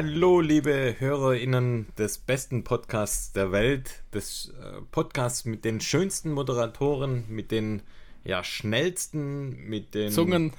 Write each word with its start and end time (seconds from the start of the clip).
Hallo 0.00 0.40
liebe 0.40 0.94
HörerInnen 1.00 1.88
des 1.98 2.18
besten 2.18 2.62
Podcasts 2.62 3.32
der 3.32 3.50
Welt, 3.50 4.04
des 4.14 4.50
äh, 4.50 4.80
Podcasts 4.92 5.44
mit 5.44 5.64
den 5.64 5.80
schönsten 5.80 6.30
Moderatoren, 6.30 7.24
mit 7.26 7.50
den 7.50 7.82
ja, 8.22 8.44
schnellsten, 8.44 9.64
mit 9.68 9.94
den 9.94 10.12
Zungen. 10.12 10.52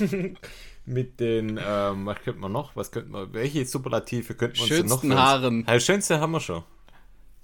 mit 0.84 1.20
den, 1.20 1.58
ähm, 1.58 2.04
was 2.04 2.18
könnte 2.22 2.38
man 2.38 2.52
noch? 2.52 2.76
Was 2.76 2.90
könnte 2.90 3.10
man, 3.10 3.32
welche 3.32 3.64
Superlative 3.64 4.34
könnten 4.34 4.56
wir 4.56 4.62
uns 4.64 4.68
Schönsten 4.68 5.08
noch 5.08 5.16
Haaren. 5.16 5.64
Ja, 5.66 5.80
schönste 5.80 6.20
haben 6.20 6.32
wir 6.32 6.40
schon. 6.40 6.64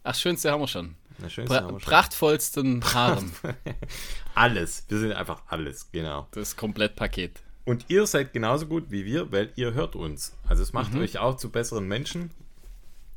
Ach, 0.03 0.14
schönste 0.14 0.51
haben 0.51 0.61
wir 0.61 0.69
schon. 0.69 0.97
Schönste 1.28 1.45
Pra 1.45 1.62
haben 1.62 1.77
wir 1.77 1.80
schon. 1.80 1.89
prachtvollsten 1.89 2.84
Haaren. 2.92 3.33
Alles. 4.34 4.84
Wir 4.89 4.98
sind 4.98 5.12
einfach 5.12 5.45
alles, 5.47 5.91
genau. 5.92 6.28
Das 6.33 6.56
Komplettpaket. 6.56 7.44
Und 7.65 7.87
ihr 7.89 8.07
seid 8.07 8.33
genauso 8.33 8.67
gut 8.67 8.91
wie 8.91 9.05
wir, 9.07 9.33
weil 9.33 9.51
ihr 9.57 9.73
hört 9.73 9.97
uns. 9.97 10.37
Also 10.47 10.63
es 10.63 10.73
Mhm. 10.73 10.79
macht 10.81 10.95
euch 10.97 11.19
auch 11.19 11.37
zu 11.37 11.51
besseren 11.51 11.87
Menschen. 11.89 12.31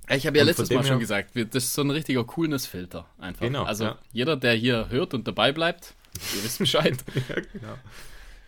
Ich 0.09 0.25
habe 0.25 0.37
ja 0.37 0.43
Und 0.43 0.47
letztes 0.47 0.69
Mal 0.69 0.85
schon 0.85 0.99
gesagt, 0.99 1.31
das 1.35 1.65
ist 1.65 1.73
so 1.73 1.81
ein 1.81 1.91
richtiger 1.91 2.23
Coolness-Filter 2.23 3.05
einfach. 3.19 3.41
Genau, 3.41 3.63
also 3.63 3.83
ja. 3.83 3.97
jeder, 4.13 4.37
der 4.37 4.53
hier 4.53 4.87
hört 4.89 5.13
und 5.13 5.27
dabei 5.27 5.51
bleibt, 5.51 5.95
ihr 6.35 6.43
wisst 6.43 6.59
Bescheid. 6.59 6.97
Ja, 7.29 7.35
genau. 7.51 7.73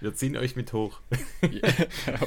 Wir 0.02 0.13
ziehen 0.16 0.38
euch 0.38 0.55
mit 0.55 0.72
hoch. 0.72 1.02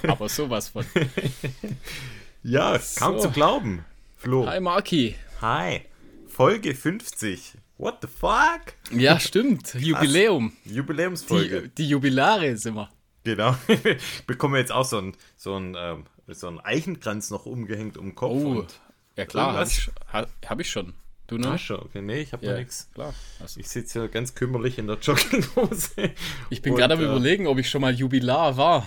Aber 0.06 0.28
sowas 0.28 0.68
von. 0.68 0.84
Ja, 2.42 2.78
kaum 2.98 3.16
So. 3.16 3.22
zu 3.28 3.30
glauben. 3.30 3.84
Flo. 4.18 4.46
Hi 4.46 4.60
Marki. 4.60 5.14
Hi. 5.40 5.82
Folge 6.28 6.74
50. 6.74 7.52
What 7.78 7.98
the 8.02 8.08
fuck? 8.08 8.74
Ja, 8.92 9.18
stimmt. 9.18 9.74
Jubiläum. 9.74 10.52
Jubiläumsfolge. 10.64 11.62
Die, 11.62 11.68
die 11.84 11.88
Jubilare 11.88 12.56
sind 12.56 12.74
wir. 12.74 12.90
Genau. 13.24 13.56
Bekommen 14.26 14.54
wir 14.54 14.60
jetzt 14.60 14.72
auch 14.72 14.84
so 14.84 14.98
einen 14.98 15.16
so 15.36 15.54
einen, 15.54 15.76
ähm, 15.78 16.04
so 16.28 16.48
einen 16.48 16.60
Eichenkranz 16.60 17.30
noch 17.30 17.46
umgehängt 17.46 17.96
um 17.96 18.06
den 18.06 18.14
Kopf. 18.14 18.32
Oh, 18.32 18.58
und 18.60 18.80
ja 19.16 19.26
klar, 19.26 19.54
habe 19.54 19.66
ich, 19.68 19.90
ha, 20.12 20.26
hab 20.46 20.60
ich 20.60 20.70
schon. 20.70 20.94
Du 21.26 21.38
noch? 21.38 21.50
Tasche. 21.50 21.80
Okay, 21.80 22.02
nee, 22.02 22.20
ich 22.20 22.32
habe 22.32 22.44
Ja, 22.44 22.58
nichts. 22.58 22.90
klar. 22.94 23.14
Also, 23.40 23.60
Ich 23.60 23.68
sitze 23.68 24.00
hier 24.00 24.08
ganz 24.08 24.34
kümmerlich 24.34 24.78
in 24.78 24.86
der 24.86 24.98
Jogginghose. 24.98 26.10
ich 26.50 26.62
bin 26.62 26.74
gerade 26.74 26.94
am 26.94 27.00
äh, 27.00 27.04
überlegen, 27.04 27.46
ob 27.46 27.58
ich 27.58 27.70
schon 27.70 27.80
mal 27.80 27.94
Jubilar 27.94 28.56
war. 28.56 28.86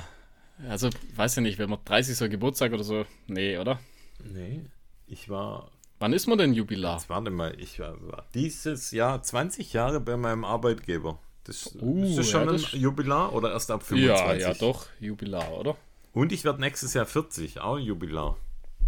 Also, 0.70 0.90
weiß 1.16 1.38
ja 1.38 1.42
nicht, 1.42 1.58
wenn 1.58 1.70
man 1.70 1.80
30. 1.86 2.30
Geburtstag 2.30 2.74
oder 2.74 2.84
so. 2.84 3.06
Nee, 3.28 3.58
oder? 3.58 3.80
Nee, 4.24 4.66
ich 5.08 5.30
war 5.30 5.72
Wann 6.00 6.12
ist 6.12 6.28
man 6.28 6.38
denn 6.38 6.54
Jubilar? 6.54 6.98
Jetzt 6.98 7.10
warte 7.10 7.32
mal, 7.32 7.58
ich 7.60 7.80
war, 7.80 7.96
war 8.06 8.26
dieses 8.34 8.92
Jahr 8.92 9.24
20 9.24 9.72
Jahre 9.74 10.02
bei 10.02 10.18
meinem 10.18 10.44
Arbeitgeber. 10.44 11.20
Das, 11.46 11.76
Uh, 11.80 12.04
ist 12.04 12.18
das 12.18 12.30
schon 12.30 12.42
ja, 12.42 12.48
ein 12.48 12.54
das- 12.54 12.72
Jubilar 12.74 13.34
oder 13.34 13.52
erst 13.54 13.72
ab 13.72 13.82
Ja, 13.84 13.88
25? 14.18 14.42
ja, 14.42 14.54
doch, 14.56 14.86
Jubilar, 15.00 15.52
oder? 15.54 15.78
Und 16.14 16.32
ich 16.32 16.44
werde 16.44 16.60
nächstes 16.60 16.94
Jahr 16.94 17.06
40, 17.06 17.60
auch 17.62 17.76
ein 17.78 17.84
Jubilar. 17.84 18.38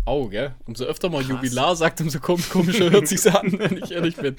Au, 0.05 0.27
gell? 0.27 0.55
Umso 0.65 0.85
öfter 0.85 1.09
man 1.09 1.27
Jubilar 1.27 1.75
sagt, 1.75 2.01
umso 2.01 2.19
kom 2.19 2.41
komischer 2.49 2.89
hört 2.89 3.07
sich's 3.07 3.27
an, 3.27 3.59
wenn 3.59 3.77
ich 3.77 3.91
ehrlich 3.91 4.15
bin. 4.15 4.35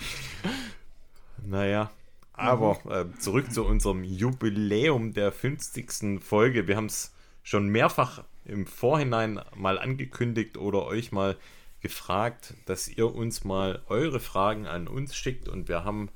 Naja, 1.45 1.91
aber 2.33 2.79
äh, 2.91 3.19
zurück 3.19 3.53
zu 3.53 3.65
unserem 3.65 4.05
Jubiläum 4.05 5.13
der 5.13 5.33
50. 5.33 6.21
Folge. 6.23 6.67
Wir 6.67 6.77
haben 6.77 6.87
es 6.87 7.13
schon 7.43 7.69
mehrfach 7.69 8.25
im 8.45 8.67
Vorhinein 8.67 9.41
mal 9.55 9.79
angekündigt 9.79 10.57
oder 10.57 10.87
euch 10.87 11.13
mal 11.13 11.37
gefragt, 11.81 12.55
dass 12.67 12.89
ihr 12.89 13.15
uns 13.15 13.45
mal 13.45 13.83
eure 13.89 14.21
Fragen 14.21 14.67
an 14.67 14.89
uns 14.89 15.15
schickt 15.15 15.49
und 15.49 15.69
wir 15.69 15.85
haben 15.85 16.09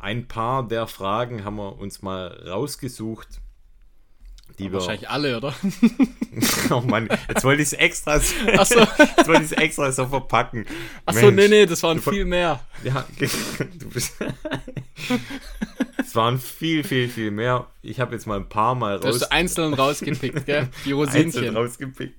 ein 0.00 0.26
paar 0.28 0.66
der 0.66 0.86
Fragen 0.86 1.44
haben 1.44 1.56
wir 1.56 1.78
uns 1.78 2.02
mal 2.02 2.26
rausgesucht, 2.48 3.28
die 4.58 4.64
wir 4.72 4.74
Wahrscheinlich 4.80 5.08
alle, 5.08 5.36
oder? 5.36 5.54
Oh 6.70 6.80
Mann, 6.80 7.08
jetzt 7.28 7.42
wollte 7.44 7.62
ich 7.62 7.68
es 7.68 7.72
extra, 7.72 8.20
so- 8.20 8.34
jetzt 8.46 9.26
wollte 9.26 9.42
ich 9.42 9.50
es 9.50 9.52
extra 9.52 9.90
so 9.90 10.06
verpacken. 10.06 10.64
achso 11.06 11.30
nee, 11.30 11.48
nee, 11.48 11.66
das 11.66 11.82
waren 11.82 12.00
viel 12.00 12.24
mehr. 12.24 12.60
Ja, 12.84 13.04
du 13.18 13.88
bist. 13.88 14.14
es 15.98 16.14
waren 16.14 16.38
viel, 16.38 16.84
viel, 16.84 17.08
viel 17.08 17.30
mehr. 17.30 17.66
Ich 17.82 18.00
habe 18.00 18.14
jetzt 18.14 18.26
mal 18.26 18.36
ein 18.38 18.48
paar 18.48 18.74
Mal 18.74 19.00
Du 19.00 19.08
hast 19.08 19.14
raus, 19.14 19.20
du 19.28 19.32
einzeln 19.32 19.74
rausgepickt, 19.74 20.46
gell? 20.46 20.68
Die 20.84 20.94
einzeln 20.94 21.24
Rosinchen. 21.26 21.56
rausgepickt. 21.56 22.14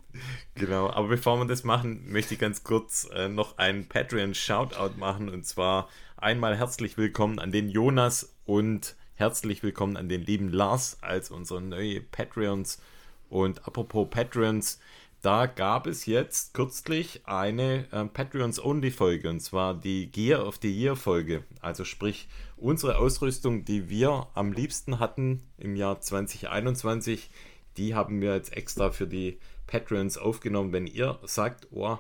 Genau, 0.56 0.90
aber 0.90 1.08
bevor 1.08 1.38
wir 1.40 1.46
das 1.46 1.64
machen, 1.64 2.12
möchte 2.12 2.34
ich 2.34 2.40
ganz 2.40 2.64
kurz 2.64 3.08
äh, 3.14 3.30
noch 3.30 3.58
einen 3.58 3.88
Patreon-Shoutout 3.88 4.98
machen. 4.98 5.30
Und 5.30 5.46
zwar 5.46 5.88
einmal 6.22 6.56
herzlich 6.56 6.98
willkommen 6.98 7.40
an 7.40 7.52
den 7.52 7.68
Jonas 7.68 8.36
und 8.46 8.96
herzlich 9.16 9.64
willkommen 9.64 9.98
an 9.98 10.08
den 10.08 10.22
lieben 10.22 10.50
Lars 10.50 11.00
als 11.02 11.32
unsere 11.32 11.62
neue 11.62 12.00
Patreons. 12.00 12.80
Und 13.28 13.66
apropos 13.68 14.08
Patreons, 14.08 14.80
da 15.24 15.48
gab 15.48 15.88
es 15.88 16.06
jetzt 16.06 16.54
kürzlich 16.54 17.22
eine 17.26 17.88
ähm, 17.92 18.10
Patreons-Only-Folge 18.10 19.30
und 19.30 19.40
zwar 19.40 19.74
die 19.74 20.12
Gear 20.12 20.46
of 20.46 20.60
the 20.62 20.72
Year-Folge. 20.72 21.44
Also 21.60 21.86
sprich, 21.86 22.28
unsere 22.56 23.00
Ausrüstung, 23.00 23.66
die 23.66 23.90
wir 23.90 24.28
am 24.36 24.54
liebsten 24.54 25.00
hatten 25.00 25.42
im 25.58 25.76
Jahr 25.76 26.02
2021, 26.02 27.32
die 27.78 27.96
haben 27.96 28.22
wir 28.22 28.36
jetzt 28.36 28.56
extra 28.56 28.92
für 28.92 29.08
die 29.08 29.40
Patreons 29.66 30.20
aufgenommen. 30.20 30.72
Wenn 30.72 30.86
ihr 30.86 31.18
sagt, 31.24 31.68
oh, 31.72 31.98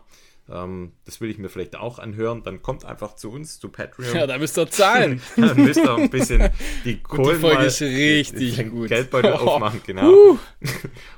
ähm, 0.51 0.93
das 1.05 1.21
will 1.21 1.29
ich 1.29 1.37
mir 1.37 1.49
vielleicht 1.49 1.75
auch 1.75 1.99
anhören, 1.99 2.43
dann 2.43 2.61
kommt 2.61 2.85
einfach 2.85 3.15
zu 3.15 3.31
uns, 3.31 3.59
zu 3.59 3.69
Patreon. 3.69 4.15
Ja, 4.15 4.27
da 4.27 4.37
müsst 4.37 4.57
ihr 4.57 4.69
zahlen. 4.69 5.21
Dann 5.37 5.57
müsst 5.57 5.79
ihr 5.79 5.95
ein 5.95 6.09
bisschen 6.09 6.49
die 6.85 7.01
Kohlen 7.01 7.39
Folge 7.39 7.57
mal, 7.57 7.65
ist 7.65 7.81
richtig 7.81 8.69
gut. 8.69 8.89
Geldbeutel 8.89 9.33
Oh. 9.33 9.47
aufmachen, 9.47 9.81
genau. 9.85 10.11
Uh. 10.11 10.37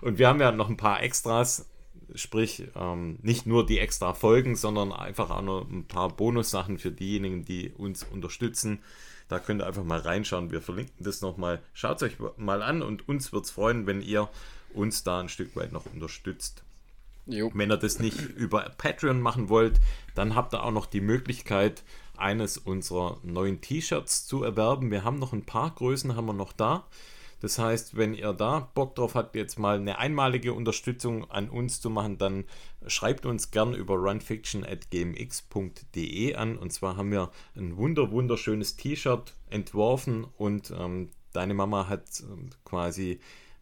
Und 0.01 0.19
wir 0.19 0.27
haben 0.27 0.39
ja 0.39 0.51
noch 0.51 0.69
ein 0.69 0.77
paar 0.77 1.01
Extras, 1.01 1.69
sprich 2.15 2.67
ähm, 2.75 3.17
nicht 3.21 3.45
nur 3.45 3.65
die 3.65 3.79
extra 3.79 4.13
Folgen, 4.13 4.55
sondern 4.55 4.91
einfach 4.91 5.29
auch 5.31 5.41
noch 5.41 5.67
ein 5.69 5.87
paar 5.87 6.09
Bonussachen 6.09 6.77
für 6.77 6.91
diejenigen, 6.91 7.43
die 7.43 7.71
uns 7.71 8.03
unterstützen. 8.03 8.79
Da 9.29 9.39
könnt 9.39 9.61
ihr 9.61 9.67
einfach 9.67 9.83
mal 9.83 9.99
reinschauen. 9.99 10.51
Wir 10.51 10.61
verlinken 10.61 11.03
das 11.03 11.21
nochmal. 11.21 11.61
Schaut 11.73 11.97
es 11.97 12.03
euch 12.03 12.17
mal 12.37 12.61
an 12.61 12.81
und 12.81 13.07
uns 13.07 13.33
wird 13.33 13.45
es 13.45 13.51
freuen, 13.51 13.87
wenn 13.87 14.01
ihr 14.01 14.29
uns 14.73 15.03
da 15.03 15.19
ein 15.19 15.29
Stück 15.29 15.55
weit 15.55 15.71
noch 15.71 15.85
unterstützt. 15.91 16.62
Jo. 17.25 17.51
Wenn 17.53 17.71
ihr 17.71 17.77
das 17.77 17.99
nicht 17.99 18.19
über 18.19 18.61
Patreon 18.77 19.21
machen 19.21 19.49
wollt, 19.49 19.79
dann 20.15 20.35
habt 20.35 20.53
ihr 20.53 20.63
auch 20.63 20.71
noch 20.71 20.85
die 20.85 21.01
Möglichkeit, 21.01 21.83
eines 22.17 22.57
unserer 22.57 23.19
neuen 23.23 23.61
T-Shirts 23.61 24.27
zu 24.27 24.43
erwerben. 24.43 24.91
Wir 24.91 25.03
haben 25.03 25.19
noch 25.19 25.33
ein 25.33 25.45
paar 25.45 25.71
Größen, 25.71 26.15
haben 26.15 26.27
wir 26.27 26.33
noch 26.33 26.53
da. 26.53 26.85
Das 27.43 27.59
heißt, 27.59 27.95
wenn 27.97 28.13
ihr 28.13 28.31
da 28.31 28.71
Bock 28.73 28.95
drauf 28.95 29.15
habt, 29.15 29.35
jetzt 29.35 29.59
mal 29.59 29.77
eine 29.77 29.99
einmalige 29.99 30.53
Unterstützung 30.53 31.29
an 31.29 31.49
uns 31.49 31.81
zu 31.81 31.89
machen, 31.89 32.17
dann 32.17 32.45
schreibt 32.87 33.25
uns 33.25 33.51
gern 33.51 33.73
über 33.73 33.95
runfiction.gmx.de 33.95 36.35
an. 36.35 36.57
Und 36.57 36.71
zwar 36.71 36.95
haben 36.95 37.11
wir 37.11 37.31
ein 37.57 37.75
wunder 37.75 38.11
wunderschönes 38.11 38.77
T-Shirt 38.77 39.35
entworfen 39.49 40.25
und 40.37 40.71
ähm, 40.71 41.09
deine 41.33 41.53
Mama 41.53 41.89
hat 41.89 42.05
ähm, 42.21 42.51
quasi 42.63 43.19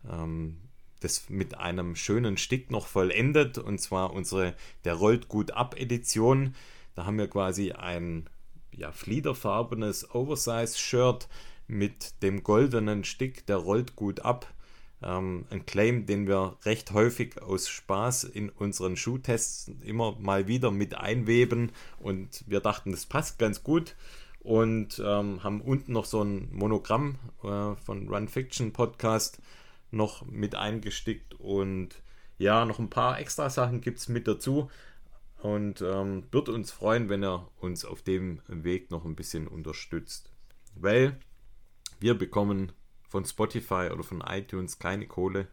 ähm, 0.07 0.57
das 1.01 1.29
mit 1.29 1.57
einem 1.57 1.95
schönen 1.95 2.37
Stick 2.37 2.71
noch 2.71 2.87
vollendet 2.87 3.57
und 3.57 3.79
zwar 3.79 4.13
unsere 4.13 4.55
der 4.85 4.93
rollt 4.93 5.27
gut 5.27 5.51
ab 5.51 5.75
Edition. 5.77 6.55
Da 6.95 7.05
haben 7.05 7.17
wir 7.17 7.27
quasi 7.27 7.71
ein 7.71 8.29
ja, 8.71 8.91
fliederfarbenes 8.91 10.13
Oversize-Shirt 10.13 11.27
mit 11.67 12.21
dem 12.21 12.43
goldenen 12.43 13.03
Stick, 13.03 13.45
der 13.45 13.57
rollt 13.57 13.95
gut 13.95 14.21
ab. 14.21 14.47
Ähm, 15.03 15.45
ein 15.49 15.65
Claim, 15.65 16.05
den 16.05 16.27
wir 16.27 16.57
recht 16.63 16.91
häufig 16.91 17.41
aus 17.41 17.67
Spaß 17.67 18.25
in 18.25 18.49
unseren 18.49 18.95
Schuhtests 18.95 19.71
immer 19.83 20.15
mal 20.19 20.47
wieder 20.47 20.69
mit 20.69 20.95
einweben 20.95 21.71
und 21.99 22.43
wir 22.47 22.59
dachten, 22.59 22.91
das 22.91 23.07
passt 23.07 23.39
ganz 23.39 23.63
gut 23.63 23.95
und 24.39 25.01
ähm, 25.03 25.43
haben 25.43 25.61
unten 25.61 25.93
noch 25.93 26.05
so 26.05 26.23
ein 26.23 26.49
Monogramm 26.51 27.15
äh, 27.43 27.75
von 27.75 28.07
Run 28.09 28.27
Fiction 28.27 28.73
Podcast 28.73 29.39
noch 29.91 30.25
mit 30.25 30.55
eingestickt 30.55 31.33
und 31.35 32.01
ja, 32.37 32.65
noch 32.65 32.79
ein 32.79 32.89
paar 32.89 33.19
extra 33.19 33.49
Sachen 33.49 33.81
gibt 33.81 33.99
es 33.99 34.09
mit 34.09 34.27
dazu 34.27 34.69
und 35.41 35.81
ähm, 35.81 36.23
würde 36.31 36.53
uns 36.53 36.71
freuen, 36.71 37.09
wenn 37.09 37.23
er 37.23 37.49
uns 37.59 37.85
auf 37.85 38.01
dem 38.01 38.41
Weg 38.47 38.91
noch 38.91 39.05
ein 39.05 39.15
bisschen 39.15 39.47
unterstützt, 39.47 40.31
weil 40.75 41.19
wir 41.99 42.15
bekommen 42.15 42.71
von 43.09 43.25
Spotify 43.25 43.89
oder 43.91 44.03
von 44.03 44.21
iTunes 44.21 44.79
keine 44.79 45.07
Kohle. 45.07 45.47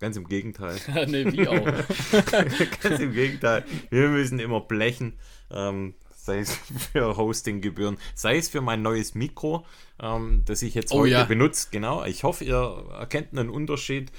Ganz 0.00 0.16
im 0.16 0.26
Gegenteil. 0.26 0.76
nee, 1.06 1.24
wie 1.32 1.48
auch. 1.48 1.64
Ganz 2.82 3.00
im 3.00 3.12
Gegenteil. 3.12 3.64
Wir 3.90 4.08
müssen 4.08 4.38
immer 4.38 4.60
blechen. 4.60 5.18
Ähm, 5.50 5.94
sei 6.24 6.38
es 6.38 6.54
für 6.92 7.16
Hostinggebühren, 7.16 7.98
sei 8.14 8.38
es 8.38 8.48
für 8.48 8.60
mein 8.60 8.82
neues 8.82 9.14
Mikro, 9.14 9.66
ähm, 10.00 10.42
das 10.46 10.62
ich 10.62 10.74
jetzt 10.74 10.92
Oh 10.92 11.00
heute 11.00 11.10
ja. 11.12 11.24
benutze. 11.24 11.68
Genau. 11.70 12.04
Ich 12.04 12.24
hoffe, 12.24 12.44
ihr 12.44 12.86
erkennt 12.98 13.36
einen 13.38 13.50
Unterschied. 13.50 14.10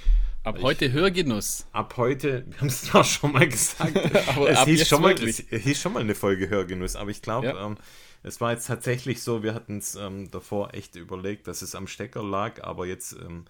Ab 0.44 0.60
heute 0.62 0.92
Hörgenuss. 0.92 1.66
Ab 1.72 1.96
heute, 1.98 2.46
wir 2.50 2.60
haben 2.60 2.68
es 2.68 2.84
zwar 2.84 3.04
schon 3.04 3.32
mal 3.32 3.48
gesagt, 3.50 3.98
Aber 4.30 4.50
es, 4.50 4.64
hieß 4.64 4.88
schon 4.88 5.02
mal, 5.02 5.14
es 5.14 5.38
hieß 5.38 5.82
schon 5.82 5.94
mal 5.94 6.02
eine 6.02 6.14
Folge 6.14 6.50
Hörgenuss, 6.50 6.96
aber 6.96 7.10
ich 7.10 7.24
glaube, 7.24 7.48
Ja. 7.48 7.66
ähm, 7.66 7.78
es 8.22 8.40
war 8.42 8.52
jetzt 8.52 8.68
tatsächlich 8.68 9.22
so, 9.24 9.42
wir 9.42 9.54
hatten 9.56 9.78
es 9.80 9.96
ähm, 9.96 10.30
davor 10.30 10.74
echt 10.76 10.96
überlegt, 10.96 11.48
dass 11.48 11.62
es 11.64 11.74
am 11.74 11.88
Stecker 11.88 12.24
lag, 12.24 12.64
aber 12.64 12.86
jetzt 12.86 13.14
ähm, 13.14 13.46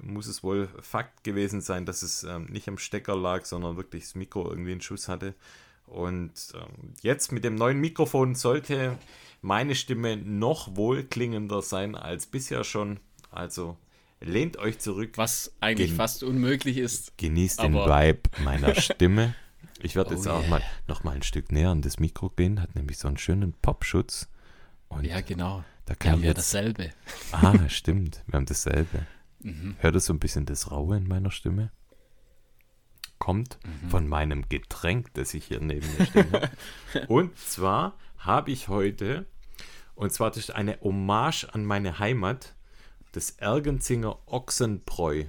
muss 0.00 0.28
es 0.28 0.44
wohl 0.44 0.68
Fakt 0.80 1.24
gewesen 1.24 1.60
sein, 1.60 1.84
dass 1.86 2.02
es 2.02 2.22
ähm, 2.22 2.46
nicht 2.46 2.68
am 2.68 2.78
Stecker 2.78 3.16
lag, 3.16 3.44
sondern 3.44 3.76
wirklich 3.76 4.04
das 4.04 4.14
Mikro 4.14 4.48
irgendwie 4.48 4.72
einen 4.72 4.80
Schuss 4.80 5.08
hatte. 5.08 5.34
Und 5.90 6.32
ähm, 6.54 6.92
jetzt 7.02 7.32
mit 7.32 7.44
dem 7.44 7.54
neuen 7.54 7.78
Mikrofon 7.80 8.34
sollte 8.34 8.98
meine 9.40 9.74
Stimme 9.74 10.16
noch 10.16 10.76
wohlklingender 10.76 11.62
sein 11.62 11.94
als 11.94 12.26
bisher 12.26 12.64
schon. 12.64 13.00
Also 13.30 13.76
lehnt 14.20 14.56
euch 14.58 14.78
zurück. 14.78 15.12
Was 15.16 15.54
eigentlich 15.60 15.88
Gen- 15.90 15.96
fast 15.96 16.22
unmöglich 16.22 16.76
ist. 16.78 17.16
Genießt 17.18 17.62
den 17.62 17.74
Vibe 17.74 18.20
meiner 18.44 18.74
Stimme. 18.74 19.34
Ich 19.80 19.94
werde 19.96 20.10
Oh 20.14 20.16
jetzt 20.16 20.26
auch 20.28 20.40
yeah. 20.40 20.48
mal 20.50 20.62
noch 20.88 21.04
mal 21.04 21.14
ein 21.14 21.22
Stück 21.22 21.52
näher 21.52 21.70
an 21.70 21.82
das 21.82 21.98
Mikro 22.00 22.30
gehen, 22.30 22.60
hat 22.60 22.74
nämlich 22.74 22.98
so 22.98 23.08
einen 23.08 23.16
schönen 23.18 23.52
Popschutz. 23.62 24.28
Und 24.88 25.04
Ja, 25.04 25.20
genau. 25.20 25.62
da 25.84 25.90
Wir 25.92 25.96
kann 25.96 26.12
haben 26.12 26.18
ich 26.20 26.24
ja 26.24 26.30
jetzt. 26.30 26.38
dasselbe. 26.38 26.90
Ah, 27.32 27.68
stimmt. 27.68 28.22
Wir 28.26 28.36
haben 28.38 28.46
dasselbe. 28.46 29.06
Mhm. 29.40 29.76
Hört 29.78 29.94
ihr 29.94 30.00
so 30.00 30.12
ein 30.12 30.18
bisschen 30.18 30.46
das 30.46 30.70
Raue 30.70 30.96
in 30.96 31.06
meiner 31.06 31.30
Stimme? 31.30 31.70
Kommt 33.18 33.58
Mhm. 33.64 33.90
von 33.90 34.08
meinem 34.08 34.48
Getränk, 34.48 35.12
das 35.14 35.34
ich 35.34 35.46
hier 35.46 35.60
neben 35.60 35.86
mir 35.98 36.06
stehen 36.06 36.32
habe. 36.32 36.50
Und 37.08 37.36
zwar 37.38 37.94
habe 38.18 38.50
ich 38.50 38.68
heute, 38.68 39.26
und 39.94 40.12
zwar 40.12 40.30
das 40.30 40.38
ist 40.38 40.50
eine 40.54 40.78
Hommage 40.80 41.44
an 41.52 41.64
meine 41.64 41.98
Heimat, 41.98 42.54
das 43.12 43.30
Ergenzinger 43.30 44.18
Ochsenbräu. 44.26 45.24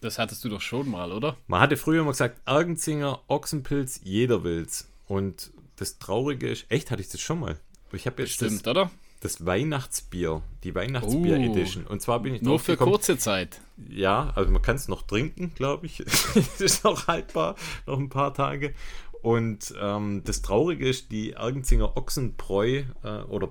Das 0.00 0.18
hattest 0.18 0.44
du 0.44 0.48
doch 0.48 0.60
schon 0.62 0.90
mal, 0.90 1.12
oder? 1.12 1.36
Man 1.46 1.60
hatte 1.60 1.76
früher 1.76 2.00
immer 2.00 2.12
gesagt, 2.12 2.40
Ergenzinger 2.46 3.20
Ochsenpilz, 3.28 4.00
jeder 4.02 4.44
will's. 4.44 4.88
Und 5.06 5.50
das 5.76 5.98
Traurige 5.98 6.48
ist, 6.48 6.70
echt 6.70 6.90
hatte 6.90 7.02
ich 7.02 7.08
das 7.08 7.20
schon 7.20 7.40
mal. 7.40 7.58
Ich 7.92 8.06
habe 8.06 8.22
jetzt 8.22 8.32
Stimmt, 8.34 8.66
das, 8.66 8.70
oder? 8.70 8.90
Das 9.20 9.44
Weihnachtsbier, 9.44 10.42
die 10.64 10.74
Weihnachtsbier-Edition. 10.74 11.86
Und 11.86 12.00
zwar 12.00 12.20
bin 12.20 12.34
ich 12.34 12.42
Nur 12.42 12.58
für 12.58 12.72
gekommen- 12.72 12.92
kurze 12.92 13.18
Zeit. 13.18 13.60
Ja, 13.88 14.32
also 14.34 14.50
man 14.50 14.62
kann 14.62 14.76
es 14.76 14.88
noch 14.88 15.02
trinken, 15.02 15.52
glaube 15.54 15.86
ich. 15.86 16.00
Es 16.34 16.60
ist 16.60 16.84
noch 16.84 17.06
haltbar, 17.06 17.54
noch 17.86 17.98
ein 17.98 18.08
paar 18.08 18.32
Tage. 18.34 18.74
Und 19.22 19.74
ähm, 19.80 20.22
das 20.24 20.40
Traurige 20.40 20.88
ist, 20.88 21.12
die 21.12 21.32
Ergenzinger 21.32 21.96
Ochsenbräu 21.96 22.84
äh, 23.04 23.08
oder 23.28 23.50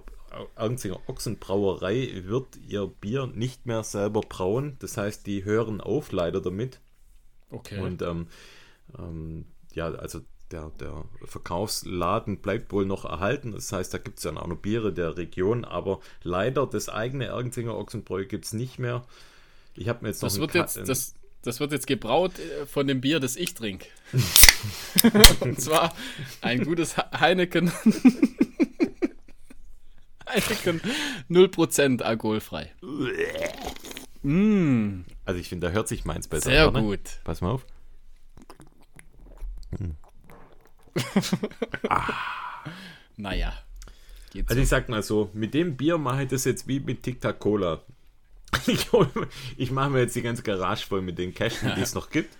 Ergenzinger 0.55 0.99
Ochsenbrauerei 1.07 2.21
wird 2.25 2.57
ihr 2.67 2.87
Bier 2.87 3.27
nicht 3.27 3.65
mehr 3.65 3.83
selber 3.83 4.21
brauen. 4.21 4.75
Das 4.79 4.97
heißt, 4.97 5.25
die 5.27 5.43
hören 5.43 5.81
auf 5.81 6.11
leider 6.11 6.41
damit. 6.41 6.79
Okay. 7.51 7.79
Und 7.79 8.01
ähm, 8.01 8.27
ähm, 8.97 9.45
ja, 9.73 9.87
also 9.91 10.21
der, 10.51 10.71
der 10.79 11.03
Verkaufsladen 11.25 12.37
bleibt 12.39 12.71
wohl 12.71 12.85
noch 12.85 13.05
erhalten. 13.05 13.51
Das 13.51 13.71
heißt, 13.71 13.93
da 13.93 13.97
gibt 13.99 14.17
es 14.17 14.23
dann 14.23 14.37
auch 14.37 14.47
noch 14.47 14.57
Biere 14.57 14.91
der 14.93 15.15
Region, 15.17 15.63
aber 15.65 15.99
leider 16.23 16.65
das 16.67 16.89
eigene 16.89 17.25
Ergenzinger 17.25 17.75
Ochsenbräu 17.77 18.25
gibt 18.25 18.45
es 18.45 18.53
nicht 18.53 18.79
mehr. 18.79 19.03
Ich 19.75 19.87
habe 19.87 19.99
mir 20.03 20.09
jetzt 20.09 20.21
noch 20.21 20.27
das, 20.29 20.35
einen 20.35 20.41
wird 20.41 20.55
jetzt, 20.55 20.77
das, 20.89 21.13
das 21.43 21.59
wird 21.59 21.71
jetzt 21.71 21.87
gebraut 21.87 22.33
äh, 22.39 22.65
von 22.65 22.87
dem 22.87 22.99
Bier, 23.01 23.19
das 23.19 23.35
ich 23.35 23.53
trinke. 23.53 23.85
Und 25.41 25.61
zwar 25.61 25.93
ein 26.41 26.63
gutes 26.65 26.95
He- 26.95 27.17
Heineken. 27.19 27.71
Heineken 30.27 30.81
0% 31.29 32.01
alkoholfrei. 32.03 32.71
Mm, 34.21 35.01
Also 35.25 35.39
ich 35.39 35.47
finde, 35.49 35.67
da 35.67 35.73
hört 35.73 35.87
sich 35.87 36.05
meins 36.05 36.27
besser. 36.27 36.49
sehr 36.51 36.67
oder? 36.67 36.81
gut. 36.81 36.99
Pass 37.23 37.41
mal 37.41 37.51
auf. 37.51 37.65
Naja. 43.17 43.53
Geht 44.31 44.47
Also 44.47 44.59
so. 44.59 44.63
ich 44.63 44.69
sag 44.69 44.89
mal 44.89 45.03
so, 45.03 45.29
mit 45.33 45.53
dem 45.53 45.75
Bier 45.75 45.97
mache 45.97 46.23
ich 46.23 46.29
das 46.29 46.45
jetzt 46.45 46.67
wie 46.67 46.79
mit 46.79 47.03
Tic 47.03 47.19
Tac 47.21 47.39
Cola. 47.39 47.81
Ich, 48.65 48.87
ich 49.57 49.71
mache 49.71 49.91
mir 49.91 49.99
jetzt 50.01 50.15
die 50.15 50.23
ganze 50.23 50.41
Garage 50.41 50.85
voll 50.85 51.01
mit 51.01 51.17
den 51.19 51.33
Kästen, 51.33 51.71
die 51.75 51.81
es 51.81 51.93
noch 51.95 52.09
gibt. 52.09 52.35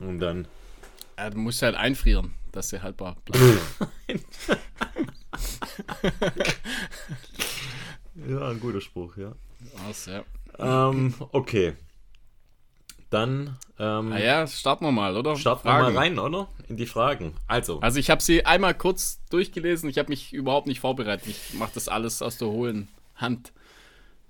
Und 0.00 0.18
dann. 0.18 0.48
Äh, 1.16 1.30
du 1.30 1.38
musst 1.38 1.62
halt 1.62 1.76
einfrieren, 1.76 2.34
dass 2.52 2.70
sie 2.70 2.80
haltbar 2.80 3.16
bleibt. 3.24 4.24
Ja, 8.28 8.48
ein 8.48 8.60
guter 8.60 8.80
Spruch, 8.80 9.16
ja. 9.16 9.32
Also, 9.86 10.10
ja. 10.10 10.24
Ähm, 10.58 11.14
okay. 11.32 11.74
Dann 13.16 13.56
ähm, 13.78 14.12
Ah 14.12 14.18
ja, 14.18 14.46
starten 14.46 14.84
wir 14.84 14.92
mal, 14.92 15.16
oder? 15.16 15.36
starten 15.36 15.64
wir 15.64 15.70
Fragen. 15.72 15.94
mal 15.94 16.00
rein, 16.00 16.18
oder? 16.18 16.48
In 16.68 16.76
die 16.76 16.86
Fragen. 16.86 17.34
Also, 17.46 17.80
Also 17.80 17.98
ich 17.98 18.10
habe 18.10 18.22
sie 18.22 18.44
einmal 18.44 18.74
kurz 18.74 19.20
durchgelesen. 19.30 19.88
Ich 19.88 19.98
habe 19.98 20.08
mich 20.10 20.32
überhaupt 20.32 20.66
nicht 20.66 20.80
vorbereitet. 20.80 21.26
Ich 21.28 21.54
mache 21.58 21.70
das 21.74 21.88
alles 21.88 22.20
aus 22.22 22.38
der 22.38 22.48
hohlen 22.48 22.88
Hand. 23.16 23.52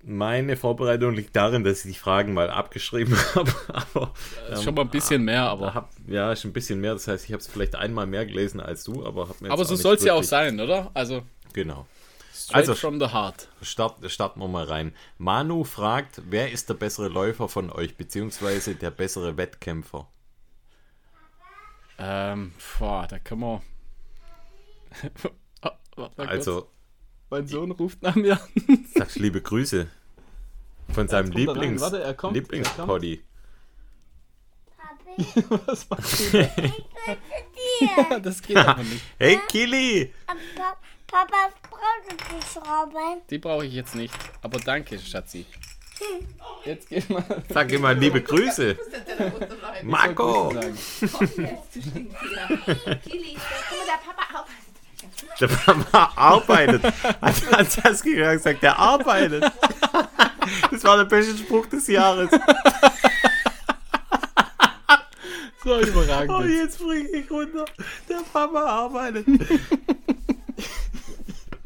meine 0.04 0.56
Vorbereitung 0.56 1.14
liegt 1.14 1.34
darin, 1.34 1.64
dass 1.64 1.84
ich 1.84 1.92
die 1.94 1.98
Fragen 1.98 2.32
mal 2.34 2.48
abgeschrieben 2.50 3.16
habe. 3.34 3.52
Aber, 3.68 4.12
Das 4.48 4.60
ist 4.60 4.64
schon 4.64 4.74
mal 4.74 4.82
ein 4.82 4.90
bisschen 4.90 5.24
mehr, 5.24 5.42
aber, 5.48 5.74
hab, 5.74 5.90
ja, 6.06 6.30
ist 6.32 6.44
ein 6.44 6.52
bisschen 6.52 6.80
mehr. 6.80 6.92
Das 6.92 7.08
heißt, 7.08 7.24
ich 7.24 7.32
habe 7.32 7.40
es 7.40 7.48
vielleicht 7.48 7.74
einmal 7.74 8.06
mehr 8.06 8.24
gelesen 8.24 8.60
als 8.60 8.84
du, 8.84 9.04
aber 9.04 9.22
habe 9.28 9.34
mir 9.40 9.48
jetzt 9.48 9.52
aber 9.52 9.64
so 9.64 9.74
soll 9.74 9.96
es 9.96 10.04
ja 10.04 10.14
auch 10.14 10.22
sein, 10.22 10.60
oder? 10.60 10.90
Also 10.94 11.22
Genau. 11.52 11.86
Straight 12.36 12.56
Also- 12.68 12.74
from 12.74 13.00
the 13.00 13.08
heart. 13.12 13.48
Start, 13.62 14.10
starten 14.10 14.40
wir 14.40 14.48
mal 14.48 14.64
rein. 14.64 14.94
Manu 15.18 15.64
fragt, 15.64 16.22
wer 16.28 16.52
ist 16.52 16.68
der 16.68 16.74
bessere 16.74 17.08
Läufer 17.08 17.48
von 17.48 17.70
euch, 17.70 17.96
beziehungsweise 17.96 18.74
der 18.74 18.90
bessere 18.90 19.36
Wettkämpfer? 19.36 20.08
Ähm, 21.98 22.52
boah, 22.78 23.06
da 23.08 23.18
können 23.18 23.40
wir. 23.40 23.62
Oh, 25.62 25.70
warte 25.96 26.16
mal 26.18 26.26
kurz. 26.26 26.28
Also, 26.30 26.70
mein 27.30 27.46
Sohn 27.48 27.70
ruft 27.72 28.02
nach 28.02 28.14
mir. 28.14 28.38
sagst 28.94 29.16
liebe 29.18 29.40
Grüße 29.40 29.88
von 30.92 31.08
seinem 31.08 31.32
er. 31.32 31.38
Lieblings 31.38 31.80
Warte, 31.80 32.02
er 32.02 32.14
kommt, 32.14 32.34
Lieblingspoddy. 32.34 33.24
Was 35.66 35.88
machst 35.88 36.34
du 36.34 36.48
da? 38.10 38.18
das 38.20 38.42
geht 38.42 38.56
aber 38.58 38.82
nicht. 38.82 39.02
Hey 39.18 39.38
Kili! 39.48 40.12
Pa- 41.06 41.24
Papa 41.24 41.50
braucht 41.70 42.20
die 42.30 42.42
Schrauben. 42.52 43.20
Die 43.30 43.38
brauche 43.38 43.64
ich 43.66 43.72
jetzt 43.74 43.94
nicht. 43.94 44.12
Aber 44.42 44.58
danke, 44.58 44.98
Schatzi. 44.98 45.46
Jetzt 46.64 46.88
geh 46.88 47.02
mal. 47.08 47.24
Sag 47.48 47.72
immer 47.72 47.94
liebe 47.94 48.20
Grüße. 48.20 48.76
Marco! 49.82 50.52
Der 50.52 50.68
Papa 54.04 54.40
auf. 54.40 54.46
Der 55.40 55.48
Papa 55.48 56.12
arbeitet. 56.16 56.82
Hat 56.84 57.52
hat 57.52 57.72
Saskia 57.72 58.32
gesagt, 58.34 58.62
der 58.62 58.78
arbeitet. 58.78 59.44
Das 60.70 60.84
war 60.84 60.96
der 60.98 61.04
beste 61.04 61.36
Spruch 61.38 61.66
des 61.66 61.86
Jahres. 61.86 62.30
So 65.64 65.80
überragend. 65.80 66.30
Oh, 66.30 66.42
jetzt. 66.42 66.58
jetzt 66.60 66.74
springe 66.80 67.08
ich 67.08 67.30
runter. 67.30 67.64
Der 68.08 68.20
Papa 68.32 68.64
arbeitet. 68.64 69.26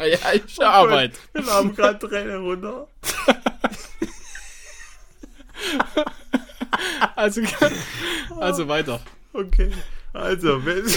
Ah 0.00 0.06
ja, 0.06 0.18
ich 0.32 0.62
Arbeit. 0.64 1.12
Wir 1.34 1.44
haben 1.46 1.76
gerade 1.76 1.98
Tränen 1.98 2.42
runter. 2.42 2.88
Also, 7.14 7.42
also 8.40 8.66
weiter. 8.66 8.98
Okay. 9.34 9.70
Also, 10.14 10.64
wenn. 10.64 10.84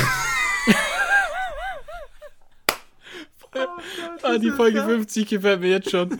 Ah, 4.23 4.37
die 4.37 4.49
Folge 4.51 4.81
50 4.83 5.27
gefällt 5.27 5.59
mir 5.59 5.69
jetzt 5.69 5.91
schon. 5.91 6.17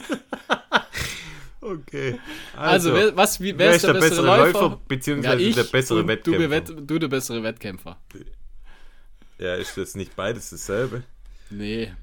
Okay. 1.61 2.19
Also, 2.55 2.93
wer, 2.93 3.15
was, 3.15 3.39
wie, 3.41 3.57
wer, 3.57 3.71
ist 3.71 3.85
der, 3.85 3.93
bessere, 3.93 4.25
Läufer? 4.25 4.79
beziehungsweise 4.87 5.41
ja, 5.41 5.49
ich 5.49 5.55
der 5.55 5.63
bessere 5.63 6.05
Wettkämpfer? 6.05 6.61
Du, 6.61 6.81
du 6.81 6.99
der 6.99 7.07
bessere 7.07 7.41
Wettkämpfer. 7.41 7.97
Ja, 9.39 9.55
ist 9.55 9.77
das 9.77 9.95
nicht 9.95 10.15
beides 10.15 10.51
dasselbe? 10.51 11.03
Nee. 11.49 11.93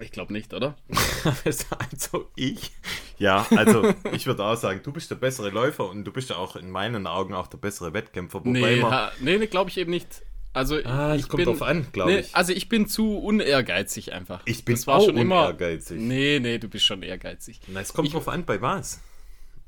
Ich 0.00 0.10
glaube 0.10 0.32
nicht, 0.32 0.52
oder? 0.54 0.76
also 1.44 2.30
ich. 2.34 2.72
Ja, 3.18 3.46
also 3.50 3.94
ich 4.12 4.26
würde 4.26 4.44
auch 4.44 4.56
sagen, 4.56 4.80
du 4.82 4.92
bist 4.92 5.10
der 5.10 5.16
bessere 5.16 5.50
Läufer 5.50 5.88
und 5.88 6.04
du 6.04 6.12
bist 6.12 6.30
ja 6.30 6.36
auch 6.36 6.56
in 6.56 6.70
meinen 6.70 7.06
Augen 7.06 7.34
auch 7.34 7.46
der 7.46 7.58
bessere 7.58 7.92
Wettkämpfer. 7.92 8.40
Wobei 8.40 8.50
Nee, 8.76 8.82
ha, 8.82 9.12
nee, 9.20 9.38
nee 9.38 9.46
glaube 9.46 9.70
ich 9.70 9.76
eben 9.78 9.90
nicht. 9.90 10.22
Also, 10.54 10.76
ah, 10.84 11.14
ich 11.14 11.28
kommt 11.28 11.44
bin, 11.44 11.46
drauf 11.46 11.62
an, 11.62 11.86
glaube 11.92 12.12
nee, 12.12 12.18
ich. 12.20 12.34
Also, 12.36 12.52
ich 12.52 12.68
bin 12.68 12.86
zu 12.86 13.16
unehrgeizig 13.18 14.12
einfach. 14.12 14.42
Ich 14.44 14.64
bin 14.64 14.74
das 14.74 14.86
war 14.86 14.96
auch 14.98 15.04
schon 15.06 15.16
immer. 15.16 15.42
unehrgeizig. 15.42 15.98
Nee, 15.98 16.40
nee, 16.40 16.58
du 16.58 16.68
bist 16.68 16.84
schon 16.84 17.02
ehrgeizig. 17.02 17.60
Na, 17.68 17.80
es 17.80 17.94
kommt 17.94 18.08
Ich- 18.08 18.14
drauf 18.14 18.28
an, 18.28 18.44
bei 18.44 18.60
was? 18.60 19.00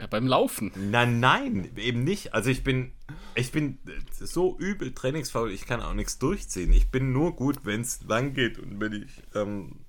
Ja, 0.00 0.08
beim 0.08 0.26
Laufen. 0.26 0.72
Nein, 0.74 1.20
nein, 1.20 1.70
eben 1.76 2.02
nicht. 2.02 2.34
Also 2.34 2.50
ich 2.50 2.64
bin, 2.64 2.92
ich 3.34 3.52
bin 3.52 3.78
so 4.10 4.58
übel 4.58 4.92
trainingsfaul, 4.92 5.52
ich 5.52 5.66
kann 5.66 5.80
auch 5.80 5.94
nichts 5.94 6.18
durchziehen. 6.18 6.72
Ich 6.72 6.90
bin 6.90 7.12
nur 7.12 7.36
gut, 7.36 7.64
wenn 7.64 7.82
es 7.82 8.02
lang 8.02 8.34
geht 8.34 8.58
und 8.58 8.80
wenn 8.80 8.92
ich, 8.92 9.22
ähm, 9.34 9.84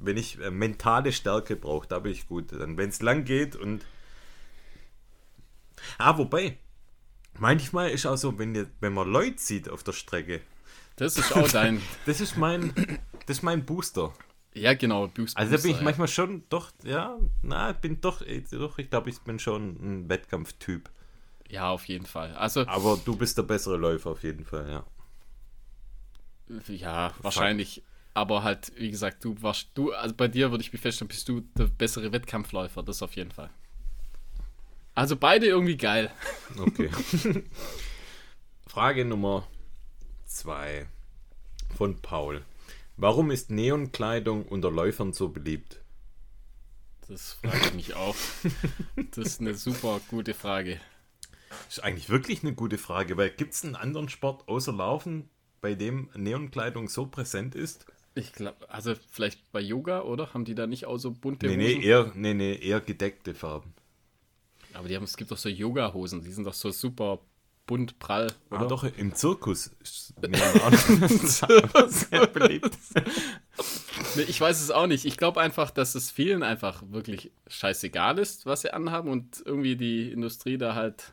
wenn 0.00 0.16
ich 0.16 0.40
äh, 0.40 0.50
mentale 0.50 1.12
Stärke 1.12 1.56
brauche, 1.56 1.86
da 1.86 1.98
bin 1.98 2.12
ich 2.12 2.26
gut. 2.26 2.52
Dann, 2.52 2.76
wenn 2.78 2.88
es 2.88 3.02
lang 3.02 3.24
geht 3.24 3.54
und 3.54 3.84
ah, 5.98 6.16
wobei 6.16 6.56
manchmal 7.38 7.90
ist 7.90 8.06
auch 8.06 8.16
so, 8.16 8.38
wenn 8.38 8.54
ihr, 8.54 8.66
wenn 8.80 8.94
man 8.94 9.10
Leute 9.10 9.38
sieht 9.38 9.68
auf 9.68 9.82
der 9.82 9.92
Strecke, 9.92 10.40
Das 10.96 11.16
ist 11.16 11.36
auch 11.36 11.48
dein. 11.48 11.82
das 12.06 12.20
ist 12.20 12.36
mein, 12.36 12.72
das 13.26 13.38
ist 13.38 13.42
mein 13.42 13.64
Booster. 13.64 14.14
Ja, 14.54 14.74
genau, 14.74 15.08
Bruce 15.08 15.34
Also 15.34 15.56
da 15.56 15.62
bin 15.62 15.70
ich 15.70 15.72
Booster, 15.72 15.84
manchmal 15.84 16.08
schon 16.08 16.44
doch, 16.48 16.72
ja, 16.84 17.18
na, 17.42 17.72
bin 17.72 18.00
doch, 18.00 18.22
doch 18.50 18.78
ich 18.78 18.90
glaube, 18.90 19.10
ich 19.10 19.20
bin 19.20 19.38
schon 19.38 19.76
ein 19.80 20.08
Wettkampftyp. 20.08 20.90
ja. 21.48 21.54
ja, 21.54 21.70
auf 21.70 21.86
jeden 21.86 22.06
Fall. 22.06 22.34
Also, 22.34 22.66
Aber 22.66 22.98
du 23.02 23.16
bist 23.16 23.38
der 23.38 23.44
bessere 23.44 23.76
Läufer 23.76 24.10
auf 24.10 24.22
jeden 24.22 24.44
Fall, 24.44 24.70
ja. 24.70 24.84
ja, 26.68 27.14
wahrscheinlich. 27.22 27.82
Aber 28.14 28.42
halt, 28.42 28.72
wie 28.76 28.90
gesagt, 28.90 29.24
du 29.24 29.40
warst, 29.40 29.68
du, 29.74 29.92
also 29.92 30.14
bei 30.14 30.28
dir 30.28 30.50
würde 30.50 30.62
ich 30.62 30.72
mich 30.72 30.82
feststellen, 30.82 31.08
bist 31.08 31.26
du 31.28 31.40
der 31.56 31.66
bessere 31.66 32.12
Wettkampfläufer, 32.12 32.82
das 32.82 33.02
auf 33.02 33.16
jeden 33.16 33.30
Fall. 33.30 33.48
Also 34.94 35.16
beide 35.16 35.46
irgendwie 35.46 35.76
geil. 35.76 36.10
Okay. 36.58 36.90
Frage 38.66 39.06
Nummer 39.06 39.48
zwei 40.26 40.86
von 41.74 42.00
Paul. 42.00 42.44
Warum 42.96 43.30
ist 43.30 43.50
Neonkleidung 43.50 44.44
unter 44.46 44.70
Läufern 44.70 45.12
so 45.12 45.28
beliebt? 45.30 45.80
Das 47.08 47.32
frage 47.34 47.58
ich 47.66 47.74
mich 47.74 47.94
auch. 47.94 48.14
Das 49.10 49.26
ist 49.26 49.40
eine 49.40 49.54
super 49.54 50.00
gute 50.08 50.34
Frage. 50.34 50.80
Ist 51.68 51.82
eigentlich 51.82 52.08
wirklich 52.08 52.42
eine 52.42 52.54
gute 52.54 52.78
Frage, 52.78 53.16
weil 53.16 53.30
gibt 53.30 53.54
es 53.54 53.64
einen 53.64 53.76
anderen 53.76 54.08
Sport 54.08 54.48
außer 54.48 54.72
Laufen, 54.72 55.28
bei 55.60 55.74
dem 55.74 56.10
Neonkleidung 56.14 56.88
so 56.88 57.06
präsent 57.06 57.54
ist? 57.54 57.86
Ich 58.14 58.32
glaube, 58.32 58.68
also 58.70 58.94
vielleicht 59.10 59.50
bei 59.52 59.60
Yoga, 59.60 60.02
oder? 60.02 60.32
Haben 60.34 60.44
die 60.44 60.54
da 60.54 60.66
nicht 60.66 60.86
auch 60.86 60.98
so 60.98 61.10
bunte 61.12 61.46
Nee, 61.46 61.56
Hosen? 61.56 61.80
nee, 61.80 61.86
eher, 61.86 62.12
nee, 62.14 62.34
nee, 62.34 62.54
eher 62.56 62.80
gedeckte 62.80 63.34
Farben. 63.34 63.74
Aber 64.74 64.88
die 64.88 64.96
haben, 64.96 65.04
es 65.04 65.16
gibt 65.16 65.30
doch 65.30 65.38
so 65.38 65.48
Yoga-Hosen, 65.48 66.22
die 66.22 66.30
sind 66.32 66.44
doch 66.44 66.54
so 66.54 66.70
super 66.70 67.20
bunt, 67.66 67.98
prall, 67.98 68.32
oder? 68.50 68.60
Ah, 68.62 68.66
doch, 68.66 68.84
im 68.84 69.14
Zirkus 69.14 69.70
ist 69.82 70.14
sehr 71.88 72.26
beliebt. 72.26 72.76
Nee, 74.16 74.22
ich 74.22 74.40
weiß 74.40 74.60
es 74.60 74.70
auch 74.70 74.86
nicht. 74.86 75.04
Ich 75.04 75.16
glaube 75.16 75.40
einfach, 75.40 75.70
dass 75.70 75.94
es 75.94 76.10
vielen 76.10 76.42
einfach 76.42 76.82
wirklich 76.90 77.30
scheißegal 77.46 78.18
ist, 78.18 78.44
was 78.46 78.62
sie 78.62 78.72
anhaben 78.72 79.08
und 79.10 79.42
irgendwie 79.44 79.76
die 79.76 80.10
Industrie 80.10 80.58
da 80.58 80.74
halt, 80.74 81.12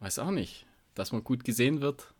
weiß 0.00 0.18
auch 0.20 0.30
nicht, 0.30 0.66
dass 0.94 1.12
man 1.12 1.22
gut 1.24 1.44
gesehen 1.44 1.80
wird. 1.80 2.14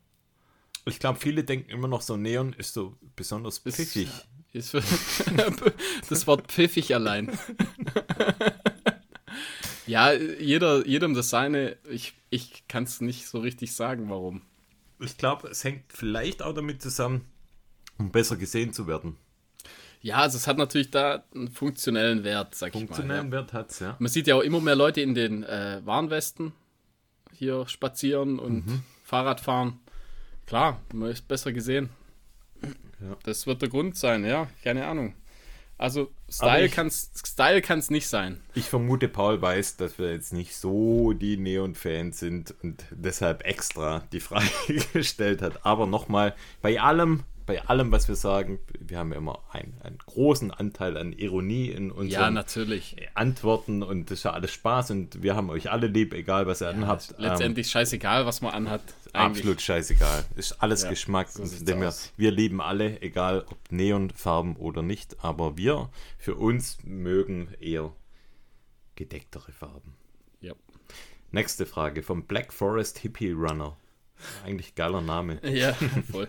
Ich 0.85 0.99
glaube, 1.01 1.19
viele 1.19 1.45
denken 1.45 1.71
immer 1.71 1.89
noch 1.89 2.03
so, 2.03 2.17
Neon 2.17 2.53
ist 2.53 2.75
so 2.75 2.97
besonders 3.17 3.59
Ist- 3.59 3.77
pfiffig. 3.77 4.09
Ist 4.53 4.75
das 6.11 6.27
Wort 6.27 6.49
pfiffig 6.53 6.95
allein. 6.95 7.37
Ja, 9.93 10.13
jeder, 10.13 10.87
jedem 10.87 11.15
das 11.15 11.31
seine. 11.31 11.77
Ich, 11.91 12.15
ich 12.31 12.65
kann 12.69 12.85
es 12.85 13.01
nicht 13.01 13.27
so 13.29 13.39
richtig 13.41 13.75
sagen, 13.75 14.09
warum. 14.11 14.43
Ich 15.01 15.17
glaube, 15.19 15.49
es 15.49 15.65
hängt 15.65 15.85
vielleicht 15.93 16.43
auch 16.43 16.55
damit 16.55 16.81
zusammen, 16.83 17.27
um 17.99 18.11
besser 18.11 18.37
gesehen 18.37 18.73
zu 18.73 18.87
werden. 18.87 19.17
Ja, 20.01 20.17
also 20.17 20.37
es 20.37 20.47
hat 20.47 20.59
natürlich 20.59 20.91
da 20.91 21.25
einen 21.35 21.49
funktionellen 21.49 22.25
Wert, 22.25 22.55
sag 22.55 22.69
ich 22.69 22.75
mal. 22.75 22.87
Funktionellen 22.87 23.27
Ja. 23.27 23.33
Wert 23.33 23.53
hat 23.53 23.71
es, 23.71 23.79
ja. 23.81 23.97
Man 23.99 24.11
sieht 24.11 24.27
ja 24.27 24.35
auch 24.35 24.41
immer 24.41 24.61
mehr 24.61 24.75
Leute 24.75 25.01
in 25.01 25.15
den 25.15 25.45
äh, 25.45 25.81
Warnwesten 25.85 26.53
hier 27.33 27.67
spazieren 27.69 28.39
und 28.39 28.67
Mhm. 28.67 28.83
Fahrrad 29.05 29.41
fahren. 29.41 29.79
Klar, 30.47 30.81
man 30.93 31.11
ist 31.11 31.29
besser 31.29 31.53
gesehen. 31.53 31.91
Ja. 33.01 33.17
Das 33.25 33.47
wird 33.47 33.63
der 33.63 33.69
Grund 33.69 33.97
sein, 33.97 34.25
ja, 34.25 34.49
keine 34.63 34.87
Ahnung. 34.87 35.15
Also 35.83 36.13
Style 36.31 36.69
kann 36.69 36.87
es 36.87 37.11
Style 37.27 37.61
kann's 37.61 37.91
nicht 37.91 38.07
sein. 38.07 38.41
Ich 38.55 38.69
vermute, 38.69 39.09
Paul 39.09 39.43
weiß, 39.43 39.79
dass 39.79 39.99
wir 39.99 40.13
jetzt 40.13 40.33
nicht 40.33 40.55
so 40.55 41.13
die 41.13 41.37
Neon-Fans 41.37 42.21
sind 42.21 42.55
und 42.63 42.85
deshalb 42.93 43.45
extra 43.45 44.05
die 44.13 44.21
Frage 44.21 44.47
gestellt 44.93 45.43
hat. 45.43 45.67
Aber 45.67 45.89
nochmal, 45.89 46.37
bei 46.61 46.81
allem, 46.81 47.25
bei 47.53 47.63
allem, 47.69 47.93
was 47.93 48.09
wir 48.09 48.15
sagen, 48.15 48.61
wir 48.81 48.97
haben 48.99 49.13
ja 49.13 49.19
immer 49.19 49.43
einen, 49.51 49.79
einen 49.83 49.99
großen 49.99 50.51
Anteil 50.51 50.97
an 50.97 51.13
Ironie 51.13 51.69
in 51.69 51.89
Ja, 51.89 51.95
unseren 51.95 52.33
natürlich. 52.35 52.97
Antworten 53.15 53.83
und 53.83 54.11
das 54.11 54.21
ist 54.21 54.25
ja 54.25 54.33
alles 54.33 54.53
Spaß 54.53 54.91
und 54.93 55.23
wir 55.23 55.37
haben 55.37 55.51
euch 55.51 55.71
alle 55.71 55.87
lieb, 55.87 56.15
egal 56.15 56.47
was 56.47 56.63
ihr 56.63 56.69
anhabt. 56.71 57.11
Ähm, 57.19 57.25
Letztendlich 57.25 57.69
scheißegal, 57.69 58.25
was 58.25 58.41
man 58.41 58.55
anhat. 58.55 58.81
Eigentlich. 59.13 59.41
Absolut 59.43 59.61
scheißegal. 59.61 60.25
Ist 60.35 60.63
alles 60.63 60.85
Ja, 60.85 60.89
Geschmack. 60.89 61.29
so 61.29 61.43
aus. 61.43 62.13
wir 62.17 62.31
lieben 62.31 62.63
alle, 62.63 63.03
egal 63.03 63.45
ob 63.51 63.59
Neonfarben 63.71 64.57
oder 64.57 64.81
nicht, 64.81 65.23
aber 65.23 65.59
wir 65.59 65.91
für 66.19 66.37
uns 66.37 66.79
mögen 66.85 67.49
eher 67.61 67.93
gedecktere 68.97 69.53
Farben. 69.53 69.93
Ja. 70.41 70.55
Nächste 71.33 71.67
Frage 71.67 72.03
vom 72.03 72.25
Black 72.25 72.51
Forest 72.55 73.01
Hippie 73.01 73.33
Runner. 73.33 73.77
Eigentlich 74.47 74.75
geiler 74.75 75.03
Name. 75.03 75.39
ja, 75.47 75.75
voll. 76.11 76.29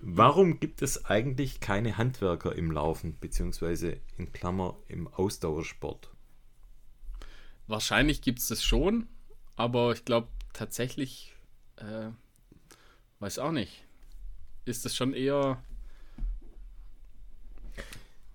Warum 0.00 0.60
gibt 0.60 0.82
es 0.82 1.04
eigentlich 1.04 1.60
keine 1.60 1.96
Handwerker 1.96 2.54
im 2.54 2.70
Laufen, 2.70 3.18
beziehungsweise 3.18 4.00
in 4.16 4.32
Klammer 4.32 4.76
im 4.88 5.08
Ausdauersport? 5.08 6.10
Wahrscheinlich 7.66 8.20
gibt 8.20 8.40
es 8.40 8.48
das 8.48 8.62
schon, 8.62 9.08
aber 9.56 9.92
ich 9.92 10.04
glaube 10.04 10.28
tatsächlich, 10.52 11.34
äh, 11.76 12.10
weiß 13.20 13.38
auch 13.38 13.52
nicht, 13.52 13.84
ist 14.64 14.84
das 14.84 14.94
schon 14.94 15.14
eher, 15.14 15.62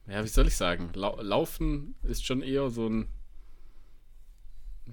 ja, 0.07 0.23
wie 0.23 0.27
soll 0.27 0.47
ich 0.47 0.55
sagen, 0.55 0.91
Lau 0.93 1.21
Laufen 1.21 1.95
ist 2.03 2.25
schon 2.25 2.41
eher 2.41 2.69
so 2.69 2.87
ein, 2.87 3.07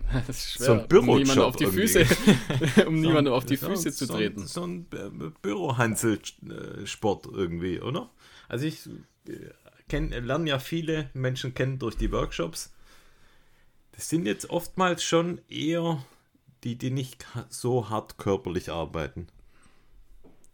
das 0.26 0.36
ist 0.38 0.50
schwer, 0.52 0.66
So 0.66 0.72
ein 0.72 0.88
Bürojob 0.88 1.08
um 1.16 1.18
niemanden 1.22 1.42
auf 1.42 1.56
die 1.56 1.64
irgendwie. 1.64 1.88
Füße, 1.88 2.86
um 2.86 3.00
niemanden 3.00 3.32
auf 3.32 3.44
die 3.44 3.56
So- 3.56 3.68
Füße 3.68 3.92
zu 3.92 4.06
so, 4.06 4.14
treten. 4.14 4.46
So 4.46 4.64
ein 4.64 4.88
Bü- 4.88 5.32
Bürohanselsport 5.42 7.26
irgendwie, 7.26 7.80
oder? 7.80 8.10
Also 8.48 8.66
ich 8.66 8.88
äh, 9.28 10.18
lerne 10.20 10.48
ja 10.50 10.58
viele 10.58 11.10
Menschen 11.14 11.54
kennen 11.54 11.78
durch 11.78 11.96
die 11.96 12.12
Workshops. 12.12 12.72
Das 13.92 14.08
sind 14.08 14.26
jetzt 14.26 14.50
oftmals 14.50 15.02
schon 15.02 15.40
eher 15.48 16.04
die, 16.64 16.76
die 16.76 16.90
nicht 16.90 17.26
so 17.48 17.88
hart 17.90 18.18
körperlich 18.18 18.70
arbeiten. 18.70 19.28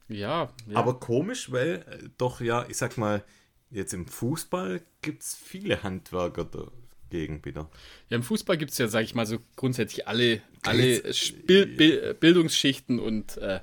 Ja, 0.08 0.50
ja. 0.66 0.76
Aber 0.76 1.00
komisch, 1.00 1.50
weil 1.52 1.84
äh, 1.88 2.08
doch 2.18 2.40
ja, 2.40 2.66
ich 2.68 2.76
sag 2.76 2.98
mal, 2.98 3.24
jetzt 3.70 3.94
im 3.94 4.06
Fußball 4.06 4.82
gibt 5.00 5.22
es 5.22 5.34
viele 5.34 5.82
Handwerker 5.82 6.44
dagegen 7.12 7.44
wieder. 7.44 7.68
Ja, 8.08 8.16
im 8.16 8.22
Fußball 8.22 8.56
gibt 8.56 8.72
es 8.72 8.78
ja, 8.78 8.88
sag 8.88 9.04
ich 9.04 9.14
mal, 9.14 9.26
so 9.26 9.38
grundsätzlich 9.56 10.08
alle, 10.08 10.40
alle 10.62 10.94
Jetzt- 10.96 11.18
Spil 11.18 11.66
Bil 11.66 12.14
Bildungsschichten 12.18 12.98
und 12.98 13.36
äh, 13.38 13.56
äh, 13.56 13.60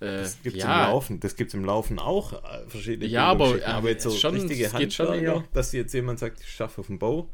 Das 0.00 0.42
gibt 0.42 0.56
es 0.56 0.62
ja, 0.62 0.84
im 0.86 0.90
Laufen. 0.90 1.20
Das 1.20 1.36
im 1.54 1.64
Laufen 1.64 1.98
auch, 1.98 2.32
äh, 2.32 2.68
verschiedene 2.68 3.06
Ja, 3.06 3.26
aber, 3.26 3.58
äh, 3.60 3.64
aber 3.64 3.90
jetzt 3.90 4.02
so 4.04 4.10
schon- 4.10 4.34
richtige 4.34 4.72
Handwerker, 4.72 5.44
dass 5.52 5.72
jetzt 5.72 5.92
jemand 5.94 6.18
sagt, 6.18 6.40
ich 6.40 6.50
schaffe 6.50 6.80
auf 6.80 6.86
dem 6.88 6.98
Bau 6.98 7.28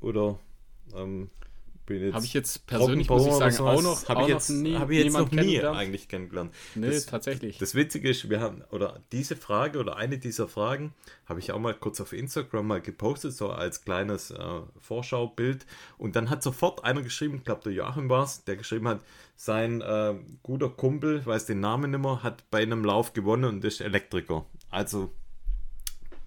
oder 0.00 0.38
ähm, 0.96 1.30
bin 1.88 2.02
jetzt 2.02 2.14
Habe 2.14 2.24
ich 2.24 2.34
jetzt 2.34 2.66
persönlich, 2.66 3.08
muss 3.08 3.26
ich 3.26 3.32
sagen, 3.32 3.58
auch 3.60 3.82
noch, 3.82 4.08
Habe 4.08 4.22
ich 4.22 4.28
noch 4.28 4.34
jetzt, 4.34 4.50
nie, 4.50 4.76
hab 4.76 4.90
ich 4.90 5.04
jetzt 5.04 5.14
noch 5.14 5.30
nie 5.30 5.60
eigentlich 5.62 6.08
kennengelernt. 6.08 6.54
Nee, 6.74 6.90
das, 6.90 7.06
tatsächlich. 7.06 7.58
Das 7.58 7.74
Witzige 7.74 8.10
ist, 8.10 8.28
wir 8.28 8.40
haben, 8.40 8.62
oder 8.70 9.00
diese 9.10 9.36
Frage 9.36 9.78
oder 9.78 9.96
eine 9.96 10.18
dieser 10.18 10.48
Fragen 10.48 10.92
habe 11.26 11.40
ich 11.40 11.50
auch 11.52 11.58
mal 11.58 11.74
kurz 11.74 12.00
auf 12.00 12.12
Instagram 12.12 12.66
mal 12.66 12.80
gepostet, 12.80 13.32
so 13.32 13.48
als 13.50 13.82
kleines 13.82 14.30
äh, 14.30 14.60
Vorschaubild. 14.78 15.66
Und 15.96 16.14
dann 16.14 16.30
hat 16.30 16.42
sofort 16.42 16.84
einer 16.84 17.02
geschrieben, 17.02 17.36
ich 17.38 17.44
glaube 17.44 17.62
der 17.64 17.72
Joachim 17.72 18.08
war 18.08 18.24
es, 18.24 18.44
der 18.44 18.56
geschrieben 18.56 18.86
hat, 18.88 19.00
sein 19.34 19.80
äh, 19.80 20.14
guter 20.42 20.68
Kumpel, 20.68 21.24
weiß 21.24 21.46
den 21.46 21.60
Namen 21.60 21.90
nicht 21.90 22.00
mehr, 22.00 22.22
hat 22.22 22.44
bei 22.50 22.62
einem 22.62 22.84
Lauf 22.84 23.14
gewonnen 23.14 23.44
und 23.44 23.64
ist 23.64 23.80
Elektriker. 23.80 24.44
Also 24.68 25.12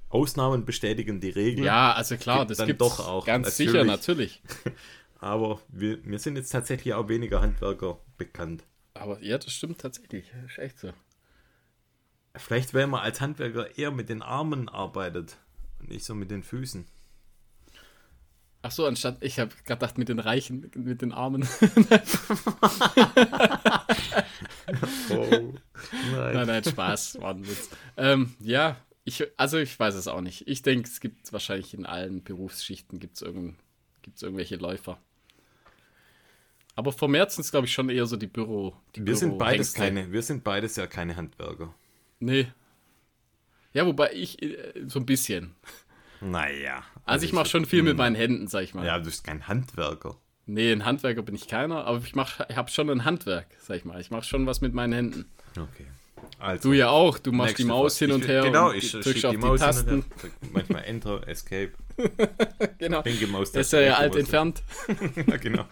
Ausnahmen 0.10 0.66
bestätigen 0.66 1.22
die 1.22 1.30
Regel. 1.30 1.66
Ja, 1.66 1.94
also 1.94 2.18
klar, 2.18 2.46
Gibt 2.46 2.60
das 2.60 2.68
gibt 2.68 2.82
doch 2.82 3.00
auch, 3.00 3.26
ganz 3.26 3.48
natürlich. 3.48 3.72
sicher, 3.72 3.84
natürlich. 3.86 4.42
Aber 5.22 5.62
wir, 5.70 6.00
mir 6.04 6.18
sind 6.18 6.36
jetzt 6.36 6.50
tatsächlich 6.50 6.96
auch 6.96 7.08
weniger 7.08 7.42
Handwerker 7.42 8.00
bekannt. 8.18 8.66
Aber 8.96 9.22
ja, 9.22 9.38
das 9.38 9.54
stimmt 9.54 9.80
tatsächlich. 9.80 10.32
Das 10.34 10.52
ist 10.52 10.58
echt 10.58 10.80
so. 10.80 10.92
Vielleicht, 12.36 12.74
weil 12.74 12.88
man 12.88 13.02
als 13.02 13.22
Handwerker 13.22 13.78
eher 13.78 13.92
mit 13.92 14.10
den 14.10 14.24
Armen 14.24 14.68
arbeitet 14.68 15.38
und 15.80 15.90
nicht 15.90 16.06
so 16.06 16.16
mit 16.16 16.32
den 16.32 16.42
Füßen. 16.42 16.86
Ach 18.64 18.72
so, 18.72 18.86
anstatt, 18.86 19.18
ich 19.22 19.40
habe 19.40 19.52
gedacht, 19.64 19.98
mit 19.98 20.10
den 20.10 20.20
Reichen, 20.20 20.72
mit 20.76 21.02
den 21.02 21.14
Armen. 21.14 21.48
Oh, 25.10 25.54
nein, 26.14 26.48
nein, 26.48 26.64
Spaß, 26.64 27.20
war 27.20 27.34
ein 27.34 27.46
Witz. 27.46 27.70
Ähm, 27.98 28.34
ja, 28.40 28.78
ich, 29.04 29.28
also 29.38 29.58
ich 29.58 29.78
weiß 29.78 29.96
es 29.96 30.08
auch 30.08 30.22
nicht. 30.22 30.48
Ich 30.48 30.62
denke, 30.62 30.88
es 30.88 31.02
gibt 31.02 31.34
wahrscheinlich 31.34 31.74
in 31.74 31.86
allen 31.86 32.24
Berufsschichten 32.24 33.00
gibt's 33.00 33.22
irgend, 33.22 33.58
gibt's 34.02 34.22
irgendwelche 34.22 34.56
Läufer. 34.56 34.98
Aber 36.76 36.92
vermehrt 36.92 37.32
sind 37.32 37.44
es, 37.44 37.52
glaube 37.52 37.68
ich, 37.68 37.74
schon 37.74 37.90
eher 37.90 38.06
so 38.06 38.16
die 38.18 38.28
Büro. 38.28 38.76
Die 38.96 39.06
Wir 39.06 39.16
sind 39.16 39.38
beides 39.38 39.74
keine, 39.74 40.12
wir 40.12 40.22
sind 40.22 40.44
beides 40.44 40.76
ja 40.76 40.88
keine 40.88 41.16
Handwerker. 41.16 41.74
Nee. 42.20 42.48
Ja, 43.74 43.86
wobei 43.86 44.12
ich 44.14 44.42
äh, 44.42 44.74
so 44.88 45.00
ein 45.00 45.06
bisschen. 45.06 45.56
Naja. 46.22 46.84
Also 47.06 47.26
ich 47.26 47.34
mache 47.34 47.48
schon 47.48 47.66
viel 47.66 47.84
mit 47.84 47.98
meinen 47.98 48.16
Händen, 48.16 48.48
sag 48.48 48.64
ich 48.64 48.74
mal. 48.74 48.86
Ja, 48.86 49.00
du 49.00 49.06
bist 49.06 49.24
kein 49.24 49.48
Handwerker. 49.48 50.18
Nee, 50.46 50.72
ein 50.72 50.86
Handwerker 50.86 51.22
bin 51.22 51.36
ich 51.36 51.48
keiner, 51.48 51.86
aber 51.86 52.02
ich 52.06 52.16
mach, 52.16 52.42
ich 52.50 52.56
habe 52.56 52.70
schon 52.70 52.90
ein 52.90 53.06
Handwerk, 53.06 53.48
sag 53.60 53.78
ich 53.78 53.86
mal. 53.86 54.00
Ich 54.02 54.12
mache 54.12 54.24
schon 54.24 54.46
was 54.46 54.62
mit 54.62 54.74
meinen 54.74 54.94
Händen. 54.94 55.26
Okay. 55.52 55.88
Also, 56.40 56.70
Du 56.70 56.74
ja 56.74 56.90
auch, 56.90 57.20
du 57.20 57.32
machst 57.32 57.58
die 57.58 57.64
nächste 57.64 57.68
Maus 57.68 57.98
hin 57.98 58.12
und 58.12 58.28
her 58.28 58.44
Genau, 58.44 58.70
und 58.70 58.76
ich 58.76 58.90
schicke 58.90 59.28
auf 59.28 59.36
die 59.36 59.38
die, 59.38 59.38
Maus 59.38 59.62
und 59.62 59.68
Tasten. 59.68 60.06
Manchmal 60.52 60.84
Enter, 60.84 61.28
Escape. 61.28 61.72
Genau. 62.78 63.02
Linke 63.04 63.28
Maus. 63.28 63.52
Das 63.52 63.68
ist 63.68 63.74
ja, 63.74 63.82
ja 63.82 63.96
alt 63.96 64.16
entfernt. 64.16 64.64
ja, 65.28 65.38
genau. 65.38 65.66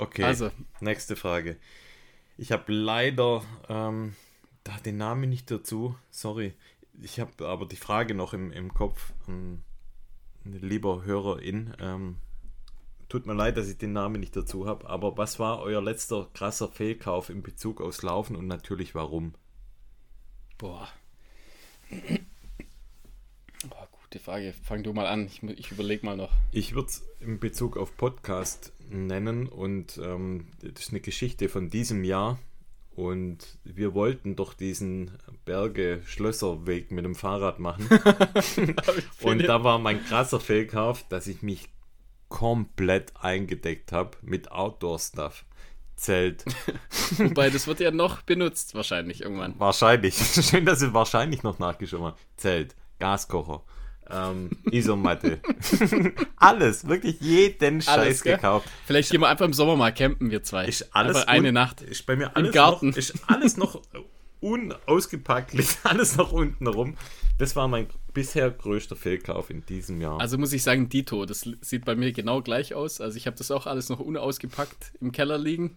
Okay, 0.00 0.24
Also, 0.24 0.50
nächste 0.80 1.16
Frage. 1.16 1.56
Ich 2.38 2.52
habe 2.52 2.72
leider 2.72 3.42
ähm, 3.68 4.14
da 4.64 4.76
den 4.78 4.96
Namen 4.96 5.28
nicht 5.28 5.50
dazu. 5.50 5.94
Sorry. 6.10 6.54
Ich 7.02 7.20
habe 7.20 7.46
aber 7.46 7.66
die 7.66 7.76
Frage 7.76 8.14
noch 8.14 8.32
im, 8.32 8.50
im 8.52 8.72
Kopf. 8.72 9.12
Ähm, 9.28 9.62
lieber 10.44 11.04
Hörerin, 11.04 11.74
ähm, 11.80 12.16
tut 13.08 13.26
mir 13.26 13.34
leid, 13.34 13.56
dass 13.56 13.68
ich 13.68 13.76
den 13.76 13.92
Namen 13.92 14.20
nicht 14.20 14.36
dazu 14.36 14.66
habe, 14.66 14.88
aber 14.88 15.18
was 15.18 15.38
war 15.38 15.60
euer 15.60 15.82
letzter 15.82 16.28
krasser 16.32 16.68
Fehlkauf 16.68 17.28
in 17.28 17.42
Bezug 17.42 17.80
aufs 17.80 18.02
Laufen 18.02 18.36
und 18.36 18.46
natürlich 18.46 18.94
warum? 18.94 19.34
boah. 20.60 20.88
Gute 24.12 24.24
Frage. 24.24 24.54
Fang 24.64 24.82
du 24.82 24.92
mal 24.92 25.06
an. 25.06 25.26
Ich, 25.26 25.40
ich 25.40 25.70
überlege 25.70 26.04
mal 26.04 26.16
noch. 26.16 26.32
Ich 26.50 26.74
würde 26.74 26.88
es 26.88 27.08
in 27.20 27.38
Bezug 27.38 27.76
auf 27.76 27.96
Podcast 27.96 28.72
nennen 28.88 29.46
und 29.46 30.00
ähm, 30.02 30.48
das 30.60 30.86
ist 30.86 30.90
eine 30.90 30.98
Geschichte 30.98 31.48
von 31.48 31.70
diesem 31.70 32.02
Jahr 32.02 32.40
und 32.90 33.38
wir 33.62 33.94
wollten 33.94 34.34
doch 34.34 34.52
diesen 34.52 35.12
Berge-Schlösser-Weg 35.44 36.90
mit 36.90 37.04
dem 37.04 37.14
Fahrrad 37.14 37.60
machen 37.60 37.88
und 39.22 39.44
da 39.44 39.62
war 39.62 39.78
mein 39.78 40.04
krasser 40.04 40.40
Fehlkauf, 40.40 41.06
dass 41.08 41.28
ich 41.28 41.42
mich 41.42 41.68
komplett 42.28 43.12
eingedeckt 43.20 43.92
habe 43.92 44.18
mit 44.22 44.50
Outdoor-Stuff. 44.50 45.44
Zelt. 45.94 46.44
Wobei, 47.16 47.48
das 47.48 47.68
wird 47.68 47.78
ja 47.78 47.92
noch 47.92 48.22
benutzt, 48.22 48.74
wahrscheinlich 48.74 49.20
irgendwann. 49.20 49.54
Wahrscheinlich. 49.60 50.16
Schön, 50.50 50.66
dass 50.66 50.82
ihr 50.82 50.94
wahrscheinlich 50.94 51.44
noch 51.44 51.60
nachgeschoben 51.60 52.06
habt. 52.06 52.18
Zelt, 52.36 52.74
Gaskocher, 52.98 53.62
ähm, 54.12 54.50
Isomatte. 54.70 55.40
Alles, 56.36 56.86
wirklich 56.86 57.20
jeden 57.20 57.82
Scheiß 57.82 58.22
gell? 58.22 58.36
gekauft. 58.36 58.68
Vielleicht 58.86 59.10
gehen 59.10 59.20
wir 59.20 59.28
einfach 59.28 59.44
im 59.46 59.52
Sommer 59.52 59.76
mal 59.76 59.92
campen, 59.92 60.30
wir 60.30 60.42
zwei. 60.42 60.66
Ist 60.66 60.94
alles 60.94 61.16
einfach 61.16 61.28
eine 61.28 61.52
Nacht. 61.52 61.82
Ist 61.82 62.06
bei 62.06 62.16
mir 62.16 62.34
alles 62.36 62.52
Garten. 62.52 62.90
Noch, 62.90 62.96
ist 62.96 63.14
alles 63.26 63.56
noch 63.56 63.82
unausgepackt, 64.40 65.52
liegt 65.54 65.78
alles 65.84 66.16
noch 66.16 66.32
unten 66.32 66.66
rum. 66.66 66.96
Das 67.38 67.56
war 67.56 67.68
mein 67.68 67.88
bisher 68.12 68.50
größter 68.50 68.96
Fehlkauf 68.96 69.50
in 69.50 69.64
diesem 69.66 70.00
Jahr. 70.00 70.20
Also 70.20 70.36
muss 70.36 70.52
ich 70.52 70.62
sagen, 70.62 70.88
Dito, 70.88 71.24
das 71.26 71.48
sieht 71.60 71.84
bei 71.84 71.94
mir 71.94 72.12
genau 72.12 72.42
gleich 72.42 72.74
aus. 72.74 73.00
Also 73.00 73.16
ich 73.16 73.26
habe 73.26 73.36
das 73.36 73.50
auch 73.50 73.66
alles 73.66 73.88
noch 73.88 74.00
unausgepackt 74.00 74.92
im 75.00 75.12
Keller 75.12 75.38
liegen. 75.38 75.76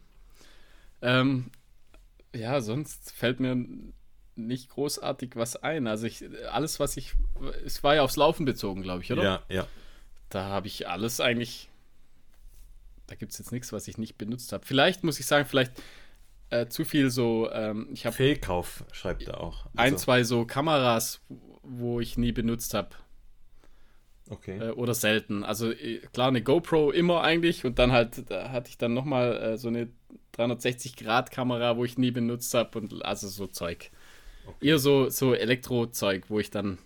Ähm, 1.02 1.52
ja, 2.36 2.62
sonst 2.62 3.12
fällt 3.12 3.40
mir 3.40 3.66
nicht 4.36 4.70
großartig 4.70 5.36
was 5.36 5.56
ein. 5.58 5.88
Also 5.88 6.08
ich, 6.08 6.24
alles, 6.52 6.80
was 6.80 6.98
ich, 6.98 7.14
es 7.66 7.84
war 7.84 7.96
ja 7.96 8.02
aufs 8.04 8.16
Laufen 8.16 8.46
bezogen, 8.46 8.82
glaube 8.82 9.04
ich, 9.04 9.12
oder? 9.12 9.24
ja, 9.24 9.44
ja. 9.50 9.68
Da 10.30 10.46
habe 10.46 10.68
ich 10.68 10.88
alles 10.88 11.20
eigentlich, 11.20 11.70
da 13.08 13.16
gibt 13.16 13.34
es 13.34 13.38
jetzt 13.38 13.52
nichts, 13.52 13.72
was 13.72 13.88
ich 13.88 13.98
nicht 13.98 14.18
benutzt 14.18 14.52
habe. 14.52 14.66
Vielleicht 14.66 15.04
muss 15.04 15.20
ich 15.20 15.28
sagen, 15.28 15.48
vielleicht 15.48 15.74
äh, 16.50 16.68
zu 16.68 16.86
viel 16.86 17.10
so, 17.12 17.52
ähm, 17.52 17.90
ich 17.94 18.06
habe 18.06 18.16
Fehlkauf 18.16 18.84
schreibt 18.92 19.24
er 19.28 19.42
auch. 19.42 19.66
ein, 19.76 19.94
Also, 19.94 19.98
zwei 19.98 20.24
so 20.24 20.46
Kameras, 20.46 21.22
wo 21.62 22.00
ich 22.00 22.18
nie 22.18 22.32
benutzt 22.32 22.74
habe. 22.74 22.90
Okay. 24.30 24.58
äh, 24.58 24.72
oder 24.72 24.94
selten. 24.94 25.44
Also 25.44 25.72
äh, 25.72 26.00
klar, 26.14 26.30
eine 26.30 26.42
GoPro 26.42 26.92
immer 26.92 27.22
eigentlich 27.22 27.66
und 27.66 27.78
dann 27.78 27.92
halt, 27.92 28.30
da 28.30 28.52
hatte 28.52 28.70
ich 28.70 28.78
dann 28.78 28.94
nochmal 28.94 29.36
äh, 29.38 29.58
so 29.58 29.68
eine 29.68 29.90
360-Grad-Kamera, 30.38 31.78
wo 31.78 31.86
ich 31.86 31.98
nie 31.98 32.12
benutzt 32.12 32.54
habe 32.54 32.80
und 32.80 33.04
also 33.06 33.28
so 33.28 33.48
Zeug. 33.48 33.92
Eher 34.62 34.80
so, 34.80 35.10
so 35.10 35.34
Elektro-Zeug, 35.34 36.26
wo 36.30 36.40
ich 36.40 36.50
dann 36.50 36.78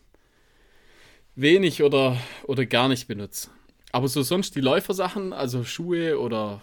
wenig 1.36 1.84
oder, 1.84 2.18
oder 2.44 2.66
gar 2.66 2.88
nicht 2.88 3.08
benutze. 3.08 3.50
Aber 3.92 4.08
so 4.08 4.22
sonst 4.22 4.56
die 4.56 4.62
Läufersachen, 4.62 5.34
also 5.34 5.64
Schuhe 5.64 6.20
oder, 6.20 6.62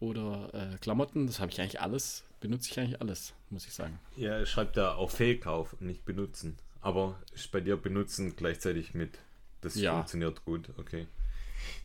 oder 0.00 0.50
äh, 0.52 0.78
Klamotten, 0.78 1.26
das 1.26 1.40
habe 1.40 1.50
ich 1.52 1.60
eigentlich 1.60 1.80
alles, 1.80 2.24
benutze 2.40 2.70
ich 2.70 2.78
eigentlich 2.78 3.00
alles, 3.00 3.34
muss 3.50 3.66
ich 3.66 3.72
sagen. 3.74 3.98
Ja, 4.16 4.38
er 4.38 4.46
schreibt 4.46 4.76
da 4.76 4.94
auch 4.94 5.10
Fehlkauf, 5.10 5.80
nicht 5.80 6.04
benutzen. 6.04 6.56
Aber 6.80 7.18
ist 7.34 7.50
bei 7.50 7.60
dir 7.60 7.76
benutzen 7.76 8.36
gleichzeitig 8.36 8.94
mit. 8.94 9.18
Das 9.62 9.74
Ja. 9.76 9.94
funktioniert 9.94 10.44
gut, 10.44 10.68
okay. 10.76 11.06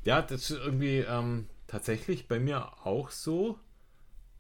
Ja, 0.04 0.22
das 0.22 0.50
ist 0.50 0.58
irgendwie 0.58 1.00
ähm, 1.00 1.48
tatsächlich 1.68 2.28
bei 2.28 2.40
mir 2.40 2.86
auch 2.86 3.10
so. 3.12 3.58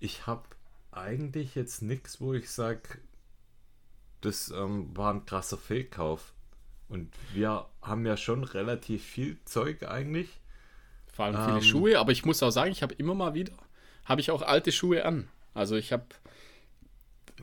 Ich 0.02 0.28
habe 0.28 0.44
eigentlich 0.92 1.56
jetzt 1.56 1.82
nichts, 1.82 2.20
wo 2.20 2.34
ich 2.34 2.50
sage, 2.50 2.82
das 4.22 4.52
ähm, 4.52 4.90
war 4.96 5.14
ein 5.14 5.26
krasser 5.26 5.58
Fehlkauf. 5.58 6.34
Und 6.90 7.10
wir 7.34 7.66
haben 7.82 8.06
ja 8.06 8.18
schon 8.18 8.44
relativ 8.44 9.04
viel 9.04 9.38
Zeug 9.46 9.84
eigentlich. 9.84 10.28
Vor 11.08 11.26
allem 11.26 11.36
viele 11.46 11.58
Ähm. 11.58 11.62
Schuhe, 11.64 12.00
aber 12.00 12.12
ich 12.12 12.26
muss 12.26 12.42
auch 12.42 12.50
sagen, 12.52 12.72
ich 12.72 12.82
habe 12.82 12.96
immer 12.96 13.14
mal 13.14 13.34
wieder, 13.34 13.54
habe 14.06 14.22
ich 14.22 14.32
auch 14.32 14.42
alte 14.42 14.72
Schuhe 14.72 15.06
an. 15.06 15.28
Also 15.54 15.76
ich 15.76 15.92
habe 15.92 16.06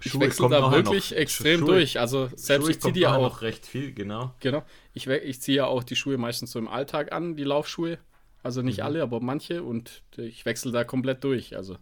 ich 0.02 0.10
Schuhe 0.12 0.22
wechsle 0.22 0.48
da 0.48 0.70
wirklich 0.72 1.10
noch. 1.12 1.16
extrem 1.16 1.60
Schuhe- 1.60 1.66
durch. 1.66 1.98
Also 2.00 2.28
selbst 2.34 2.64
Schuhe 2.66 2.70
ich 2.72 2.80
ziehe 2.80 2.92
die 2.92 3.00
ja 3.00 3.14
auch. 3.16 3.40
recht 3.42 3.66
viel, 3.66 3.92
genau. 3.94 4.34
Genau. 4.40 4.64
Ich, 4.92 5.06
ich 5.06 5.40
ziehe 5.40 5.58
ja 5.58 5.66
auch 5.66 5.84
die 5.84 5.96
Schuhe 5.96 6.18
meistens 6.18 6.50
so 6.52 6.58
im 6.58 6.68
Alltag 6.68 7.12
an, 7.12 7.36
die 7.36 7.44
Laufschuhe. 7.44 7.98
Also 8.42 8.62
nicht 8.62 8.78
Mhm. 8.78 8.84
alle, 8.84 9.02
aber 9.02 9.20
manche. 9.20 9.62
Und 9.62 10.02
ich 10.16 10.44
wechsle 10.44 10.72
da 10.72 10.84
komplett 10.84 11.24
durch. 11.24 11.56
Also 11.56 11.76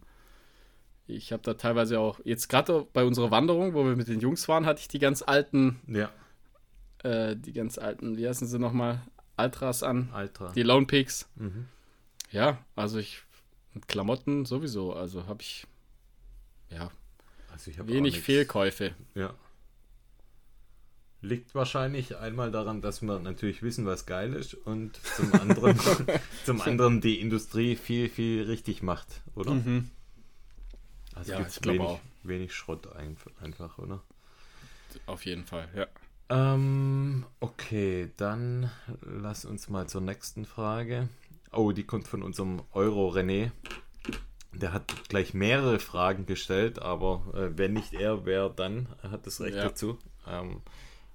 ich 1.07 1.33
habe 1.33 1.43
da 1.43 1.55
teilweise 1.55 2.01
auch, 2.01 2.21
jetzt 2.25 2.49
gerade 2.49 2.87
bei 2.93 3.05
unserer 3.05 3.31
Wanderung, 3.31 3.75
wo 3.75 3.85
wir 3.85 3.97
mit 3.97 4.09
den 4.09 4.21
Jungs 4.21 4.49
waren, 4.49 4.67
hatte 4.67 4.81
ich 4.81 4.89
die 4.89 4.99
ganz 4.99 5.23
alten, 5.23 5.81
Ja, 5.87 6.11
äh, 7.03 7.37
die 7.37 7.53
ganz 7.53 7.79
alten, 7.79 8.17
wie 8.17 8.27
heißen 8.27 8.47
sie 8.47 8.59
nochmal, 8.59 9.03
Altras 9.37 9.83
an. 9.83 10.11
Alter. 10.13 10.53
Die 10.55 10.63
Lone 10.63 10.87
Peaks. 10.87 11.29
Mhm. 11.37 11.67
Ja, 12.31 12.59
also 12.77 12.99
ich, 12.99 13.23
mit 13.75 13.89
Klamotten 13.89 14.45
sowieso. 14.45 14.93
Also 14.93 15.27
habe 15.27 15.43
ich, 15.43 15.67
ja, 16.71 16.91
Also 17.53 17.71
ich 17.71 17.79
hab 17.79 17.89
wenig. 17.89 18.21
Fehlkäufe. 18.21 18.95
Ja. 19.15 19.35
Liegt 21.21 21.55
wahrscheinlich 21.55 22.17
einmal 22.19 22.51
daran, 22.51 22.83
dass 22.83 23.01
wir 23.03 23.19
natürlich 23.19 23.63
wissen, 23.63 23.87
was 23.87 24.05
geil 24.07 24.35
ist 24.35 24.55
und 24.55 24.99
zum 25.17 25.33
anderen, 25.33 25.79
zum 26.45 26.61
anderen 26.61 27.01
die 27.01 27.21
Industrie 27.21 27.77
viel, 27.77 28.09
viel 28.09 28.45
richtig 28.45 28.83
macht, 28.83 29.23
oder? 29.35 29.53
Also. 31.15 31.33
Ja, 31.33 31.41
ich 31.47 31.61
glaub 31.61 31.75
wenig, 31.75 31.89
auch. 31.89 32.01
wenig 32.23 32.55
Schrott 32.55 32.87
einf- 32.97 33.43
einfach, 33.43 33.79
oder? 33.79 34.03
Auf 35.07 35.25
jeden 35.25 35.45
Fall, 35.45 35.69
ja. 35.75 35.87
Ähm, 36.31 37.27
okay, 37.41 38.11
dann 38.17 38.71
lass 39.03 39.45
uns 39.45 39.69
mal 39.69 39.89
zur 39.89 40.01
nächsten 40.01 40.45
Frage. 40.45 41.09
Oh, 41.53 41.73
die 41.73 41.85
kommt 41.85 42.09
von 42.09 42.23
unserem 42.23 42.63
Euro 42.73 43.11
René. 43.11 43.51
Der 44.53 44.73
hat 44.73 45.09
gleich 45.09 45.35
mehrere 45.35 45.81
Fragen 45.81 46.27
gestellt, 46.27 46.79
aber 46.81 47.23
äh, 47.35 47.59
wenn 47.59 47.73
nicht 47.73 47.93
er, 47.93 48.25
wer 48.25 48.49
dann? 48.49 48.89
Er 49.03 49.11
hat 49.11 49.27
das 49.27 49.41
Recht 49.41 49.57
Ja. 49.57 49.65
dazu. 49.65 49.99
Ähm, 50.29 50.63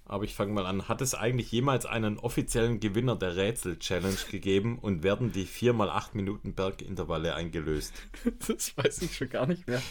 aber 0.09 0.23
ich 0.23 0.33
fange 0.33 0.53
mal 0.53 0.65
an. 0.65 0.87
Hat 0.87 1.01
es 1.01 1.15
eigentlich 1.15 1.51
jemals 1.51 1.85
einen 1.85 2.17
offiziellen 2.17 2.79
Gewinner 2.79 3.15
der 3.15 3.35
Rätsel-Challenge 3.35 4.17
gegeben 4.29 4.79
und 4.79 5.03
werden 5.03 5.31
die 5.31 5.45
4x8 5.45 6.09
Minuten 6.13 6.53
Bergintervalle 6.53 7.35
eingelöst? 7.35 7.93
Das 8.47 8.75
weiß 8.77 9.01
ich 9.03 9.15
schon 9.15 9.29
gar 9.29 9.45
nicht 9.45 9.67
mehr. 9.67 9.81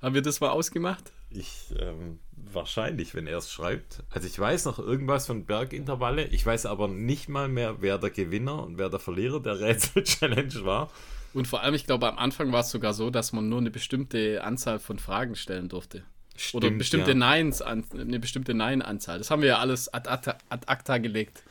Haben 0.00 0.14
wir 0.14 0.22
das 0.22 0.40
mal 0.40 0.50
ausgemacht? 0.50 1.12
Ich, 1.30 1.74
ähm, 1.78 2.20
wahrscheinlich, 2.36 3.14
wenn 3.14 3.26
er 3.26 3.38
es 3.38 3.50
schreibt. 3.50 4.04
Also 4.10 4.26
ich 4.28 4.38
weiß 4.38 4.64
noch 4.66 4.78
irgendwas 4.78 5.26
von 5.26 5.44
Bergintervalle. 5.44 6.26
Ich 6.26 6.46
weiß 6.46 6.66
aber 6.66 6.88
nicht 6.88 7.28
mal 7.28 7.48
mehr, 7.48 7.80
wer 7.80 7.98
der 7.98 8.10
Gewinner 8.10 8.62
und 8.62 8.78
wer 8.78 8.88
der 8.88 9.00
Verlierer 9.00 9.40
der 9.40 9.60
Rätsel-Challenge 9.60 10.64
war. 10.64 10.90
Und 11.34 11.48
vor 11.48 11.62
allem, 11.62 11.74
ich 11.74 11.86
glaube, 11.86 12.08
am 12.08 12.18
Anfang 12.18 12.52
war 12.52 12.60
es 12.60 12.70
sogar 12.70 12.94
so, 12.94 13.10
dass 13.10 13.32
man 13.32 13.48
nur 13.48 13.58
eine 13.58 13.70
bestimmte 13.70 14.42
Anzahl 14.44 14.78
von 14.78 14.98
Fragen 14.98 15.34
stellen 15.34 15.68
durfte. 15.68 16.04
Oder 16.52 16.66
Stimmt, 16.66 16.78
bestimmte 16.78 17.10
ja. 17.10 17.16
Neins, 17.16 17.62
an, 17.62 17.84
eine 17.92 18.18
bestimmte 18.18 18.54
Nein-Anzahl. 18.54 19.18
Das 19.18 19.30
haben 19.30 19.42
wir 19.42 19.48
ja 19.48 19.58
alles 19.58 19.92
ad 19.92 20.08
acta, 20.08 20.38
ad 20.48 20.66
acta 20.66 20.98
gelegt. 20.98 21.42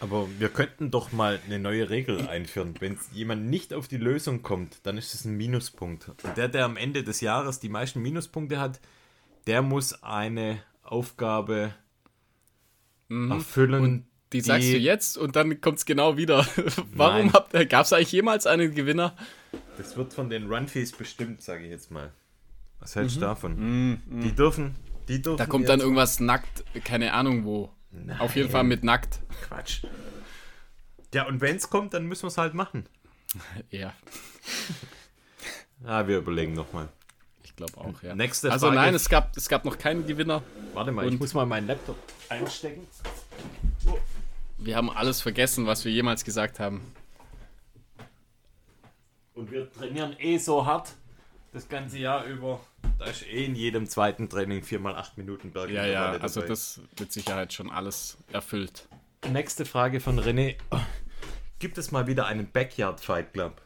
Aber 0.00 0.28
wir 0.38 0.48
könnten 0.48 0.90
doch 0.90 1.12
mal 1.12 1.40
eine 1.46 1.58
neue 1.58 1.88
Regel 1.88 2.28
einführen. 2.28 2.74
Wenn 2.78 2.98
jemand 3.12 3.46
nicht 3.46 3.72
auf 3.72 3.88
die 3.88 3.96
Lösung 3.96 4.42
kommt, 4.42 4.80
dann 4.82 4.98
ist 4.98 5.14
es 5.14 5.24
ein 5.24 5.36
Minuspunkt. 5.36 6.08
Und 6.08 6.36
der, 6.36 6.48
der 6.48 6.64
am 6.64 6.76
Ende 6.76 7.04
des 7.04 7.20
Jahres 7.20 7.60
die 7.60 7.68
meisten 7.68 8.02
Minuspunkte 8.02 8.58
hat, 8.58 8.80
der 9.46 9.62
muss 9.62 10.02
eine 10.02 10.60
Aufgabe 10.82 11.74
erfüllen. 13.08 13.78
Mhm. 13.78 13.84
Und 13.84 14.06
die, 14.32 14.40
sagst 14.40 14.72
du 14.72 14.76
jetzt 14.76 15.16
und 15.16 15.36
dann 15.36 15.60
kommt 15.60 15.78
es 15.78 15.84
genau 15.84 16.16
wieder. 16.16 16.46
Warum 16.92 17.30
gab 17.30 17.84
es 17.84 17.92
eigentlich 17.92 18.12
jemals 18.12 18.46
einen 18.46 18.74
Gewinner? 18.74 19.16
Das 19.78 19.96
wird 19.96 20.12
von 20.12 20.28
den 20.28 20.48
Runfees 20.48 20.92
bestimmt, 20.92 21.40
sage 21.40 21.64
ich 21.64 21.70
jetzt 21.70 21.90
mal. 21.90 22.12
Was 22.80 22.96
hältst 22.96 23.16
du 23.16 23.20
davon? 23.20 24.00
Die 24.22 24.32
dürfen, 24.34 24.74
die 25.08 25.22
dürfen. 25.22 25.34
Mhm. 25.34 25.38
Da 25.38 25.46
kommt 25.46 25.68
dann 25.68 25.80
irgendwas 25.80 26.20
nackt, 26.20 26.64
keine 26.84 27.12
Ahnung 27.14 27.44
wo. 27.44 27.70
Auf 28.18 28.34
jeden 28.36 28.50
Fall 28.50 28.64
mit 28.64 28.84
nackt. 28.84 29.20
Quatsch. 29.48 29.84
Ja, 31.14 31.26
und 31.26 31.40
wenn 31.40 31.56
es 31.56 31.70
kommt, 31.70 31.94
dann 31.94 32.06
müssen 32.06 32.24
wir 32.24 32.28
es 32.28 32.38
halt 32.38 32.54
machen. 32.54 32.86
Ja. 33.70 33.92
Ah, 35.86 36.06
wir 36.06 36.18
überlegen 36.18 36.54
nochmal. 36.54 36.88
Ich 37.42 37.50
Ich 37.50 37.56
glaube 37.56 37.76
auch, 37.76 38.02
ja. 38.02 38.14
Nächste 38.14 38.50
also 38.50 38.66
Frage. 38.68 38.80
nein, 38.80 38.94
es 38.94 39.08
gab, 39.08 39.36
es 39.36 39.48
gab 39.48 39.64
noch 39.64 39.76
keinen 39.78 40.06
Gewinner. 40.06 40.42
Warte 40.72 40.92
mal, 40.92 41.04
ich 41.04 41.12
Und- 41.12 41.20
muss 41.20 41.34
mal 41.34 41.44
meinen 41.46 41.66
Laptop 41.66 41.96
einstecken. 42.28 42.86
Wir 44.58 44.76
haben 44.76 44.88
alles 44.90 45.20
vergessen, 45.20 45.66
was 45.66 45.84
wir 45.84 45.92
jemals 45.92 46.24
gesagt 46.24 46.58
haben. 46.58 46.80
Und 49.34 49.50
wir 49.50 49.70
trainieren 49.72 50.16
eh 50.18 50.38
so 50.38 50.64
hart 50.64 50.94
das 51.54 51.68
ganze 51.68 51.98
Jahr 51.98 52.24
über. 52.24 52.60
Da 52.98 53.06
ist 53.06 53.22
eh 53.26 53.44
in 53.44 53.54
jedem 53.54 53.86
zweiten 53.88 54.28
Training 54.28 54.62
4x8 54.62 55.12
Minuten 55.16 55.52
Berg. 55.52 55.70
Ja, 55.70 55.86
ja, 55.86 56.10
also 56.12 56.42
das 56.42 56.80
mit 56.98 57.12
Sicherheit 57.12 57.52
schon 57.52 57.70
alles 57.70 58.18
erfüllt. 58.32 58.88
Nächste 59.30 59.64
Frage 59.64 60.00
von 60.00 60.20
René. 60.20 60.56
Gibt 61.58 61.78
es 61.78 61.92
mal 61.92 62.06
wieder 62.06 62.26
einen 62.26 62.50
Backyard 62.50 63.00
Fight 63.00 63.32
Club? 63.32 63.62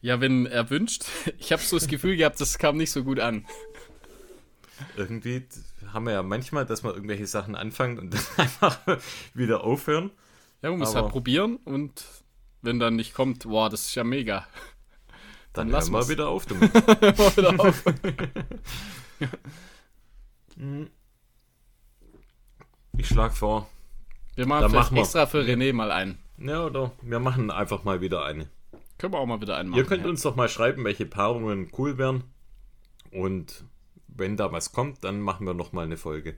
Ja, 0.00 0.20
wenn 0.20 0.46
er 0.46 0.68
wünscht. 0.70 1.04
Ich 1.38 1.52
habe 1.52 1.62
so 1.62 1.76
das 1.76 1.86
Gefühl 1.86 2.16
gehabt, 2.16 2.40
das 2.40 2.58
kam 2.58 2.76
nicht 2.76 2.90
so 2.90 3.04
gut 3.04 3.20
an. 3.20 3.46
Irgendwie 4.96 5.46
haben 5.92 6.06
wir 6.06 6.12
ja 6.12 6.22
manchmal, 6.22 6.66
dass 6.66 6.82
wir 6.82 6.92
irgendwelche 6.94 7.26
Sachen 7.26 7.54
anfangen 7.54 7.98
und 7.98 8.14
dann 8.14 8.24
einfach 8.38 8.78
wieder 9.34 9.62
aufhören. 9.62 10.10
Ja, 10.62 10.70
man 10.70 10.78
muss 10.80 10.90
Aber- 10.90 11.02
halt 11.02 11.12
probieren 11.12 11.56
und 11.64 12.04
wenn 12.62 12.78
dann 12.78 12.96
nicht 12.96 13.12
kommt, 13.14 13.44
wow, 13.44 13.68
das 13.68 13.86
ist 13.86 13.94
ja 13.94 14.04
mega. 14.04 14.46
Dann, 15.52 15.68
wir 15.70 15.74
wir's. 15.74 16.08
wieder 16.08 16.28
auf 16.28 16.46
damit. 16.46 16.72
Hör 17.18 17.36
wieder 17.36 17.60
auf. 17.60 17.84
Ich 22.98 23.08
schlage 23.08 23.34
vor. 23.34 23.68
Wir 24.34 24.46
machen 24.46 24.68
vielleicht 24.68 24.74
machen 24.74 24.96
wir. 24.96 25.02
extra 25.02 25.26
für 25.26 25.40
René 25.40 25.72
mal 25.72 25.90
einen. 25.90 26.18
Ja, 26.38 26.66
oder 26.66 26.92
wir 27.00 27.18
machen 27.20 27.50
einfach 27.50 27.84
mal 27.84 28.00
wieder 28.00 28.24
eine. 28.24 28.48
Können 28.98 29.14
wir 29.14 29.18
auch 29.18 29.26
mal 29.26 29.40
wieder 29.40 29.56
einen 29.56 29.70
machen. 29.70 29.78
Ihr 29.78 29.86
könnt 29.86 30.04
ja. 30.04 30.10
uns 30.10 30.22
doch 30.22 30.36
mal 30.36 30.48
schreiben, 30.48 30.84
welche 30.84 31.06
Paarungen 31.06 31.70
cool 31.78 31.98
wären. 31.98 32.24
Und 33.10 33.64
wenn 34.08 34.36
da 34.36 34.52
was 34.52 34.72
kommt, 34.72 35.04
dann 35.04 35.20
machen 35.20 35.46
wir 35.46 35.54
noch 35.54 35.72
mal 35.72 35.84
eine 35.84 35.96
Folge. 35.96 36.36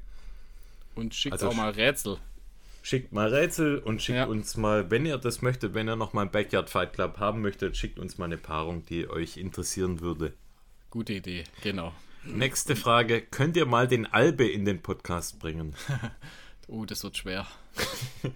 Und 0.95 1.15
schickt 1.15 1.33
Also 1.33 1.49
auch 1.49 1.55
mal 1.55 1.71
Rätsel. 1.71 2.19
Schickt 2.87 3.13
mal 3.13 3.33
Rätsel 3.35 3.79
und 3.79 4.03
schickt 4.03 4.19
Ja. 4.19 4.27
uns 4.27 4.59
mal, 4.59 4.91
wenn 4.91 5.07
ihr 5.07 5.17
das 5.17 5.41
möchtet, 5.41 5.73
wenn 5.73 5.89
ihr 5.89 5.97
noch 5.97 6.13
mal 6.13 6.21
einen 6.21 6.31
Backyard 6.31 6.69
Fight 6.69 6.93
Club 6.93 7.17
haben 7.19 7.41
möchtet, 7.41 7.79
schickt 7.79 7.99
uns 7.99 8.19
mal 8.19 8.27
eine 8.27 8.37
Paarung, 8.37 8.85
die 8.85 9.09
euch 9.09 9.39
interessieren 9.39 10.01
würde. 10.03 10.35
Gute 10.91 11.15
Idee, 11.15 11.45
genau. 11.63 11.95
Nächste 12.25 12.77
Frage: 12.77 13.23
Könnt 13.23 13.57
ihr 13.57 13.65
mal 13.65 13.89
den 13.89 14.05
Albe 14.05 14.47
in 14.47 14.67
den 14.67 14.83
Podcast 14.83 15.39
bringen? 15.41 15.75
Oh, 16.69 16.85
das 16.87 17.03
wird 17.05 17.17
schwer. 17.17 17.47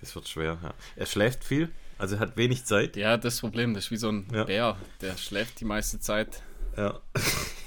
Das 0.00 0.14
wird 0.16 0.28
schwer. 0.28 0.58
Ja. 0.62 0.74
Er 0.96 1.06
schläft 1.06 1.44
viel, 1.44 1.70
also 1.98 2.18
hat 2.18 2.36
wenig 2.36 2.64
Zeit. 2.66 2.94
Ja, 2.96 3.16
das 3.16 3.40
Problem, 3.40 3.74
das 3.74 3.84
ist 3.86 3.90
wie 3.92 3.96
so 3.96 4.10
ein 4.10 4.26
Ja. 4.32 4.44
Bär, 4.44 4.76
der 5.00 5.16
schläft 5.16 5.60
die 5.60 5.64
meiste 5.64 5.98
Zeit. 6.00 6.42
Ja. 6.76 7.00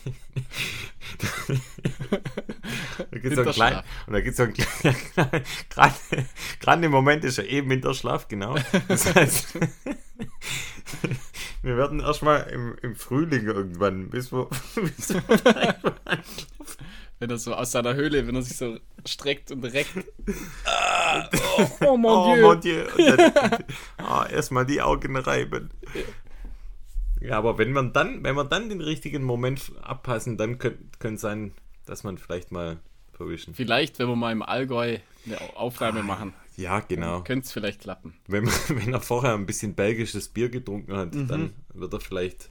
da 3.11 3.19
gibt's 3.19 3.35
so 3.35 3.41
einen 3.41 3.51
kleinen, 3.51 3.83
und 4.07 4.13
da 4.13 4.21
gibt 4.21 4.31
es 4.31 4.37
so 4.43 4.43
einen 4.43 4.53
kleinen, 4.53 5.43
gerade, 5.69 5.93
gerade 6.59 6.85
im 6.85 6.91
Moment 6.91 7.23
ist 7.23 7.37
er 7.37 7.47
eben 7.47 7.69
Winterschlaf, 7.69 8.27
genau. 8.27 8.55
Das 8.87 9.13
heißt, 9.13 9.59
wir 11.61 11.77
werden 11.77 11.99
erstmal 11.99 12.47
im, 12.49 12.75
im 12.81 12.95
Frühling 12.95 13.45
irgendwann, 13.45 14.09
bis 14.09 14.31
wir, 14.31 14.47
bis 14.75 15.13
wir 15.13 15.75
Wenn 17.19 17.29
er 17.29 17.37
so 17.37 17.53
aus 17.55 17.71
seiner 17.71 17.95
Höhle, 17.95 18.27
wenn 18.27 18.35
er 18.35 18.43
sich 18.43 18.57
so 18.57 18.77
streckt 19.05 19.51
und 19.51 19.63
reckt. 19.63 19.91
Ah, 20.65 21.29
oh, 21.57 21.69
oh 21.85 21.97
mon 21.97 22.11
oh 22.11 22.35
Dieu. 22.35 22.41
mon 22.41 22.61
Dieu, 22.61 23.15
dann, 23.15 23.63
ah, 23.97 24.27
erstmal 24.29 24.65
die 24.65 24.81
Augen 24.81 25.15
reiben. 25.15 25.69
Ja, 27.21 27.37
aber 27.37 27.57
wenn 27.57 27.71
man 27.73 27.93
dann, 27.93 28.23
wenn 28.23 28.35
wir 28.35 28.43
dann 28.43 28.69
den 28.69 28.81
richtigen 28.81 29.23
Moment 29.23 29.71
abpassen, 29.81 30.37
dann 30.37 30.57
könnte 30.59 30.83
könnte 30.99 31.19
sein, 31.19 31.53
dass 31.85 32.03
man 32.03 32.17
vielleicht 32.17 32.51
mal 32.51 32.77
verwischen. 33.13 33.53
Vielleicht, 33.55 33.99
wenn 33.99 34.07
wir 34.07 34.15
mal 34.15 34.31
im 34.31 34.41
Allgäu 34.43 34.97
eine 35.25 35.55
Aufnahme 35.55 36.03
machen, 36.03 36.33
Ja, 36.55 36.79
genau. 36.81 37.23
könnte 37.23 37.45
es 37.45 37.51
vielleicht 37.51 37.81
klappen. 37.81 38.13
Wenn, 38.27 38.45
man, 38.45 38.53
wenn 38.69 38.93
er 38.93 39.01
vorher 39.01 39.33
ein 39.33 39.45
bisschen 39.45 39.73
belgisches 39.75 40.29
Bier 40.29 40.49
getrunken 40.49 40.95
hat, 40.95 41.13
dann 41.13 41.53
wird 41.73 41.93
er 41.93 41.99
vielleicht. 41.99 42.49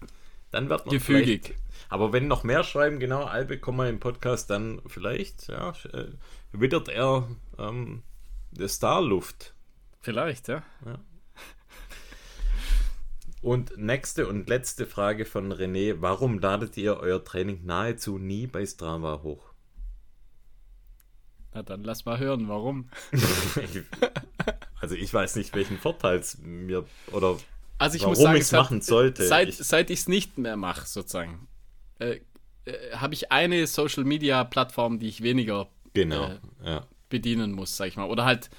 Dann 0.50 0.68
wird 0.68 0.86
man 0.86 0.94
Gefügig. 0.94 1.54
Aber 1.88 2.12
wenn 2.12 2.28
noch 2.28 2.42
mehr 2.44 2.64
schreiben, 2.64 2.98
genau, 2.98 3.24
Albe, 3.24 3.58
komm 3.58 3.76
mal 3.76 3.88
im 3.88 4.00
Podcast, 4.00 4.50
dann 4.50 4.80
vielleicht, 4.86 5.48
ja, 5.48 5.70
äh, 5.92 6.06
wittert 6.52 6.88
er 6.88 7.28
ähm, 7.58 8.02
der 8.50 8.68
Starluft. 8.68 9.54
Vielleicht, 10.00 10.48
ja. 10.48 10.62
Und 13.42 13.76
nächste 13.76 14.26
und 14.26 14.48
letzte 14.48 14.86
Frage 14.86 15.24
von 15.24 15.52
René: 15.52 15.96
Warum 16.00 16.38
ladet 16.38 16.76
ihr 16.76 16.96
euer 16.98 17.22
Training 17.22 17.64
nahezu 17.64 18.18
nie 18.18 18.46
bei 18.46 18.64
Strava 18.66 19.22
hoch? 19.22 19.52
Na 21.54 21.62
dann 21.62 21.84
lass 21.84 22.04
mal 22.04 22.18
hören, 22.18 22.48
warum. 22.48 22.88
Ich- 23.12 23.20
also, 24.80 24.94
ich 24.94 25.12
weiß 25.12 25.36
nicht, 25.36 25.54
welchen 25.54 25.78
Vorteil 25.78 26.18
es 26.18 26.38
mir 26.38 26.84
oder 27.12 27.36
Also 27.78 27.96
ich 27.96 28.02
Warum 28.02 28.34
ich's 28.36 28.46
es 28.46 28.52
hat- 28.52 28.60
machen 28.62 28.80
sollte. 28.82 29.26
Seit, 29.26 29.48
Ich- 29.48 29.60
ich 29.90 30.00
es 30.00 30.08
nicht 30.08 30.38
mehr 30.38 30.56
mache, 30.56 30.86
sozusagen, 30.86 31.46
äh, 31.98 32.20
äh, 32.64 32.92
habe 32.96 33.14
ich 33.14 33.30
eine 33.32 33.66
Social 33.66 34.04
Media 34.04 34.44
Plattform, 34.44 34.98
die 34.98 35.08
ich 35.08 35.22
weniger 35.22 35.68
genau, 35.94 36.30
Äh, 36.30 36.38
ja. 36.64 36.86
bedienen 37.10 37.52
muss, 37.52 37.76
sag 37.76 37.88
ich 37.88 37.96
mal. 37.96 38.08
Oder 38.08 38.24
halt, 38.24 38.50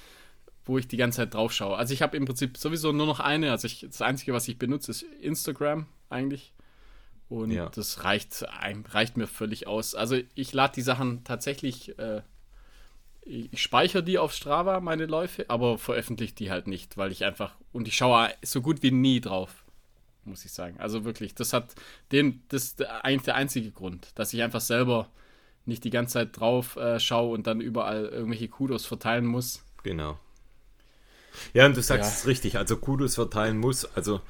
wo 0.68 0.78
ich 0.78 0.86
die 0.86 0.96
ganze 0.96 1.16
Zeit 1.16 1.34
drauf 1.34 1.52
schaue. 1.52 1.76
Also 1.76 1.94
ich 1.94 2.02
habe 2.02 2.16
im 2.16 2.24
Prinzip 2.26 2.56
sowieso 2.58 2.92
nur 2.92 3.06
noch 3.06 3.20
eine. 3.20 3.50
Also 3.50 3.66
ich, 3.66 3.80
das 3.80 4.02
Einzige, 4.02 4.32
was 4.32 4.46
ich 4.48 4.58
benutze, 4.58 4.90
ist 4.90 5.02
Instagram 5.20 5.86
eigentlich. 6.10 6.52
Und 7.28 7.50
Ja. 7.50 7.68
das 7.70 8.04
reicht, 8.04 8.44
reicht 8.92 9.16
mir 9.16 9.26
völlig 9.26 9.66
aus. 9.66 9.94
Also 9.94 10.18
ich 10.34 10.52
lade 10.52 10.74
die 10.74 10.82
Sachen 10.82 11.24
tatsächlich, 11.24 11.98
äh, 11.98 12.22
ich 13.22 13.52
ich 13.52 13.62
speichere 13.62 14.02
die 14.02 14.18
auf 14.18 14.32
Strava, 14.32 14.80
meine 14.80 15.06
Läufe, 15.06 15.46
aber 15.50 15.76
veröffentliche 15.78 16.34
die 16.34 16.50
halt 16.50 16.66
nicht, 16.66 16.96
weil 16.96 17.12
ich 17.12 17.24
einfach, 17.24 17.54
und 17.72 17.86
ich 17.88 17.96
schaue 17.96 18.30
so 18.42 18.62
gut 18.62 18.82
wie 18.82 18.90
nie 18.90 19.20
drauf, 19.20 19.64
muss 20.24 20.44
ich 20.46 20.52
sagen. 20.52 20.76
Also 20.78 21.04
wirklich, 21.04 21.34
das 21.34 21.52
hat 21.52 21.74
den, 22.12 22.42
das 22.48 22.64
ist 22.64 22.86
eigentlich 22.86 23.24
der 23.24 23.34
einzige 23.34 23.70
Grund, 23.70 24.08
dass 24.14 24.32
ich 24.32 24.42
einfach 24.42 24.62
selber 24.62 25.08
nicht 25.66 25.84
die 25.84 25.90
ganze 25.90 26.14
Zeit 26.14 26.38
drauf 26.38 26.76
äh, 26.76 26.98
schaue 26.98 27.34
und 27.34 27.46
dann 27.46 27.60
überall 27.60 28.06
irgendwelche 28.06 28.48
Kudos 28.48 28.86
verteilen 28.86 29.26
muss. 29.26 29.62
Genau. 29.82 30.18
Ja, 31.54 31.66
und 31.66 31.76
du 31.76 31.82
sagst 31.82 32.10
Ja. 32.10 32.16
es 32.16 32.26
richtig, 32.26 32.58
also 32.58 32.76
Kudos 32.76 33.14
verteilen 33.16 33.58
muss, 33.58 33.84
also 33.96 34.20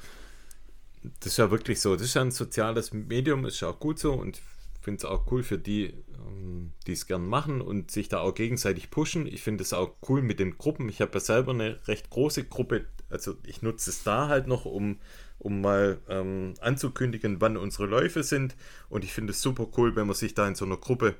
das 1.21 1.33
ist 1.33 1.37
ja 1.37 1.51
wirklich 1.51 1.79
so, 1.79 1.95
das 1.95 2.03
ist 2.03 2.13
ja 2.15 2.21
ein 2.21 2.31
soziales 2.31 2.91
Medium, 2.93 3.45
ist 3.45 3.61
ja 3.61 3.69
auch 3.69 3.79
gut 3.79 3.99
so 3.99 4.13
und 4.13 4.37
ich 4.37 4.43
finde 4.81 4.99
es 4.99 5.05
auch 5.05 5.31
cool 5.31 5.43
für 5.43 5.57
die, 5.57 5.93
ähm, 6.27 6.71
die 6.87 6.93
es 6.93 7.07
gern 7.07 7.25
machen 7.25 7.61
und 7.61 7.91
sich 7.91 8.09
da 8.09 8.19
auch 8.19 8.33
gegenseitig 8.33 8.89
pushen. 8.91 9.27
Ich 9.27 9.43
finde 9.43 9.63
es 9.63 9.73
auch 9.73 9.95
cool 10.07 10.21
mit 10.21 10.39
den 10.39 10.57
Gruppen. 10.57 10.89
Ich 10.89 11.01
habe 11.01 11.11
ja 11.13 11.19
selber 11.19 11.51
eine 11.51 11.79
recht 11.87 12.09
große 12.09 12.45
Gruppe, 12.45 12.85
also 13.09 13.35
ich 13.45 13.61
nutze 13.61 13.89
es 13.89 14.03
da 14.03 14.27
halt 14.27 14.47
noch, 14.47 14.65
um, 14.65 14.99
um 15.37 15.61
mal 15.61 15.99
ähm, 16.09 16.53
anzukündigen, 16.59 17.39
wann 17.41 17.57
unsere 17.57 17.85
Läufe 17.87 18.23
sind 18.23 18.55
und 18.89 19.03
ich 19.03 19.13
finde 19.13 19.31
es 19.31 19.41
super 19.41 19.67
cool, 19.77 19.95
wenn 19.95 20.07
man 20.07 20.15
sich 20.15 20.33
da 20.33 20.47
in 20.47 20.55
so 20.55 20.65
einer 20.65 20.77
Gruppe 20.77 21.15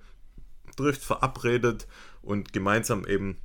trifft, 0.76 1.04
verabredet 1.04 1.88
und 2.22 2.54
gemeinsam 2.54 3.06
eben 3.06 3.38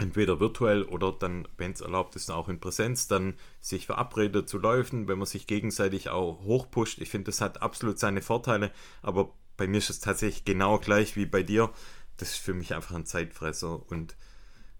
entweder 0.00 0.40
virtuell 0.40 0.82
oder 0.82 1.12
dann, 1.12 1.46
wenn 1.58 1.72
es 1.72 1.80
erlaubt 1.80 2.16
ist, 2.16 2.30
auch 2.30 2.48
in 2.48 2.58
Präsenz, 2.58 3.06
dann 3.06 3.34
sich 3.60 3.86
verabredet 3.86 4.48
zu 4.48 4.58
laufen, 4.58 5.08
wenn 5.08 5.18
man 5.18 5.26
sich 5.26 5.46
gegenseitig 5.46 6.08
auch 6.08 6.42
hochpusht. 6.42 7.00
Ich 7.00 7.10
finde, 7.10 7.26
das 7.26 7.40
hat 7.40 7.62
absolut 7.62 7.98
seine 7.98 8.22
Vorteile, 8.22 8.70
aber 9.02 9.32
bei 9.56 9.66
mir 9.66 9.78
ist 9.78 9.90
es 9.90 10.00
tatsächlich 10.00 10.44
genau 10.44 10.78
gleich 10.78 11.16
wie 11.16 11.26
bei 11.26 11.42
dir. 11.42 11.70
Das 12.16 12.30
ist 12.30 12.38
für 12.38 12.54
mich 12.54 12.74
einfach 12.74 12.94
ein 12.94 13.04
Zeitfresser 13.04 13.80
und 13.90 14.16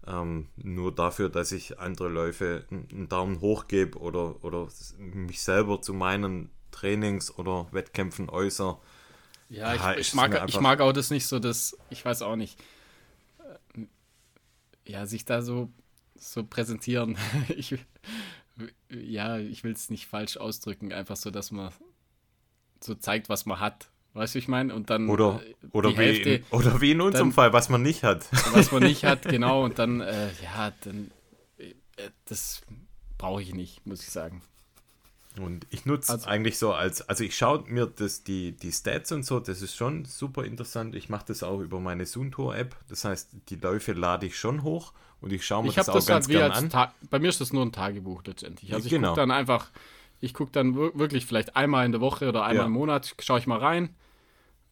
ähm, 0.07 0.47
nur 0.55 0.93
dafür, 0.93 1.29
dass 1.29 1.51
ich 1.51 1.79
andere 1.79 2.09
Läufe 2.09 2.65
einen 2.71 3.07
Daumen 3.07 3.41
hoch 3.41 3.67
gebe 3.67 3.99
oder, 3.99 4.43
oder 4.43 4.67
mich 4.97 5.41
selber 5.41 5.81
zu 5.81 5.93
meinen 5.93 6.49
Trainings 6.71 7.37
oder 7.37 7.67
Wettkämpfen 7.71 8.29
äußere. 8.29 8.79
Ja, 9.49 9.93
ich, 9.93 10.07
ich, 10.07 10.13
mag, 10.15 10.43
ich 10.47 10.59
mag 10.59 10.81
auch 10.81 10.93
das 10.93 11.11
nicht 11.11 11.27
so, 11.27 11.37
dass, 11.37 11.77
ich 11.89 12.03
weiß 12.03 12.23
auch 12.23 12.35
nicht, 12.37 12.57
ja, 14.85 15.05
sich 15.05 15.25
da 15.25 15.41
so, 15.41 15.69
so 16.15 16.43
präsentieren. 16.43 17.17
ich, 17.49 17.75
ja, 18.89 19.37
ich 19.37 19.63
will 19.63 19.73
es 19.73 19.89
nicht 19.89 20.07
falsch 20.07 20.37
ausdrücken, 20.37 20.93
einfach 20.93 21.15
so, 21.15 21.31
dass 21.31 21.51
man 21.51 21.71
so 22.83 22.95
zeigt, 22.95 23.29
was 23.29 23.45
man 23.45 23.59
hat. 23.59 23.89
Weißt 24.13 24.35
du, 24.35 24.39
ich 24.39 24.47
meine? 24.49 24.75
Und 24.75 24.89
dann 24.89 25.07
Oder, 25.09 25.41
äh, 25.45 25.67
oder, 25.71 25.91
wie 25.91 25.95
Hälfte, 25.95 26.29
in, 26.31 26.43
oder 26.51 26.81
wie 26.81 26.91
in 26.91 27.01
unserem 27.01 27.29
dann- 27.29 27.33
Fall, 27.33 27.53
was 27.53 27.69
man 27.69 27.81
nicht 27.81 28.03
hat. 28.03 28.27
was 28.53 28.71
man 28.71 28.83
nicht 28.83 29.05
hat, 29.05 29.21
genau. 29.29 29.63
Und 29.63 29.79
dann, 29.79 30.01
äh, 30.01 30.29
ja, 30.43 30.73
dann, 30.83 31.11
äh, 31.57 31.73
das 32.25 32.61
brauche 33.17 33.41
ich 33.41 33.53
nicht, 33.53 33.85
muss 33.85 34.01
ich 34.03 34.09
sagen. 34.09 34.41
Und 35.39 35.65
ich 35.69 35.85
nutze 35.85 36.11
Also- 36.11 36.27
eigentlich 36.27 36.57
so 36.57 36.73
als, 36.73 37.01
also 37.07 37.23
ich 37.23 37.37
schaue 37.37 37.63
mir 37.67 37.85
das, 37.87 38.23
die, 38.23 38.51
die 38.51 38.71
Stats 38.71 39.11
und 39.11 39.23
so, 39.25 39.39
das 39.39 39.61
ist 39.61 39.75
schon 39.75 40.03
super 40.05 40.43
interessant. 40.43 40.95
Ich 40.95 41.07
mache 41.09 41.25
das 41.27 41.41
auch 41.43 41.59
über 41.61 41.79
meine 41.79 42.05
Zoom-Tour-App. 42.05 42.75
Das 42.89 43.05
heißt, 43.05 43.29
die 43.49 43.55
Läufe 43.55 43.93
lade 43.93 44.25
ich 44.25 44.37
schon 44.37 44.63
hoch 44.63 44.91
und 45.21 45.31
ich 45.31 45.45
schaue 45.45 45.63
mir 45.63 45.69
Ich 45.69 45.75
das 45.75 45.87
habe 45.87 45.93
auch 45.97 45.99
das 46.01 46.07
ganz 46.07 46.25
halt 46.25 46.33
wie 46.35 46.39
gern 46.39 46.51
an. 46.51 46.69
Ta 46.69 46.93
bei 47.09 47.19
mir 47.19 47.29
ist 47.29 47.39
das 47.39 47.53
nur 47.53 47.65
ein 47.65 47.71
Tagebuch 47.71 48.23
letztendlich. 48.25 48.73
Also 48.73 48.85
ich 48.87 48.91
Genau. 48.91 49.09
gucke 49.09 49.21
dann 49.21 49.31
einfach 49.31 49.69
Ich 50.23 50.35
gucke 50.35 50.51
dann 50.51 50.75
wir- 50.75 50.91
wirklich 50.93 51.25
vielleicht 51.25 51.55
einmal 51.55 51.83
in 51.83 51.91
der 51.91 51.99
Woche 52.01 52.29
oder 52.29 52.43
einmal 52.43 52.57
Ja. 52.57 52.65
im 52.67 52.73
Monat, 52.73 53.15
schaue 53.19 53.39
ich 53.39 53.47
mal 53.47 53.57
rein. 53.57 53.89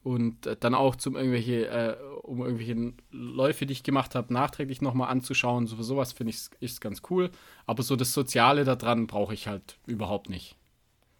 Und 0.02 0.46
äh, 0.46 0.56
dann 0.58 0.76
auch 0.76 0.96
zum 0.96 1.16
irgendwelche, 1.16 1.68
äh, 1.68 1.98
um 2.24 2.42
irgendwelche 2.42 2.94
Läufe, 3.12 3.66
die 3.66 3.74
ich 3.74 3.84
gemacht 3.84 4.16
habe, 4.16 4.34
nachträglich 4.34 4.82
nochmal 4.82 5.10
anzuschauen. 5.10 5.68
So, 5.68 5.82
sowas 5.82 6.14
finde 6.14 6.32
ich 6.32 6.50
ist 6.60 6.80
ganz 6.82 7.02
cool. 7.10 7.32
Aber 7.66 7.84
so 7.84 7.96
das 7.96 8.14
Soziale 8.14 8.64
da 8.64 8.76
dran 8.76 9.08
brauche 9.08 9.34
ich 9.34 9.48
halt 9.48 9.78
überhaupt 9.86 10.30
nicht. 10.30 10.56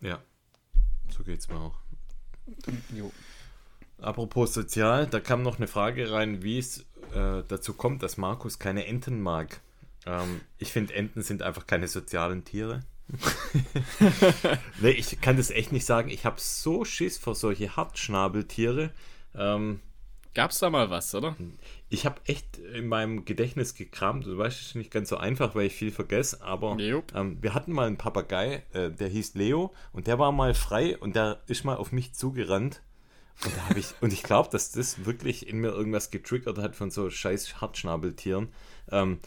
Ja, 0.02 0.20
so 1.10 1.24
geht's 1.24 1.50
mir 1.50 1.60
auch. 1.60 1.76
Jo. 2.96 3.12
Apropos 4.02 4.54
sozial, 4.54 5.08
da 5.08 5.20
kam 5.20 5.44
noch 5.44 5.58
eine 5.58 5.68
Frage 5.68 6.12
rein, 6.12 6.42
wie 6.42 6.58
es 6.58 6.86
äh, 7.14 7.44
dazu 7.48 7.74
kommt, 7.74 8.02
dass 8.02 8.18
Markus 8.18 8.60
keine 8.60 8.86
Enten 8.88 9.22
mag. 9.22 9.60
Ähm, 10.06 10.42
ich 10.58 10.72
finde, 10.72 10.94
Enten 10.94 11.22
sind 11.22 11.42
einfach 11.42 11.68
keine 11.68 11.88
sozialen 11.88 12.46
Tiere. 12.46 12.82
nee, 14.82 14.92
ich 14.92 15.20
kann 15.22 15.38
das 15.38 15.50
echt 15.52 15.72
nicht 15.72 15.86
sagen. 15.86 16.10
Ich 16.10 16.26
habe 16.26 16.40
so 16.40 16.86
Schiss 16.86 17.18
vor 17.18 17.36
solche 17.36 17.76
Hartschnabeltiere. 17.76 18.92
Ähm, 19.36 19.80
Gab 20.36 20.52
es 20.52 20.60
da 20.60 20.70
mal 20.70 20.90
was, 20.90 21.14
oder? 21.16 21.36
ich 21.90 22.06
habe 22.06 22.22
echt 22.26 22.58
in 22.58 22.88
meinem 22.88 23.26
Gedächtnis 23.26 23.74
gekramt. 23.74 24.28
Du 24.28 24.38
weißt, 24.38 24.60
es 24.60 24.68
ist 24.68 24.76
nicht 24.76 24.92
ganz 24.92 25.10
so 25.10 25.18
einfach, 25.18 25.56
weil 25.56 25.66
ich 25.66 25.74
viel 25.74 25.92
vergesse. 25.92 26.42
Aber 26.42 26.78
ähm, 26.80 27.38
wir 27.42 27.54
hatten 27.56 27.74
mal 27.74 27.88
einen 27.88 27.98
Papagei, 27.98 28.64
äh, 28.74 28.92
der 28.92 29.08
hieß 29.08 29.34
Leo 29.34 29.74
und 29.92 30.06
der 30.06 30.20
war 30.20 30.32
mal 30.32 30.54
frei 30.54 30.98
und 30.98 31.16
der 31.16 31.42
ist 31.48 31.66
mal 31.66 31.78
auf 31.78 31.92
mich 31.92 32.14
zugerannt. 32.14 32.82
Und, 33.44 33.54
da 33.56 33.76
ich, 33.76 33.88
und 34.02 34.14
ich 34.14 34.22
glaube, 34.22 34.50
dass 34.52 34.72
das 34.72 35.06
wirklich 35.06 35.48
in 35.48 35.60
mir 35.60 35.70
irgendwas 35.70 36.12
getriggert 36.12 36.58
hat 36.58 36.76
von 36.76 36.92
so 36.92 37.10
scheiß 37.10 37.60
Hartschnabeltieren. 37.60 38.50
Ähm, 38.92 39.20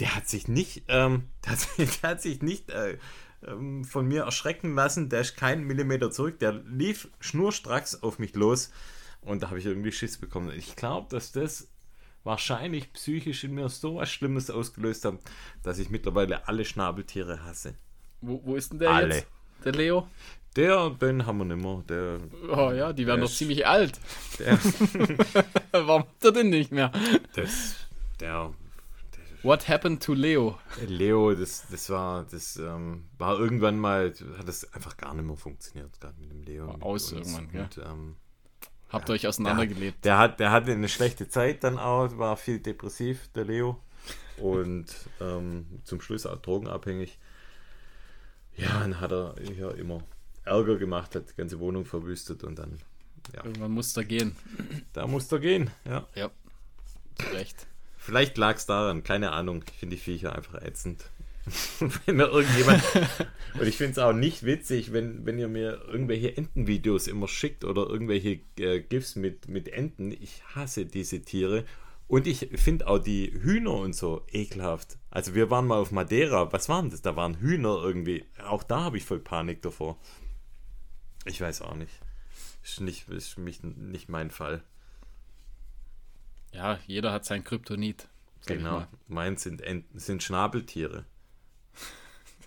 der 0.00 0.14
hat 0.16 0.28
sich 0.28 0.48
nicht, 0.48 0.84
ähm, 0.88 1.28
der, 1.44 1.52
hat, 1.52 1.58
sich- 1.60 2.00
der 2.00 2.10
hat 2.10 2.22
sich 2.22 2.42
nicht 2.42 2.70
äh, 2.70 2.98
ähm, 3.46 3.84
von 3.84 4.06
mir 4.06 4.22
erschrecken 4.24 4.74
lassen. 4.74 5.08
Der 5.08 5.20
ist 5.20 5.36
keinen 5.36 5.64
Millimeter 5.64 6.10
zurück. 6.10 6.38
Der 6.38 6.52
lief 6.52 7.08
schnurstracks 7.20 8.02
auf 8.02 8.18
mich 8.18 8.34
los. 8.34 8.70
Und 9.20 9.42
da 9.42 9.48
habe 9.48 9.58
ich 9.58 9.66
irgendwie 9.66 9.92
Schiss 9.92 10.18
bekommen. 10.18 10.52
Ich 10.56 10.76
glaube, 10.76 11.08
dass 11.10 11.32
das 11.32 11.68
wahrscheinlich 12.24 12.92
psychisch 12.94 13.44
in 13.44 13.54
mir 13.54 13.68
so 13.68 13.96
was 13.96 14.10
Schlimmes 14.10 14.50
ausgelöst 14.50 15.04
hat, 15.04 15.18
dass 15.62 15.78
ich 15.78 15.90
mittlerweile 15.90 16.48
alle 16.48 16.64
Schnabeltiere 16.64 17.42
hasse. 17.44 17.74
Wo, 18.20 18.40
wo 18.44 18.56
ist 18.56 18.72
denn 18.72 18.78
der 18.78 18.90
Alle. 18.90 19.14
jetzt? 19.16 19.26
Der 19.64 19.72
Leo? 19.72 20.08
Der, 20.56 20.90
den 20.90 21.26
haben 21.26 21.38
wir 21.38 21.44
nicht 21.44 21.62
mehr. 21.62 21.82
Der, 21.88 22.18
Oh 22.48 22.70
ja, 22.72 22.92
die 22.92 23.06
werden 23.06 23.20
doch 23.22 23.30
ziemlich 23.30 23.66
alt. 23.66 23.98
der, 24.38 24.58
Warum 25.72 26.02
hat 26.02 26.24
er 26.24 26.32
denn 26.32 26.50
nicht 26.50 26.70
mehr? 26.72 26.92
das, 27.34 27.74
der, 28.20 28.52
What 29.44 29.68
happened 29.68 30.02
to 30.04 30.14
Leo? 30.14 30.58
Leo, 30.86 31.34
das, 31.34 31.66
das 31.70 31.90
war, 31.90 32.24
das 32.24 32.56
ähm, 32.56 33.04
war 33.18 33.38
irgendwann 33.38 33.78
mal, 33.78 34.12
hat 34.38 34.48
das 34.48 34.72
einfach 34.72 34.96
gar 34.96 35.12
nicht 35.14 35.26
mehr 35.26 35.36
funktioniert, 35.36 36.00
gerade 36.00 36.18
mit 36.18 36.30
dem 36.30 36.42
Leo. 36.42 36.66
War 36.66 36.82
aus 36.82 37.12
irgendwann, 37.12 37.50
ja. 37.52 37.62
und, 37.64 37.78
ähm, 37.78 38.16
Habt 38.88 39.10
ihr 39.10 39.12
euch 39.12 39.20
der, 39.20 39.30
auseinandergelebt? 39.30 40.02
der, 40.04 40.18
hat, 40.18 40.40
der 40.40 40.50
hatte 40.50 40.72
eine 40.72 40.88
schlechte 40.88 41.28
Zeit 41.28 41.62
dann 41.62 41.78
auch, 41.78 42.16
war 42.16 42.38
viel 42.38 42.58
depressiv, 42.58 43.28
der 43.34 43.44
Leo. 43.44 43.78
Und 44.38 44.86
ähm, 45.20 45.66
zum 45.84 46.00
Schluss 46.00 46.24
auch 46.26 46.40
drogenabhängig. 46.40 47.18
Ja, 48.56 48.80
dann 48.80 48.98
hat 49.00 49.12
er 49.12 49.34
hier 49.42 49.74
immer 49.74 50.02
Ärger 50.44 50.76
gemacht, 50.76 51.14
hat 51.14 51.30
die 51.30 51.36
ganze 51.36 51.58
Wohnung 51.60 51.84
verwüstet 51.84 52.44
und 52.44 52.58
dann, 52.58 52.78
ja, 53.34 53.44
Irgendwann 53.44 53.72
muss 53.72 53.94
er 53.96 54.04
gehen. 54.04 54.36
da 54.94 55.06
musste 55.06 55.36
er 55.36 55.40
gehen, 55.40 55.70
ja. 55.84 56.06
Ja. 56.14 56.30
Zu 57.16 57.26
Recht. 57.34 57.66
Vielleicht 58.04 58.36
lag 58.36 58.56
es 58.56 58.66
daran, 58.66 59.02
keine 59.02 59.32
Ahnung. 59.32 59.64
Ich 59.66 59.78
finde 59.78 59.96
die 59.96 60.02
Viecher 60.02 60.36
einfach 60.36 60.60
ätzend. 60.60 61.10
wenn 62.04 62.16
mir 62.16 62.26
irgendjemand. 62.26 62.82
Und 63.58 63.66
ich 63.66 63.78
finde 63.78 63.92
es 63.92 63.98
auch 63.98 64.12
nicht 64.12 64.42
witzig, 64.42 64.92
wenn, 64.92 65.24
wenn 65.24 65.38
ihr 65.38 65.48
mir 65.48 65.82
irgendwelche 65.86 66.36
Entenvideos 66.36 67.06
immer 67.06 67.28
schickt 67.28 67.64
oder 67.64 67.88
irgendwelche 67.88 68.40
äh, 68.58 68.80
GIFs 68.80 69.16
mit, 69.16 69.48
mit 69.48 69.70
Enten. 69.70 70.12
Ich 70.12 70.42
hasse 70.54 70.84
diese 70.84 71.22
Tiere. 71.22 71.64
Und 72.06 72.26
ich 72.26 72.50
finde 72.56 72.88
auch 72.88 72.98
die 72.98 73.32
Hühner 73.40 73.72
und 73.72 73.94
so 73.94 74.20
ekelhaft. 74.30 74.98
Also 75.10 75.34
wir 75.34 75.48
waren 75.48 75.66
mal 75.66 75.78
auf 75.78 75.90
Madeira. 75.90 76.52
Was 76.52 76.68
waren 76.68 76.90
das? 76.90 77.00
Da 77.00 77.16
waren 77.16 77.38
Hühner 77.38 77.80
irgendwie. 77.82 78.26
Auch 78.46 78.64
da 78.64 78.82
habe 78.82 78.98
ich 78.98 79.06
voll 79.06 79.20
Panik 79.20 79.62
davor. 79.62 79.96
Ich 81.24 81.40
weiß 81.40 81.62
auch 81.62 81.74
nicht. 81.74 81.94
Ist, 82.62 82.82
nicht, 82.82 83.08
ist 83.08 83.38
mich 83.38 83.62
nicht 83.62 84.10
mein 84.10 84.30
Fall. 84.30 84.62
Ja, 86.54 86.78
jeder 86.86 87.12
hat 87.12 87.24
sein 87.24 87.44
Kryptonit. 87.44 88.08
Genau. 88.46 88.86
Meins 89.08 89.42
sind, 89.42 89.62
sind 89.94 90.22
Schnabeltiere. 90.22 91.04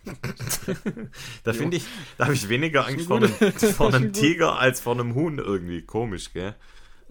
da 1.43 1.53
finde 1.53 1.77
ich, 1.77 1.85
da 2.17 2.25
habe 2.25 2.33
ich 2.33 2.47
weniger 2.47 2.87
Angst 2.87 3.07
vor 3.07 3.17
einem, 3.17 3.29
vor 3.75 3.93
einem 3.93 4.13
Tiger 4.13 4.57
als 4.57 4.79
vor 4.79 4.93
einem 4.93 5.15
Huhn 5.15 5.37
irgendwie. 5.37 5.81
Komisch, 5.81 6.31
gell? 6.31 6.55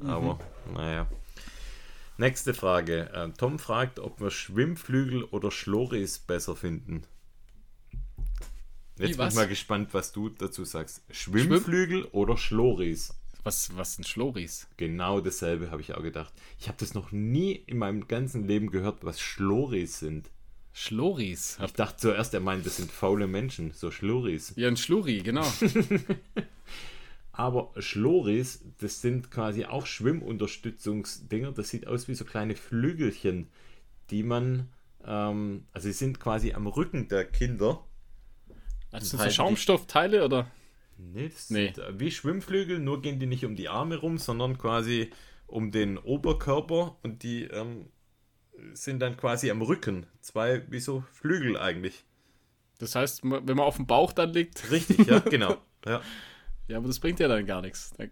Aber, 0.02 0.38
naja. 0.72 1.06
Nächste 2.16 2.54
Frage. 2.54 3.10
Ähm, 3.14 3.34
Tom 3.36 3.58
fragt, 3.58 3.98
ob 3.98 4.20
wir 4.20 4.30
Schwimmflügel 4.30 5.24
oder 5.24 5.50
Schloris 5.50 6.18
besser 6.18 6.56
finden. 6.56 7.02
Jetzt 8.98 9.18
bin 9.18 9.28
ich 9.28 9.34
mal 9.34 9.46
gespannt, 9.46 9.92
was 9.92 10.12
du 10.12 10.30
dazu 10.30 10.64
sagst. 10.64 11.02
Schwimmflügel 11.10 12.04
oder 12.12 12.38
Schloris? 12.38 13.14
Was, 13.46 13.76
was 13.76 13.94
sind 13.94 14.08
Schloris? 14.08 14.66
Genau 14.76 15.20
dasselbe 15.20 15.70
habe 15.70 15.80
ich 15.80 15.94
auch 15.94 16.02
gedacht. 16.02 16.34
Ich 16.58 16.66
habe 16.66 16.78
das 16.80 16.94
noch 16.94 17.12
nie 17.12 17.52
in 17.52 17.78
meinem 17.78 18.08
ganzen 18.08 18.48
Leben 18.48 18.72
gehört, 18.72 19.04
was 19.04 19.20
Schloris 19.20 20.00
sind. 20.00 20.32
Schloris. 20.72 21.56
Ich 21.64 21.72
dachte 21.74 21.96
zuerst, 21.96 22.34
er 22.34 22.40
meint, 22.40 22.66
das 22.66 22.78
sind 22.78 22.90
faule 22.90 23.28
Menschen, 23.28 23.70
so 23.70 23.92
Schluris. 23.92 24.52
Ja, 24.56 24.66
ein 24.66 24.76
Schluri, 24.76 25.18
genau. 25.18 25.46
Aber 27.32 27.70
Schloris, 27.78 28.64
das 28.80 29.00
sind 29.00 29.30
quasi 29.30 29.64
auch 29.64 29.86
Schwimmunterstützungsdinger. 29.86 31.52
Das 31.52 31.68
sieht 31.68 31.86
aus 31.86 32.08
wie 32.08 32.14
so 32.14 32.24
kleine 32.24 32.56
Flügelchen, 32.56 33.46
die 34.10 34.24
man, 34.24 34.70
ähm, 35.04 35.66
also 35.72 35.86
sie 35.86 35.94
sind 35.94 36.18
quasi 36.18 36.52
am 36.52 36.66
Rücken 36.66 37.06
der 37.06 37.24
Kinder. 37.24 37.84
Das 38.90 39.08
sind 39.08 39.22
so 39.22 39.30
Schaumstoffteile 39.30 40.24
oder? 40.24 40.50
Nee, 40.98 41.28
das 41.28 41.50
Nee. 41.50 41.72
sind 41.74 42.00
wie 42.00 42.10
Schwimmflügel, 42.10 42.78
nur 42.78 43.02
gehen 43.02 43.18
die 43.20 43.26
nicht 43.26 43.44
um 43.44 43.54
die 43.56 43.68
Arme 43.68 43.96
rum, 43.96 44.18
sondern 44.18 44.56
quasi 44.58 45.10
um 45.46 45.70
den 45.70 45.98
Oberkörper 45.98 46.96
und 47.02 47.22
die 47.22 47.44
ähm, 47.44 47.90
sind 48.72 49.00
dann 49.00 49.16
quasi 49.16 49.50
am 49.50 49.62
Rücken. 49.62 50.06
Zwei 50.20 50.64
wie 50.70 50.80
so 50.80 51.04
Flügel 51.12 51.58
eigentlich. 51.58 52.04
Das 52.78 52.94
heißt, 52.94 53.22
wenn 53.24 53.44
man 53.44 53.60
auf 53.60 53.76
dem 53.76 53.86
Bauch 53.86 54.12
dann 54.12 54.30
liegt. 54.32 54.70
Richtig, 54.70 55.06
ja, 55.06 55.18
genau. 55.30 55.56
Ja. 55.86 56.00
Ja, 56.68 56.78
aber 56.78 56.88
das 56.88 56.98
bringt 57.00 57.20
ja 57.20 57.28
dann 57.28 57.46
gar 57.46 57.60
nichts. 57.62 57.90
Dann, 57.96 58.10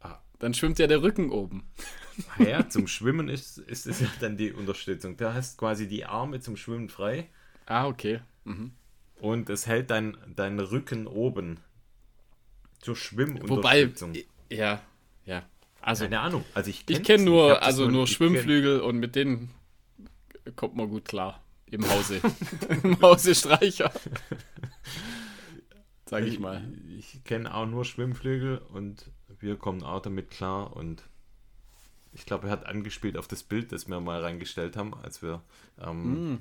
Ah. 0.00 0.20
dann 0.38 0.52
schwimmt 0.54 0.78
ja 0.78 0.86
der 0.86 1.02
Rücken 1.02 1.30
oben. 1.30 1.70
Ah 2.38 2.42
ja, 2.42 2.68
zum 2.68 2.86
Schwimmen 2.88 3.28
ist, 3.28 3.58
ist 3.58 3.86
es 3.86 4.00
ja 4.00 4.08
dann 4.20 4.36
die 4.36 4.52
Unterstützung. 4.52 5.16
Da 5.16 5.32
hast 5.34 5.56
quasi 5.58 5.88
die 5.88 6.04
Arme 6.04 6.40
zum 6.40 6.56
Schwimmen 6.56 6.88
frei 6.88 7.28
Ah, 7.66 7.86
okay. 7.86 8.20
Mhm. 8.44 8.72
Und 9.22 9.48
es 9.50 9.66
hält 9.66 9.90
dein, 9.90 10.16
deinen 10.34 10.58
Rücken 10.60 11.06
oben. 11.06 11.60
Zur 12.80 12.94
Wobei, 12.96 13.00
Schwimmunterstützung. 13.00 14.12
ja, 14.50 14.82
ja. 15.24 15.44
Also, 15.80 16.04
Keine 16.04 16.20
Ahnung. 16.20 16.44
Also 16.54 16.70
ich 16.70 16.84
ich 16.88 17.02
kenne 17.04 17.24
nicht. 17.24 17.32
nur, 17.32 17.48
das 17.50 17.62
also 17.62 17.88
nur 17.88 18.04
ich 18.04 18.10
kenn- 18.10 18.14
Schwimmflügel 18.14 18.80
und 18.80 18.98
mit 18.98 19.14
denen 19.16 19.50
kommt 20.56 20.76
man 20.76 20.88
gut 20.90 21.04
klar. 21.06 21.42
Im 21.66 21.88
Hause. 21.88 22.20
Im 22.82 23.00
Hause 23.00 23.34
Streicher. 23.34 23.90
Sag 26.06 26.24
ich 26.24 26.38
mal. 26.38 26.62
Ich 26.98 27.24
kenne 27.24 27.54
auch 27.54 27.66
nur 27.66 27.84
Schwimmflügel 27.84 28.58
und 28.58 29.10
wir 29.40 29.56
kommen 29.56 29.82
auch 29.82 30.02
damit 30.02 30.30
klar 30.30 30.76
und 30.76 31.02
ich 32.12 32.26
glaube, 32.26 32.48
er 32.48 32.52
hat 32.52 32.66
angespielt 32.66 33.16
auf 33.16 33.26
das 33.26 33.42
Bild, 33.42 33.72
das 33.72 33.88
wir 33.88 33.98
mal 34.00 34.20
reingestellt 34.20 34.76
haben, 34.76 34.92
als 34.94 35.22
wir 35.22 35.42
ähm, 35.80 36.34
Mm. 36.34 36.38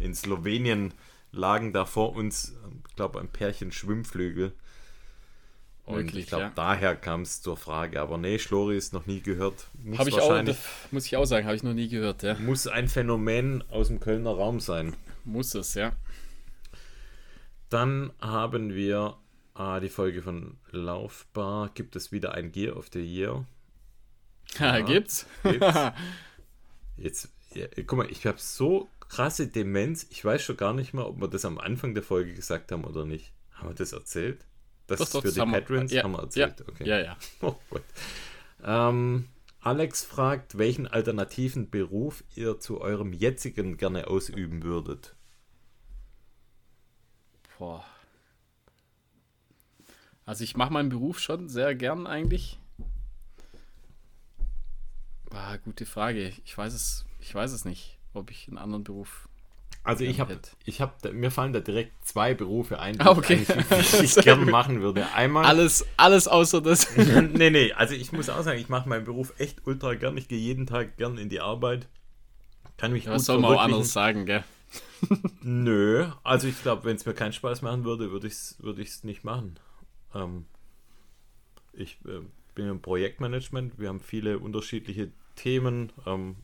in 0.00 0.14
Slowenien 0.14 0.94
lagen 1.32 1.72
da 1.72 1.84
vor 1.84 2.14
uns, 2.14 2.54
ich 2.88 2.96
glaube, 2.96 3.20
ein 3.20 3.28
Pärchen 3.28 3.72
Schwimmflügel. 3.72 4.52
Und 5.84 5.96
Wirklich, 5.96 6.24
ich 6.24 6.26
glaube, 6.28 6.44
ja. 6.44 6.52
daher 6.54 6.94
kam 6.94 7.22
es 7.22 7.42
zur 7.42 7.56
Frage. 7.56 8.00
Aber 8.00 8.16
nee, 8.16 8.38
Schlori 8.38 8.76
ist 8.76 8.92
noch 8.92 9.06
nie 9.06 9.20
gehört. 9.20 9.68
Muss 9.82 10.06
ich 10.06 10.20
auch, 10.20 10.44
muss 10.92 11.06
ich 11.06 11.16
auch 11.16 11.24
sagen, 11.24 11.46
habe 11.46 11.56
ich 11.56 11.64
noch 11.64 11.74
nie 11.74 11.88
gehört, 11.88 12.22
ja. 12.22 12.34
muss 12.34 12.68
ein 12.68 12.88
Phänomen 12.88 13.64
aus 13.68 13.88
dem 13.88 13.98
Kölner 13.98 14.30
Raum 14.30 14.60
sein. 14.60 14.94
Muss 15.24 15.54
es, 15.54 15.74
ja. 15.74 15.92
Dann 17.68 18.12
haben 18.20 18.74
wir 18.74 19.16
ah, 19.54 19.80
die 19.80 19.88
Folge 19.88 20.22
von 20.22 20.56
Laufbar. 20.70 21.70
Gibt 21.74 21.96
es 21.96 22.12
wieder 22.12 22.34
ein 22.34 22.52
Gear 22.52 22.76
of 22.76 22.88
the 22.92 23.00
Year? 23.00 23.44
Ha, 24.60 24.80
gibt's? 24.82 25.26
Gibt's. 25.42 25.74
Jetzt, 26.96 27.28
ja, 27.54 27.66
guck 27.86 27.98
mal, 27.98 28.10
ich 28.10 28.26
habe 28.26 28.38
so 28.38 28.88
krasse 29.12 29.46
Demenz. 29.46 30.06
Ich 30.10 30.24
weiß 30.24 30.42
schon 30.42 30.56
gar 30.56 30.72
nicht 30.72 30.94
mehr, 30.94 31.06
ob 31.06 31.20
wir 31.20 31.28
das 31.28 31.44
am 31.44 31.58
Anfang 31.58 31.92
der 31.94 32.02
Folge 32.02 32.32
gesagt 32.32 32.72
haben 32.72 32.84
oder 32.84 33.04
nicht. 33.04 33.32
Haben 33.52 33.68
wir 33.68 33.74
das 33.74 33.92
erzählt? 33.92 34.46
Das 34.86 35.00
ist 35.00 35.14
doch, 35.14 35.20
für 35.20 35.28
das 35.28 35.34
die 35.34 35.40
haben 35.40 35.52
Patrons 35.52 35.92
ja, 35.92 36.02
haben 36.02 36.12
wir 36.12 36.20
erzählt. 36.20 36.60
ja, 36.60 36.66
okay. 36.68 36.88
Ja, 36.88 36.98
ja. 36.98 37.16
Oh 37.42 37.54
Gott. 37.68 37.82
Ähm, 38.64 39.28
Alex 39.60 40.02
fragt, 40.02 40.56
welchen 40.56 40.86
alternativen 40.86 41.68
Beruf 41.68 42.24
ihr 42.34 42.58
zu 42.58 42.80
eurem 42.80 43.12
jetzigen 43.12 43.76
gerne 43.76 44.08
ausüben 44.08 44.62
würdet. 44.62 45.14
Boah. 47.58 47.84
Also 50.24 50.42
ich 50.42 50.56
mache 50.56 50.72
meinen 50.72 50.88
Beruf 50.88 51.18
schon 51.18 51.50
sehr 51.50 51.74
gern 51.74 52.06
eigentlich. 52.06 52.58
Ah, 55.30 55.58
gute 55.58 55.84
Frage. 55.84 56.32
Ich 56.44 56.56
weiß 56.56 56.72
es, 56.72 57.04
ich 57.20 57.34
weiß 57.34 57.52
es 57.52 57.64
nicht, 57.64 57.98
ob 58.14 58.30
ich 58.30 58.48
einen 58.48 58.58
anderen 58.58 58.84
Beruf. 58.84 59.28
Also 59.84 60.04
ich 60.04 60.20
habe, 60.20 60.38
ich 60.64 60.80
habe, 60.80 61.12
mir 61.12 61.32
fallen 61.32 61.52
da 61.52 61.58
direkt 61.58 62.06
zwei 62.06 62.34
Berufe 62.34 62.78
ein, 62.78 62.94
die 62.94 63.00
Ah, 63.00 63.10
okay. 63.10 63.44
ich, 64.02 64.14
gerne 64.22 64.44
machen 64.44 64.80
würde. 64.80 65.08
Einmal, 65.12 65.44
Alles, 65.44 65.84
alles 65.96 66.28
außer 66.28 66.60
das. 66.60 66.96
nee, 66.96 67.50
nee, 67.50 67.72
also 67.72 67.94
ich 67.94 68.12
muss 68.12 68.28
auch 68.28 68.42
sagen, 68.42 68.60
ich 68.60 68.68
mache 68.68 68.88
meinen 68.88 69.04
Beruf 69.04 69.32
echt 69.38 69.66
ultra 69.66 69.94
gern. 69.94 70.16
Ich 70.16 70.28
gehe 70.28 70.38
jeden 70.38 70.66
Tag 70.66 70.98
gern 70.98 71.18
in 71.18 71.28
die 71.28 71.40
Arbeit. 71.40 71.88
Kann 72.76 72.92
mich 72.92 73.06
Was 73.08 73.22
gut 73.22 73.24
soll 73.24 73.38
man 73.40 73.56
auch 73.56 73.60
anderes 73.60 73.92
sagen, 73.92 74.24
gell? 74.24 74.44
Nö, 75.42 76.06
also 76.22 76.46
ich 76.46 76.62
glaube, 76.62 76.84
wenn 76.84 76.96
es 76.96 77.04
mir 77.04 77.14
keinen 77.14 77.32
Spaß 77.32 77.62
machen 77.62 77.84
würde, 77.84 78.12
würde 78.12 78.28
ich 78.28 78.34
es 78.34 78.56
würde 78.60 78.82
ich's 78.82 79.02
nicht 79.02 79.24
machen. 79.24 79.58
Ähm, 80.14 80.46
ich 81.72 81.98
äh, 82.06 82.20
bin 82.54 82.68
im 82.68 82.80
Projektmanagement, 82.80 83.78
wir 83.78 83.88
haben 83.88 84.00
viele 84.00 84.38
unterschiedliche 84.38 85.10
Themen, 85.34 85.92
ähm, 86.06 86.36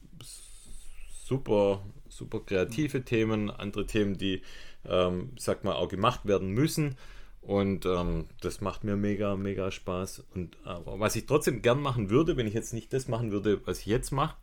super, 1.28 1.82
super 2.08 2.40
kreative 2.40 3.04
Themen, 3.04 3.50
andere 3.50 3.86
Themen, 3.86 4.16
die, 4.16 4.42
ähm, 4.86 5.32
sag 5.38 5.62
mal, 5.62 5.74
auch 5.74 5.88
gemacht 5.88 6.24
werden 6.24 6.50
müssen. 6.50 6.96
Und 7.42 7.86
ähm, 7.86 8.26
das 8.40 8.60
macht 8.60 8.82
mir 8.82 8.96
mega, 8.96 9.36
mega 9.36 9.70
Spaß. 9.70 10.24
Und 10.34 10.56
aber 10.64 10.98
was 10.98 11.16
ich 11.16 11.26
trotzdem 11.26 11.62
gern 11.62 11.80
machen 11.80 12.10
würde, 12.10 12.36
wenn 12.36 12.46
ich 12.46 12.54
jetzt 12.54 12.72
nicht 12.72 12.92
das 12.92 13.08
machen 13.08 13.30
würde, 13.30 13.60
was 13.66 13.80
ich 13.80 13.86
jetzt 13.86 14.10
mache, 14.10 14.36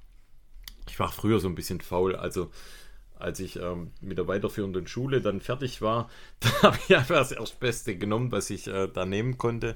ich 0.88 1.00
war 1.00 1.12
früher 1.12 1.40
so 1.40 1.48
ein 1.48 1.56
bisschen 1.56 1.82
faul, 1.82 2.16
also 2.16 2.52
als 3.18 3.40
ich 3.40 3.56
ähm, 3.58 3.92
mit 4.02 4.18
der 4.18 4.28
weiterführenden 4.28 4.88
Schule 4.88 5.22
dann 5.22 5.42
fertig 5.42 5.82
war, 5.82 6.10
da 6.40 6.50
habe 6.62 6.80
ich 6.88 6.96
einfach 6.96 7.16
das 7.16 7.32
Erstbeste 7.32 7.98
genommen, 7.98 8.32
was 8.32 8.50
ich 8.50 8.68
äh, 8.68 8.88
da 8.88 9.06
nehmen 9.06 9.38
konnte. 9.38 9.76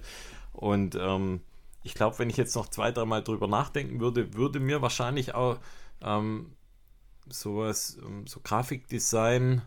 Und 0.53 0.95
ähm, 0.95 1.41
ich 1.83 1.95
glaube, 1.95 2.19
wenn 2.19 2.29
ich 2.29 2.37
jetzt 2.37 2.55
noch 2.55 2.69
zwei, 2.69 2.91
dreimal 2.91 3.23
drüber 3.23 3.47
nachdenken 3.47 3.99
würde, 3.99 4.33
würde 4.35 4.59
mir 4.59 4.81
wahrscheinlich 4.81 5.33
auch 5.33 5.57
ähm, 6.01 6.51
sowas, 7.31 7.97
ähm, 8.05 8.27
so 8.27 8.39
Grafikdesign, 8.43 9.61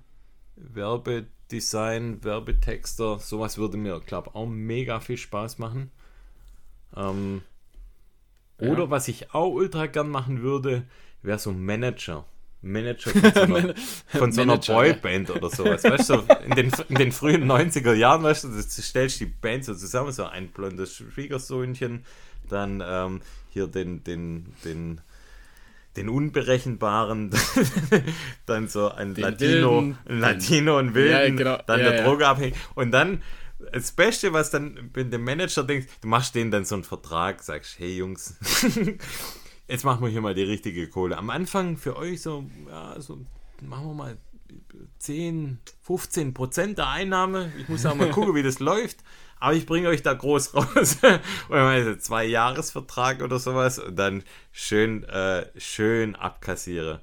Werbedesign, 0.57 2.23
Werbetexter, 2.25 3.19
sowas 3.19 3.59
würde 3.59 3.77
mir, 3.77 4.01
glaube 4.01 4.35
auch 4.35 4.47
mega 4.47 5.01
viel 5.01 5.17
Spaß 5.17 5.59
machen. 5.59 5.91
Ähm, 6.97 7.43
Ja. 8.61 8.69
Oder 8.71 8.91
was 8.91 9.09
ich 9.09 9.35
auch 9.35 9.51
ultra 9.51 9.87
gern 9.87 10.09
machen 10.09 10.43
würde, 10.43 10.85
wäre 11.23 11.39
so 11.39 11.53
Manager. 11.53 12.25
Manager 12.61 13.11
von 13.11 13.33
so 13.35 13.41
einer, 13.41 13.75
von 14.07 14.33
so 14.33 14.41
einer 14.43 14.53
Manager, 14.53 14.87
ja. 14.87 14.93
Boyband 14.93 15.31
oder 15.31 15.51
sowas. 15.51 15.83
Weißt 15.83 16.11
du, 16.11 16.15
in 16.45 16.55
den, 16.55 16.73
in 16.89 16.95
den 16.95 17.11
frühen 17.13 17.51
90er 17.51 17.95
Jahren, 17.95 18.23
weißt 18.23 18.45
du, 18.45 18.49
du 18.49 18.63
stellst 18.63 19.19
die 19.21 19.27
Band 19.27 19.65
so 19.65 19.75
zusammen, 19.75 20.13
so 20.13 20.25
ein 20.25 20.49
blondes 20.49 20.95
Schwiegersöhnchen, 20.95 22.05
dann 22.49 22.83
ähm, 22.87 23.21
hier 23.51 23.67
den, 23.67 24.05
den, 24.05 24.55
den, 24.65 25.01
den 25.97 26.09
Unberechenbaren, 26.09 27.31
dann 28.47 28.69
so 28.69 28.91
ein 28.91 29.15
Den 29.15 29.25
Latino, 29.25 29.77
Wilden, 29.77 29.99
ein 30.07 30.19
Latino 30.21 30.79
und 30.79 30.95
Wilden, 30.95 31.13
Ja, 31.13 31.29
genau. 31.29 31.63
dann 31.67 31.81
Ja, 31.81 31.91
der 31.91 31.97
ja. 31.99 32.05
Drogeabhängig 32.05 32.55
und 32.75 32.91
dann 32.93 33.23
das 33.73 33.93
Beste, 33.93 34.33
was 34.33 34.51
dann, 34.51 34.91
wenn 34.95 35.11
der 35.11 35.21
Manager 35.21 35.63
denkt, 35.63 35.89
du 36.01 36.09
machst 36.09 36.35
denen 36.35 36.51
dann 36.51 36.65
so 36.65 36.75
einen 36.75 36.85
Vertrag, 36.85 37.43
sagst, 37.43 37.79
hey 37.79 37.97
Jungs, 37.97 38.37
jetzt 39.69 39.85
machen 39.85 40.03
wir 40.03 40.09
hier 40.09 40.21
mal 40.21 40.35
die 40.35 40.43
richtige 40.43 40.89
Kohle. 40.89 41.17
Am 41.17 41.31
Anfang 41.31 41.77
für 41.77 41.97
euch 41.97 42.23
so, 42.23 42.45
ja, 42.69 43.01
so 43.01 43.25
machen 43.61 43.87
wir 43.87 43.95
mal 43.95 44.19
10, 44.99 45.59
15 45.83 46.35
Prozent 46.35 46.79
der 46.79 46.89
Einnahme. 46.89 47.53
Ich 47.59 47.69
muss 47.69 47.87
auch 47.87 47.95
mal 47.95 48.11
gucken, 48.11 48.35
wie 48.35 48.43
das 48.43 48.59
läuft. 48.59 48.99
Aber 49.43 49.55
ich 49.55 49.67
bringe 49.67 49.89
euch 49.89 50.03
da 50.03 50.15
groß 50.15 50.55
raus. 50.55 50.99
Und 51.03 51.21
meine 51.49 51.99
zwei 51.99 52.25
Jahresvertrag 52.25 53.23
oder 53.23 53.41
sowas 53.41 53.81
und 53.81 53.97
dann 53.97 54.23
schön, 54.53 55.03
äh, 55.03 55.47
schön 55.59 56.15
abkassiere. 56.15 57.01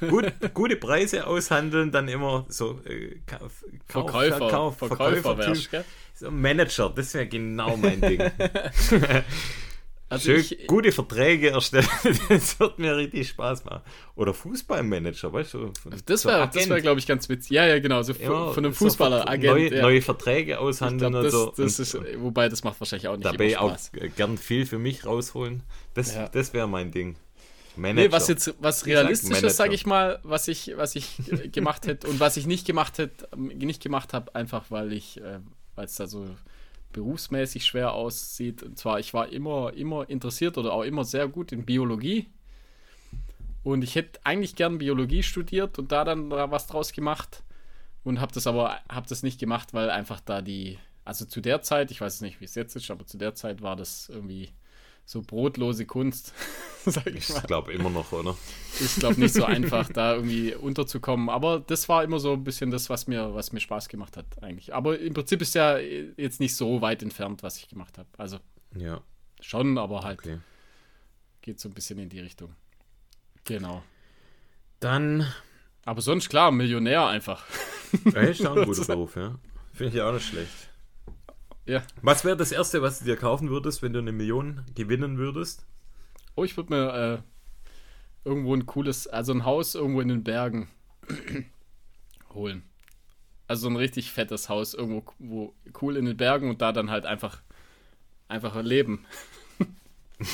Gut, 0.00 0.32
gute 0.54 0.74
Preise 0.74 1.24
aushandeln, 1.24 1.92
dann 1.92 2.08
immer 2.08 2.46
so 2.48 2.80
äh, 2.84 3.20
Kauf, 3.26 3.64
Kauf, 3.86 4.10
Verkäufer, 4.10 4.36
Verkauf, 4.38 4.76
Verkäufer 4.78 5.22
Verkäufertyp. 5.36 5.72
wärst? 5.72 5.88
So 6.14 6.30
Manager, 6.32 6.92
das 6.94 7.14
wäre 7.14 7.26
genau 7.28 7.76
mein 7.76 8.00
Ding. 8.00 8.20
Also 10.08 10.30
Schön 10.30 10.40
ich, 10.40 10.66
gute 10.68 10.92
Verträge 10.92 11.50
erstellen, 11.50 11.88
das 12.28 12.60
wird 12.60 12.78
mir 12.78 12.96
richtig 12.96 13.28
Spaß 13.30 13.64
machen. 13.64 13.82
Oder 14.14 14.32
Fußballmanager, 14.34 15.32
weißt 15.32 15.54
du? 15.54 15.72
von- 15.82 15.94
das 16.06 16.22
so 16.22 16.28
wäre, 16.28 16.42
Agent. 16.42 16.68
wär, 16.68 16.80
glaube 16.80 17.00
ich, 17.00 17.06
ganz 17.08 17.28
witzig. 17.28 17.50
Ja, 17.50 17.66
ja, 17.66 17.80
genau. 17.80 18.02
So 18.02 18.12
Ja, 18.12 18.52
von 18.52 18.64
einem 18.64 18.72
so 18.72 18.84
Fußballer, 18.84 19.22
Ver- 19.22 19.30
Agent. 19.30 19.52
Neue, 19.54 19.74
ja. 19.74 19.82
neue 19.82 20.02
Verträge 20.02 20.60
aushandeln 20.60 21.10
glaub, 21.10 21.24
das, 21.24 21.32
so. 21.32 21.52
das 21.56 21.78
ist, 21.80 21.98
wobei, 22.18 22.48
das 22.48 22.62
macht 22.62 22.78
wahrscheinlich 22.80 23.08
auch 23.08 23.16
nicht 23.16 23.24
dabei 23.26 23.58
auch 23.58 23.76
gern 24.14 24.38
viel 24.38 24.64
für 24.64 24.78
mich 24.78 25.04
rausholen. 25.04 25.64
Das, 25.94 26.14
Ja. 26.14 26.28
das 26.28 26.52
wäre 26.54 26.68
mein 26.68 26.92
Ding. 26.92 27.16
Manager. 27.74 28.06
Nee, 28.08 28.12
was 28.12 28.28
jetzt 28.28 28.54
was 28.60 28.80
sag 28.80 28.86
realistisch 28.86 29.30
Manager. 29.30 29.46
ist, 29.48 29.56
sage 29.56 29.74
ich 29.74 29.86
mal, 29.86 30.20
was 30.22 30.46
ich, 30.48 30.72
was 30.76 30.94
ich 30.94 31.30
äh, 31.32 31.48
gemacht 31.48 31.86
hätte 31.88 32.06
und 32.06 32.20
was 32.20 32.36
ich 32.36 32.46
nicht 32.46 32.64
gemacht 32.66 32.96
hätte, 32.98 33.28
ähm, 33.34 33.48
nicht 33.48 33.82
gemacht 33.82 34.12
habe, 34.14 34.34
einfach 34.36 34.70
weil 34.70 34.92
ich, 34.92 35.20
äh, 35.20 35.40
weil 35.74 35.84
es 35.86 35.96
da 35.96 36.06
so 36.06 36.24
berufsmäßig 36.96 37.64
schwer 37.64 37.92
aussieht. 37.92 38.62
Und 38.62 38.78
zwar, 38.78 38.98
ich 38.98 39.12
war 39.12 39.28
immer, 39.28 39.74
immer 39.74 40.08
interessiert 40.08 40.56
oder 40.56 40.72
auch 40.72 40.82
immer 40.82 41.04
sehr 41.04 41.28
gut 41.28 41.52
in 41.52 41.66
Biologie. 41.66 42.26
Und 43.62 43.84
ich 43.84 43.94
hätte 43.94 44.18
eigentlich 44.24 44.56
gern 44.56 44.78
Biologie 44.78 45.22
studiert 45.22 45.78
und 45.78 45.92
da 45.92 46.04
dann 46.04 46.30
da 46.30 46.50
was 46.50 46.66
draus 46.66 46.92
gemacht. 46.92 47.42
Und 48.02 48.20
habe 48.20 48.32
das 48.32 48.46
aber 48.46 48.80
habe 48.88 49.08
das 49.08 49.22
nicht 49.22 49.38
gemacht, 49.38 49.74
weil 49.74 49.90
einfach 49.90 50.20
da 50.20 50.40
die, 50.40 50.78
also 51.04 51.26
zu 51.26 51.40
der 51.40 51.60
Zeit, 51.60 51.90
ich 51.90 52.00
weiß 52.00 52.22
nicht, 52.22 52.40
wie 52.40 52.46
es 52.46 52.54
jetzt 52.54 52.76
ist, 52.76 52.90
aber 52.90 53.04
zu 53.06 53.18
der 53.18 53.34
Zeit 53.34 53.60
war 53.62 53.76
das 53.76 54.08
irgendwie 54.08 54.50
so 55.06 55.22
brotlose 55.22 55.86
Kunst, 55.86 56.34
sag 56.84 57.06
ich 57.06 57.28
mal 57.30 57.38
Ich 57.38 57.42
glaube 57.44 57.72
immer 57.72 57.90
noch, 57.90 58.12
oder? 58.12 58.36
ist, 58.80 58.98
glaube 58.98 59.20
nicht 59.20 59.32
so 59.32 59.44
einfach, 59.44 59.88
da 59.88 60.16
irgendwie 60.16 60.54
unterzukommen. 60.54 61.28
Aber 61.30 61.60
das 61.60 61.88
war 61.88 62.02
immer 62.04 62.18
so 62.18 62.32
ein 62.32 62.44
bisschen 62.44 62.70
das, 62.70 62.90
was 62.90 63.06
mir, 63.06 63.32
was 63.34 63.52
mir 63.52 63.60
Spaß 63.60 63.88
gemacht 63.88 64.16
hat, 64.16 64.26
eigentlich. 64.42 64.74
Aber 64.74 64.98
im 64.98 65.14
Prinzip 65.14 65.40
ist 65.40 65.54
ja 65.54 65.78
jetzt 65.78 66.40
nicht 66.40 66.56
so 66.56 66.82
weit 66.82 67.02
entfernt, 67.02 67.42
was 67.44 67.56
ich 67.56 67.68
gemacht 67.68 67.96
habe. 67.98 68.08
Also 68.18 68.38
Ja, 68.76 69.00
schon, 69.40 69.78
aber 69.78 70.02
halt 70.02 70.18
okay. 70.18 70.38
geht 71.40 71.60
so 71.60 71.68
ein 71.68 71.74
bisschen 71.74 71.98
in 72.00 72.08
die 72.08 72.20
Richtung. 72.20 72.54
Genau. 73.44 73.82
Dann, 74.80 75.26
Aber 75.84 76.02
sonst 76.02 76.28
klar, 76.28 76.50
Millionär 76.50 77.06
einfach. 77.06 77.44
ja, 78.04 78.20
ist 78.22 78.44
auch 78.44 78.56
ein 78.56 78.66
guter 78.66 78.84
Beruf, 78.86 79.14
ja. 79.16 79.38
Finde 79.72 79.96
ich 79.96 80.02
auch 80.02 80.12
nicht 80.12 80.26
schlecht. 80.26 80.68
Ja. 81.66 81.82
Was 82.00 82.24
wäre 82.24 82.36
das 82.36 82.52
Erste, 82.52 82.80
was 82.80 83.00
du 83.00 83.04
dir 83.04 83.16
kaufen 83.16 83.50
würdest, 83.50 83.82
wenn 83.82 83.92
du 83.92 83.98
eine 83.98 84.12
Million 84.12 84.62
gewinnen 84.74 85.18
würdest? 85.18 85.66
Oh, 86.36 86.44
ich 86.44 86.56
würde 86.56 86.72
mir 86.72 86.94
äh, 86.94 88.28
irgendwo 88.28 88.54
ein 88.54 88.66
cooles, 88.66 89.06
also 89.06 89.32
ein 89.32 89.44
Haus 89.44 89.74
irgendwo 89.74 90.00
in 90.00 90.08
den 90.08 90.24
Bergen 90.24 90.68
holen. 92.34 92.62
Also 93.48 93.62
so 93.62 93.68
ein 93.68 93.76
richtig 93.76 94.10
fettes 94.12 94.48
Haus 94.48 94.74
irgendwo 94.74 95.04
wo, 95.18 95.54
cool 95.80 95.96
in 95.96 96.04
den 96.04 96.16
Bergen 96.16 96.50
und 96.50 96.62
da 96.62 96.72
dann 96.72 96.90
halt 96.90 97.06
einfach 97.06 97.42
einfach 98.28 98.60
leben. 98.62 99.04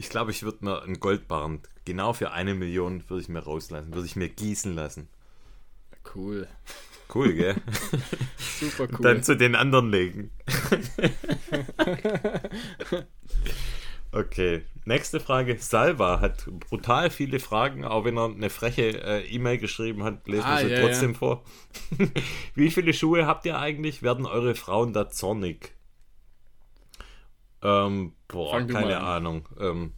Ich 0.00 0.10
glaube, 0.10 0.30
ich 0.30 0.44
würde 0.44 0.64
mir 0.64 0.82
einen 0.82 1.00
Goldbarren, 1.00 1.60
genau 1.84 2.12
für 2.12 2.30
eine 2.30 2.54
Million, 2.54 3.02
würde 3.10 3.20
ich 3.20 3.28
mir 3.28 3.40
rauslassen, 3.40 3.92
würde 3.92 4.06
ich 4.06 4.14
mir 4.14 4.28
gießen 4.28 4.72
lassen. 4.72 5.08
Cool. 6.14 6.46
Cool, 7.12 7.32
gell? 7.32 7.56
Super 8.60 8.88
cool. 8.92 8.98
Dann 9.00 9.22
zu 9.22 9.36
den 9.36 9.54
anderen 9.54 9.90
legen. 9.90 10.30
okay, 14.12 14.62
nächste 14.84 15.18
Frage. 15.18 15.56
Salva 15.58 16.20
hat 16.20 16.46
brutal 16.68 17.10
viele 17.10 17.40
Fragen, 17.40 17.84
auch 17.84 18.04
wenn 18.04 18.18
er 18.18 18.26
eine 18.26 18.50
freche 18.50 19.02
äh, 19.02 19.26
E-Mail 19.26 19.58
geschrieben 19.58 20.04
hat, 20.04 20.28
lesen 20.28 20.44
Ah, 20.44 20.60
wir 20.60 20.68
sie 20.68 20.74
ja, 20.74 20.80
trotzdem 20.82 21.12
ja. 21.12 21.18
vor. 21.18 21.44
Wie 22.54 22.70
viele 22.70 22.92
Schuhe 22.92 23.26
habt 23.26 23.46
ihr 23.46 23.58
eigentlich? 23.58 24.02
Werden 24.02 24.26
eure 24.26 24.54
Frauen 24.54 24.92
da 24.92 25.08
zornig? 25.08 25.72
Ähm, 27.62 28.12
boah, 28.28 28.60
keine. 28.66 29.00
Ahnung. 29.00 29.48
Ähm, 29.58 29.94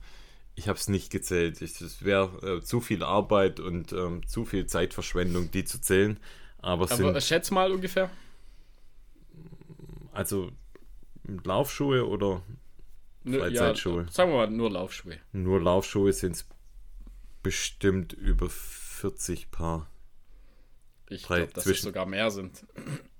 ich 0.54 0.68
habe 0.68 0.78
es 0.78 0.88
nicht 0.88 1.10
gezählt. 1.10 1.60
Es 1.60 2.04
wäre 2.04 2.58
äh, 2.58 2.62
zu 2.62 2.80
viel 2.80 3.02
Arbeit 3.02 3.60
und 3.60 3.92
ähm, 3.92 4.26
zu 4.26 4.44
viel 4.44 4.66
Zeitverschwendung, 4.66 5.50
die 5.50 5.64
zu 5.64 5.80
zählen. 5.80 6.18
Aber 6.62 6.84
es 6.84 6.92
Aber 6.92 7.12
sind 7.12 7.22
schätz 7.22 7.50
mal 7.50 7.72
ungefähr. 7.72 8.10
also 10.12 10.50
Laufschuhe 11.44 12.06
oder 12.06 12.42
Freizeitschuhe. 13.24 14.02
Ja, 14.04 14.10
sagen 14.10 14.30
wir 14.32 14.38
mal 14.38 14.50
nur 14.50 14.70
Laufschuhe. 14.70 15.18
nur 15.32 15.60
Laufschuhe 15.60 16.12
sind 16.12 16.36
es 16.36 16.46
bestimmt 17.42 18.12
über 18.12 18.48
40 18.50 19.50
Paar. 19.50 19.88
Ich 21.08 21.24
glaube, 21.24 21.48
dass 21.48 21.66
es 21.66 21.82
sogar 21.82 22.06
mehr 22.06 22.30
sind. 22.30 22.64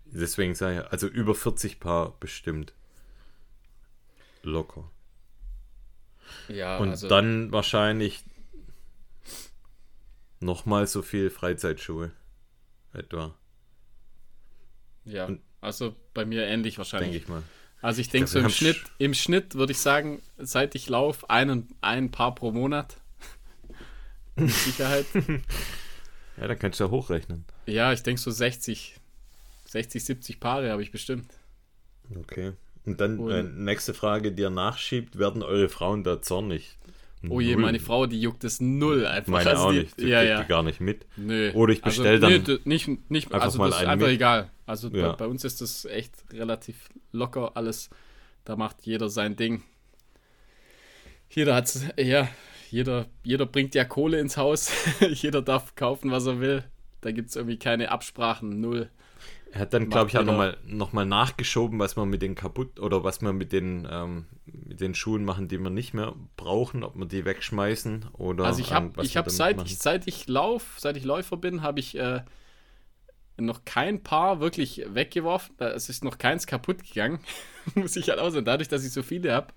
Deswegen 0.05 0.55
sage 0.55 0.81
ich, 0.81 0.93
also 0.93 1.07
über 1.07 1.35
40 1.35 1.81
Paar 1.81 2.19
bestimmt. 2.21 2.73
Locker. 4.43 4.91
Ja, 6.49 6.79
Und 6.79 6.91
also 6.91 7.09
dann 7.09 7.53
wahrscheinlich 7.53 8.25
nochmal 10.41 10.87
so 10.87 11.03
viel 11.03 11.31
Freizeitschuhe. 11.31 12.13
Etwa. 12.93 13.35
Ja, 15.05 15.27
Und- 15.27 15.41
also 15.61 15.95
bei 16.15 16.25
mir 16.25 16.45
ähnlich 16.47 16.79
wahrscheinlich. 16.79 17.11
denke 17.11 17.25
ich 17.25 17.29
mal. 17.29 17.43
Also 17.83 18.01
ich 18.03 18.09
denke 18.11 18.29
so 18.29 18.39
im 18.39 18.51
Schnitt, 18.51 18.77
sch- 18.77 18.87
im 18.99 19.15
Schnitt 19.15 19.55
würde 19.55 19.73
ich 19.73 19.79
sagen, 19.79 20.21
seit 20.37 20.75
ich 20.75 20.89
laufe, 20.91 21.29
einen, 21.31 21.69
ein 21.81 22.11
Paar 22.11 22.35
pro 22.35 22.53
Monat. 22.53 22.97
Mit 24.37 24.51
Sicherheit. 24.51 25.07
Ja, 26.37 26.47
dann 26.49 26.59
kannst 26.59 26.79
du 26.81 26.85
ja 26.85 26.91
hochrechnen. 26.91 27.45
Ja, 27.67 27.93
ich 27.93 28.03
denke 28.03 28.21
so 28.21 28.31
60, 28.31 28.97
60, 29.67 30.05
70 30.05 30.41
Paare 30.41 30.71
habe 30.71 30.83
ich 30.83 30.91
bestimmt. 30.91 31.33
Okay. 32.19 32.53
Und 32.85 33.01
dann 33.01 33.19
Und- 33.19 33.31
äh, 33.31 33.43
nächste 33.43 33.95
Frage, 33.95 34.33
die 34.33 34.43
ihr 34.43 34.51
nachschiebt, 34.51 35.19
werden 35.19 35.43
eure 35.43 35.69
Frauen 35.71 36.05
da 36.05 36.21
zornig? 36.21 36.77
Oh 37.29 37.39
je, 37.41 37.53
Null. 37.53 37.63
meine 37.63 37.81
Frau, 37.81 38.07
die 38.07 38.21
juckt 38.21 38.45
es 38.45 38.61
null 38.61 39.07
einfach. 39.07 39.31
Meine 39.33 39.51
Also 39.51 39.63
auch 39.65 39.73
die, 39.73 39.81
nicht. 39.81 40.01
Die 40.01 40.07
ja, 40.07 40.23
ja. 40.23 40.41
die 40.43 40.49
gar 40.49 40.63
nicht 40.63 40.81
mit. 40.81 41.07
Nö. 41.17 41.53
Oder 41.53 41.73
ich 41.75 41.83
bestell 41.83 42.23
also, 42.25 42.39
dann 42.39 42.43
nee, 42.43 42.59
nicht, 42.65 43.11
nicht, 43.11 43.27
einfach 43.33 43.43
also 43.47 43.59
mal 43.59 43.71
das 43.71 43.83
ist 43.83 43.87
einfach 43.89 44.07
mit. 44.07 44.15
egal. 44.15 44.51
Also 44.67 44.89
Ja. 44.89 45.11
bei, 45.11 45.17
bei 45.17 45.27
uns 45.27 45.45
ist 45.45 45.61
das 45.61 45.85
echt 45.85 46.15
relativ 46.33 46.89
locker 47.13 47.57
alles. 47.57 47.91
Da 48.45 48.57
macht 48.57 48.77
jeder 48.87 49.11
sein 49.11 49.37
Ding. 49.37 49.63
Jeder 51.29 51.55
hat's, 51.55 51.85
ja, 51.99 52.29
jeder, 52.71 53.07
jeder 53.23 53.47
bringt 53.47 53.75
ja 53.75 53.85
Kohle 53.85 54.19
ins 54.19 54.37
Haus. 54.37 54.73
jeder 55.11 55.43
darf 55.43 55.75
kaufen, 55.75 56.11
was 56.11 56.27
er 56.27 56.41
will. 56.41 56.65
Da 57.03 57.13
gibt 57.13 57.29
es 57.31 57.37
irgendwie 57.37 57.59
keine 57.59 57.91
Absprachen, 57.91 58.61
null. 58.61 58.89
Er 59.53 59.61
hat 59.63 59.75
dann, 59.75 59.91
glaube 59.91 60.09
ich, 60.11 60.17
auch 60.19 60.23
nochmal 60.25 60.59
noch 60.65 60.93
mal 60.93 61.05
nachgeschoben, 61.07 61.79
was 61.81 61.97
wir 61.97 62.07
mit 62.07 62.23
den 62.23 62.37
kaputt 62.37 62.79
oder 62.79 63.03
was 63.03 63.21
wir 63.21 63.33
mit 63.33 63.53
den, 63.53 63.87
ähm, 63.91 64.27
mit 64.47 64.81
den 64.81 64.95
Schuhen 64.95 65.25
machen, 65.25 65.49
die 65.49 65.59
wir 65.59 65.71
nicht 65.71 65.93
mehr 65.93 66.15
brauchen, 66.37 66.85
ob 66.85 66.97
wir 66.97 67.07
die 67.07 67.25
wegschmeißen 67.25 68.07
oder 68.13 68.45
Also 68.47 68.61
ich 68.63 68.71
ähm, 68.71 68.93
habe 68.95 68.97
was 68.97 69.07
ich 69.09 69.13
seit 69.37 69.63
ich, 69.63 69.79
seit 69.79 70.07
ich 70.07 70.27
lauf, 70.29 70.77
seit 70.79 70.97
ich 70.97 71.05
Läufer 71.05 71.37
bin, 71.37 71.63
habe 71.63 71.81
ich 71.81 71.97
äh, 71.97 72.23
noch 73.37 73.65
kein 73.65 74.03
Paar 74.03 74.41
wirklich 74.41 74.83
weggeworfen. 74.87 75.55
Da- 75.59 75.71
Es 75.71 75.89
ist 75.89 76.05
noch 76.05 76.19
keins 76.19 76.47
kaputt 76.47 76.83
gegangen. 76.85 77.21
Muss 77.75 77.97
ich 77.97 78.09
halt 78.11 78.19
auch 78.19 78.31
sagen. 78.31 78.45
Dadurch, 78.45 78.69
dass 78.69 78.85
ich 78.85 78.93
so 78.93 79.03
viele 79.03 79.33
habe, 79.33 79.55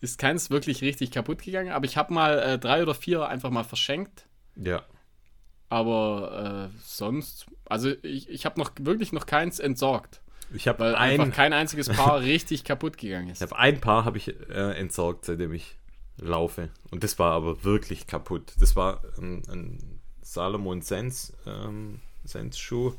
ist 0.00 0.18
keins 0.18 0.50
wirklich 0.50 0.82
richtig 0.82 1.10
kaputt 1.12 1.42
gegangen. 1.42 1.72
Aber 1.72 1.86
ich 1.86 1.96
habe 1.98 2.14
mal 2.14 2.38
äh, 2.40 2.58
drei 2.58 2.82
oder 2.82 2.94
vier 2.94 3.28
einfach 3.28 3.50
mal 3.50 3.64
verschenkt. 3.64 4.26
Ja, 4.56 4.86
Aber 5.68 6.70
äh, 6.74 6.78
sonst, 6.82 7.46
also 7.72 7.90
ich, 8.02 8.28
ich 8.28 8.46
habe 8.46 8.60
noch 8.60 8.70
wirklich 8.80 9.12
noch 9.12 9.26
keins 9.26 9.58
entsorgt. 9.58 10.20
ich 10.54 10.68
habe 10.68 10.84
ein, 10.84 10.94
einfach 10.94 11.34
kein 11.34 11.52
einziges 11.52 11.88
Paar 11.88 12.20
richtig 12.22 12.64
kaputt 12.64 12.98
gegangen 12.98 13.30
ist. 13.30 13.42
ich 13.42 13.50
habe 13.50 13.58
ein 13.58 13.80
Paar 13.80 14.04
habe 14.04 14.18
ich 14.18 14.28
äh, 14.50 14.78
entsorgt, 14.78 15.24
seitdem 15.24 15.52
ich 15.52 15.76
laufe. 16.18 16.68
Und 16.90 17.02
das 17.02 17.18
war 17.18 17.32
aber 17.32 17.64
wirklich 17.64 18.06
kaputt. 18.06 18.52
Das 18.60 18.76
war 18.76 19.02
ein, 19.18 19.42
ein 19.48 20.00
Salomon 20.20 20.82
Sense, 20.82 21.32
ähm, 21.46 22.00
Sense 22.24 22.58
Schuh. 22.58 22.92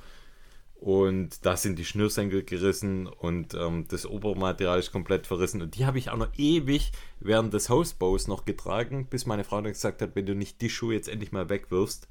Und 0.76 1.46
da 1.46 1.56
sind 1.56 1.80
die 1.80 1.86
Schnürsenkel 1.86 2.44
gerissen 2.44 3.08
und 3.08 3.54
ähm, 3.54 3.86
das 3.88 4.06
Obermaterial 4.06 4.80
ist 4.80 4.92
komplett 4.92 5.28
verrissen. 5.28 5.62
Und 5.62 5.78
die 5.78 5.86
habe 5.86 5.98
ich 5.98 6.10
auch 6.10 6.18
noch 6.18 6.28
ewig 6.36 6.92
während 7.22 7.54
des 7.54 7.70
Hausbaus 7.70 8.28
noch 8.28 8.44
getragen, 8.44 9.08
bis 9.10 9.26
meine 9.26 9.46
Frau 9.46 9.62
dann 9.62 9.72
gesagt 9.72 10.02
hat, 10.02 10.14
wenn 10.16 10.26
du 10.26 10.36
nicht 10.36 10.60
die 10.60 10.70
Schuhe 10.70 10.94
jetzt 10.94 11.08
endlich 11.08 11.32
mal 11.32 11.48
wegwirfst. 11.48 12.10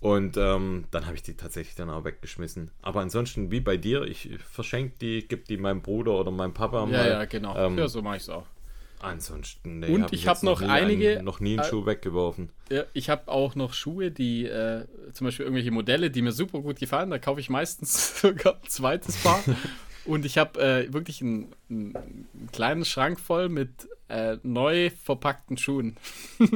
Und 0.00 0.36
ähm, 0.36 0.84
dann 0.92 1.06
habe 1.06 1.16
ich 1.16 1.22
die 1.22 1.34
tatsächlich 1.34 1.74
dann 1.74 1.90
auch 1.90 2.04
weggeschmissen. 2.04 2.70
Aber 2.82 3.00
ansonsten, 3.00 3.50
wie 3.50 3.60
bei 3.60 3.76
dir, 3.76 4.02
ich 4.02 4.30
verschenke 4.50 4.94
die, 5.00 5.26
gebe 5.26 5.42
die 5.42 5.56
meinem 5.56 5.82
Bruder 5.82 6.12
oder 6.12 6.30
meinem 6.30 6.54
Papa 6.54 6.80
ja, 6.80 6.86
mal. 6.86 7.08
ja, 7.08 7.24
genau. 7.24 7.56
Ähm, 7.56 7.76
ja, 7.78 7.88
so 7.88 8.00
mache 8.00 8.16
ich 8.16 8.22
es 8.22 8.28
auch. 8.28 8.46
Ansonsten, 9.00 9.80
nee, 9.80 9.88
Und 9.94 10.02
hab 10.02 10.12
ich 10.12 10.22
jetzt 10.22 10.28
hab 10.28 10.42
noch 10.42 10.60
nie 10.60 10.66
einige- 10.66 11.16
einen, 11.16 11.24
noch 11.24 11.38
nie 11.40 11.52
einen 11.52 11.60
äh, 11.60 11.64
Schuh 11.68 11.86
weggeworfen. 11.86 12.50
Ja, 12.70 12.84
ich 12.94 13.10
habe 13.10 13.28
auch 13.28 13.54
noch 13.54 13.72
Schuhe, 13.72 14.10
die 14.10 14.44
äh, 14.46 14.84
zum 15.12 15.26
Beispiel 15.26 15.44
irgendwelche 15.46 15.70
Modelle, 15.70 16.10
die 16.10 16.22
mir 16.22 16.32
super 16.32 16.60
gut 16.60 16.78
gefallen. 16.80 17.10
Da 17.10 17.18
kaufe 17.18 17.40
ich 17.40 17.48
meistens 17.50 18.20
sogar 18.20 18.54
ein 18.54 18.68
zweites 18.68 19.16
Paar. 19.22 19.42
Und 20.04 20.24
ich 20.24 20.38
habe 20.38 20.60
äh, 20.60 20.92
wirklich 20.92 21.20
einen, 21.22 21.52
einen 21.68 22.28
kleinen 22.52 22.84
Schrank 22.84 23.20
voll 23.20 23.48
mit 23.48 23.70
äh, 24.08 24.38
neu 24.42 24.90
verpackten 25.04 25.58
Schuhen. 25.58 25.96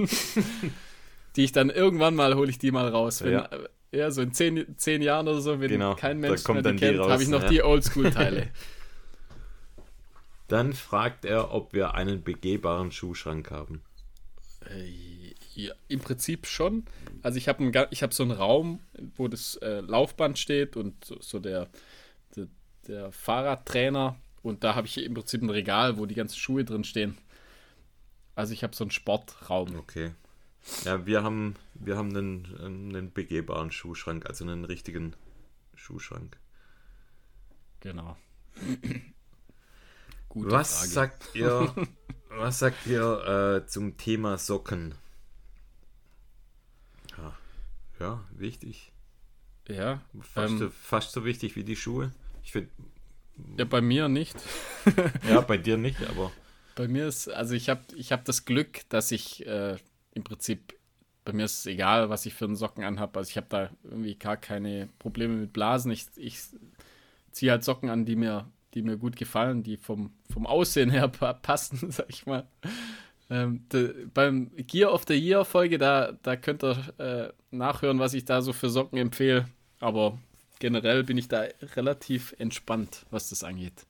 die 1.36 1.44
ich 1.44 1.52
dann 1.52 1.70
irgendwann 1.70 2.14
mal 2.14 2.34
hole 2.34 2.50
ich 2.50 2.58
die 2.58 2.70
mal 2.70 2.88
raus. 2.88 3.22
Wenn, 3.22 3.32
Ja. 3.32 3.46
äh, 3.46 3.68
ja, 3.94 4.10
so 4.10 4.22
in 4.22 4.32
zehn, 4.32 4.78
zehn 4.78 5.02
Jahren 5.02 5.28
oder 5.28 5.40
so, 5.40 5.60
wenn 5.60 5.68
Genau, 5.68 5.94
kein 5.94 6.18
Mensch 6.18 6.44
kommt 6.44 6.56
mehr 6.56 6.62
dann 6.62 6.76
die 6.76 6.84
kennt, 6.84 6.98
habe 7.00 7.22
ich 7.22 7.28
noch 7.28 7.42
ja. 7.42 7.48
die 7.48 7.62
Oldschool-Teile. 7.62 8.48
Dann 10.48 10.74
fragt 10.74 11.24
er, 11.24 11.54
ob 11.54 11.72
wir 11.72 11.94
einen 11.94 12.22
begehbaren 12.22 12.92
Schuhschrank 12.92 13.50
haben. 13.50 13.82
Äh, 14.68 15.34
ja, 15.54 15.72
Im 15.88 16.00
Prinzip 16.00 16.46
schon. 16.46 16.84
Also 17.22 17.38
ich 17.38 17.48
habe 17.48 17.70
hab 17.72 18.14
so 18.14 18.22
einen 18.22 18.32
Raum, 18.32 18.80
wo 19.16 19.28
das 19.28 19.56
äh, 19.56 19.80
Laufband 19.80 20.38
steht 20.38 20.76
und 20.76 21.04
so, 21.04 21.16
so 21.20 21.38
der, 21.38 21.68
der, 22.36 22.48
der 22.86 23.12
Fahrradtrainer 23.12 24.16
und 24.42 24.64
da 24.64 24.74
habe 24.74 24.86
ich 24.86 24.98
im 24.98 25.14
Prinzip 25.14 25.42
ein 25.42 25.50
Regal, 25.50 25.98
wo 25.98 26.06
die 26.06 26.14
ganzen 26.14 26.36
Schuhe 26.36 26.64
drin 26.64 26.84
stehen. 26.84 27.16
Also 28.34 28.52
ich 28.52 28.62
habe 28.62 28.74
so 28.74 28.84
einen 28.84 28.90
Sportraum. 28.90 29.76
Okay. 29.76 30.12
Ja, 30.84 31.06
wir 31.06 31.22
haben, 31.22 31.56
wir 31.74 31.96
haben 31.96 32.16
einen, 32.16 32.56
einen 32.60 33.12
begehbaren 33.12 33.70
Schuhschrank, 33.72 34.26
also 34.26 34.44
einen 34.44 34.64
richtigen 34.64 35.14
Schuhschrank. 35.74 36.38
Genau. 37.80 38.16
Gute 40.28 40.50
was 40.50 40.78
Frage. 40.78 40.90
sagt 40.90 41.34
ihr, 41.34 41.74
was 42.28 42.58
sagt 42.58 42.86
ihr 42.86 43.62
äh, 43.62 43.66
zum 43.66 43.96
Thema 43.96 44.38
Socken? 44.38 44.94
Ja, 47.18 47.36
ja 48.00 48.24
wichtig. 48.30 48.92
Ja, 49.68 50.00
Fast, 50.20 50.52
ähm, 50.52 50.58
so, 50.58 50.70
fast 50.70 51.12
so 51.12 51.24
wichtig 51.24 51.56
wie 51.56 51.64
die 51.64 51.76
Schuhe. 51.76 52.12
Ich 52.42 52.52
finde, 52.52 52.70
ja, 53.56 53.64
bei 53.64 53.80
mir 53.80 54.08
nicht. 54.08 54.36
ja, 55.28 55.40
bei 55.40 55.58
dir 55.58 55.76
nicht, 55.76 56.02
aber 56.08 56.30
Bei 56.74 56.88
mir 56.88 57.06
ist, 57.06 57.28
also 57.28 57.54
ich 57.54 57.68
habe 57.68 57.82
ich 57.94 58.12
hab 58.12 58.24
das 58.24 58.44
Glück, 58.44 58.80
dass 58.88 59.12
ich 59.12 59.46
äh, 59.46 59.76
im 60.14 60.24
Prinzip, 60.24 60.74
bei 61.24 61.32
mir 61.32 61.44
ist 61.44 61.60
es 61.60 61.66
egal, 61.66 62.10
was 62.10 62.26
ich 62.26 62.34
für 62.34 62.46
einen 62.46 62.56
Socken 62.56 62.84
anhabe. 62.84 63.18
Also 63.18 63.30
ich 63.30 63.36
habe 63.36 63.46
da 63.48 63.70
irgendwie 63.84 64.14
gar 64.16 64.36
keine 64.36 64.88
Probleme 64.98 65.34
mit 65.34 65.52
Blasen. 65.52 65.92
Ich, 65.92 66.06
ich 66.16 66.40
ziehe 67.30 67.52
halt 67.52 67.64
Socken 67.64 67.90
an, 67.90 68.04
die 68.04 68.16
mir, 68.16 68.50
die 68.74 68.82
mir 68.82 68.96
gut 68.96 69.16
gefallen, 69.16 69.62
die 69.62 69.76
vom, 69.76 70.12
vom 70.30 70.46
Aussehen 70.46 70.90
her 70.90 71.08
pa 71.08 71.32
passen, 71.32 71.90
sag 71.90 72.06
ich 72.08 72.26
mal. 72.26 72.46
Ähm, 73.30 73.66
de, 73.72 74.06
beim 74.12 74.50
Gear 74.56 74.92
of 74.92 75.04
the 75.06 75.14
Year 75.14 75.44
Folge, 75.44 75.78
da, 75.78 76.12
da 76.22 76.36
könnt 76.36 76.64
ihr 76.64 76.98
äh, 76.98 77.32
nachhören, 77.50 77.98
was 77.98 78.14
ich 78.14 78.24
da 78.24 78.42
so 78.42 78.52
für 78.52 78.68
Socken 78.68 78.98
empfehle. 78.98 79.46
Aber 79.80 80.18
generell 80.58 81.04
bin 81.04 81.18
ich 81.18 81.28
da 81.28 81.44
relativ 81.76 82.34
entspannt, 82.38 83.06
was 83.10 83.30
das 83.30 83.42
angeht. 83.42 83.86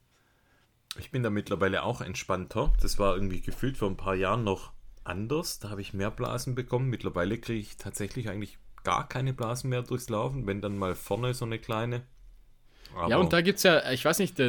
Ich 0.98 1.10
bin 1.10 1.22
da 1.22 1.30
mittlerweile 1.30 1.82
auch 1.82 2.02
entspannter. 2.02 2.72
Das 2.80 2.98
war 2.98 3.14
irgendwie 3.14 3.40
gefühlt 3.40 3.78
vor 3.78 3.88
ein 3.88 3.96
paar 3.96 4.14
Jahren 4.14 4.44
noch 4.44 4.72
anders. 5.04 5.58
Da 5.58 5.70
habe 5.70 5.80
ich 5.80 5.92
mehr 5.94 6.10
Blasen 6.10 6.54
bekommen. 6.54 6.88
Mittlerweile 6.88 7.38
kriege 7.38 7.60
ich 7.60 7.76
tatsächlich 7.76 8.28
eigentlich 8.28 8.58
gar 8.84 9.08
keine 9.08 9.32
Blasen 9.32 9.70
mehr 9.70 9.82
durchs 9.82 10.08
Laufen, 10.08 10.46
wenn 10.46 10.60
dann 10.60 10.76
mal 10.76 10.94
vorne 10.94 11.34
so 11.34 11.44
eine 11.44 11.58
kleine. 11.58 12.02
Aber 12.94 13.08
Ja, 13.08 13.16
und 13.18 13.32
da 13.32 13.40
gibt 13.40 13.58
es 13.58 13.62
ja, 13.62 13.90
ich 13.90 14.04
weiß 14.04 14.18
nicht, 14.18 14.40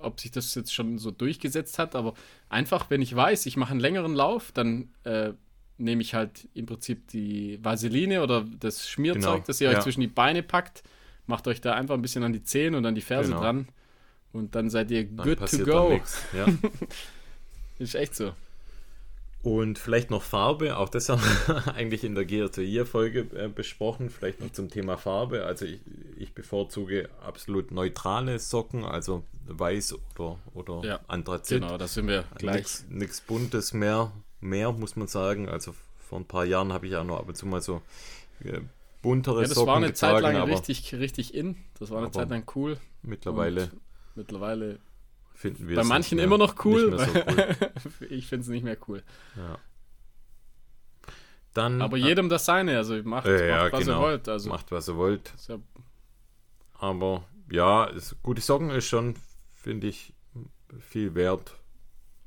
ob 0.00 0.20
sich 0.20 0.30
das 0.30 0.54
jetzt 0.54 0.72
schon 0.72 0.98
so 0.98 1.10
durchgesetzt 1.10 1.78
hat, 1.78 1.94
aber 1.94 2.14
einfach, 2.48 2.90
wenn 2.90 3.02
ich 3.02 3.14
weiß, 3.14 3.46
ich 3.46 3.56
mache 3.56 3.72
einen 3.72 3.80
längeren 3.80 4.14
Lauf, 4.14 4.52
dann 4.52 4.90
äh, 5.04 5.32
nehme 5.78 6.02
ich 6.02 6.14
halt 6.14 6.48
im 6.54 6.66
Prinzip 6.66 7.08
die 7.08 7.58
Vaseline 7.62 8.22
oder 8.22 8.44
das 8.60 8.88
Schmierzeug, 8.88 9.22
Genau, 9.22 9.44
das 9.46 9.60
ihr 9.60 9.68
euch 9.68 9.74
ja. 9.76 9.80
zwischen 9.80 10.00
die 10.00 10.06
Beine 10.06 10.42
packt, 10.42 10.82
macht 11.26 11.48
euch 11.48 11.60
da 11.60 11.74
einfach 11.74 11.94
ein 11.94 12.02
bisschen 12.02 12.22
an 12.22 12.32
die 12.32 12.42
Zehen 12.42 12.74
und 12.74 12.84
an 12.86 12.94
die 12.94 13.00
Ferse 13.00 13.30
Genau. 13.30 13.42
dran 13.42 13.68
und 14.32 14.54
dann 14.54 14.70
seid 14.70 14.90
ihr 14.90 15.04
dann 15.04 15.26
good 15.26 15.48
to 15.50 15.64
go. 15.64 16.00
Ja. 16.32 16.46
Ist 17.78 17.94
echt 17.94 18.14
so. 18.14 18.32
Und 19.42 19.78
vielleicht 19.78 20.10
noch 20.10 20.22
Farbe, 20.22 20.76
auch 20.76 20.88
das 20.88 21.08
haben 21.08 21.22
wir 21.22 21.68
eigentlich 21.74 22.02
in 22.02 22.14
der 22.14 22.24
GRTI-Folge 22.24 23.26
äh, 23.36 23.48
besprochen, 23.48 24.10
vielleicht 24.10 24.40
noch 24.40 24.52
zum 24.52 24.68
Thema 24.68 24.96
Farbe. 24.96 25.44
Also 25.44 25.64
ich, 25.64 25.80
ich 26.16 26.34
bevorzuge 26.34 27.08
absolut 27.24 27.70
neutrale 27.70 28.40
Socken, 28.40 28.84
also 28.84 29.22
weiß 29.46 29.94
oder, 30.16 30.38
oder 30.54 30.82
Ja, 30.84 31.00
Anthrazit. 31.06 31.62
Genau, 31.62 31.78
da 31.78 31.86
sind 31.86 32.08
wir 32.08 32.24
gleich. 32.36 32.66
Nichts 32.88 33.20
Buntes 33.20 33.72
mehr, 33.72 34.10
mehr 34.40 34.72
muss 34.72 34.96
man 34.96 35.06
sagen. 35.06 35.48
Also 35.48 35.74
vor 35.98 36.18
ein 36.18 36.24
paar 36.24 36.44
Jahren 36.44 36.72
habe 36.72 36.86
ich 36.88 36.96
auch 36.96 37.04
noch 37.04 37.18
ab 37.18 37.28
und 37.28 37.36
zu 37.36 37.46
mal 37.46 37.62
so 37.62 37.80
äh, 38.42 38.60
buntere 39.02 39.42
Ja, 39.42 39.48
das 39.48 39.54
Socken 39.54 39.68
war 39.68 39.76
eine 39.76 39.92
Zeit 39.92 40.16
getragen, 40.16 40.34
lang 40.34 40.42
aber 40.42 40.52
richtig, 40.52 40.94
richtig 40.94 41.34
in. 41.34 41.56
Das 41.78 41.90
war 41.90 41.98
eine 41.98 42.10
Zeit 42.10 42.28
lang 42.28 42.44
cool. 42.56 42.76
mittlerweile 43.02 43.64
Und 43.64 43.80
mittlerweile 44.16 44.80
finden 45.38 45.68
wir 45.68 45.76
bei 45.76 45.84
manchen 45.84 46.16
mehr- 46.16 46.24
immer 46.24 46.36
noch 46.36 46.64
cool. 46.64 46.98
So 46.98 47.06
cool. 47.14 47.56
ich 48.10 48.26
finde 48.26 48.42
es 48.42 48.48
nicht 48.48 48.64
mehr 48.64 48.76
cool. 48.88 49.02
Ja. 49.36 49.58
Dann 51.54 51.80
Aber 51.80 51.96
jedem 51.96 52.28
das 52.28 52.44
seine, 52.44 52.76
also 52.76 53.00
macht, 53.04 53.26
äh, 53.26 53.48
ja, 53.48 53.62
macht 53.64 53.72
was 53.72 53.80
genau. 53.84 53.98
ihr 53.98 54.02
wollt. 54.02 54.28
Also 54.28 54.48
macht 54.48 54.70
was 54.70 54.88
ihr 54.88 54.96
wollt. 54.96 55.32
ist 55.34 55.48
ja 55.48 55.58
Aber 56.74 57.24
ja, 57.50 57.88
es, 57.90 58.16
gute 58.22 58.40
Socken 58.42 58.70
ist 58.70 58.86
schon, 58.86 59.14
finde 59.54 59.86
ich, 59.86 60.12
viel 60.80 61.14
wert. 61.14 61.54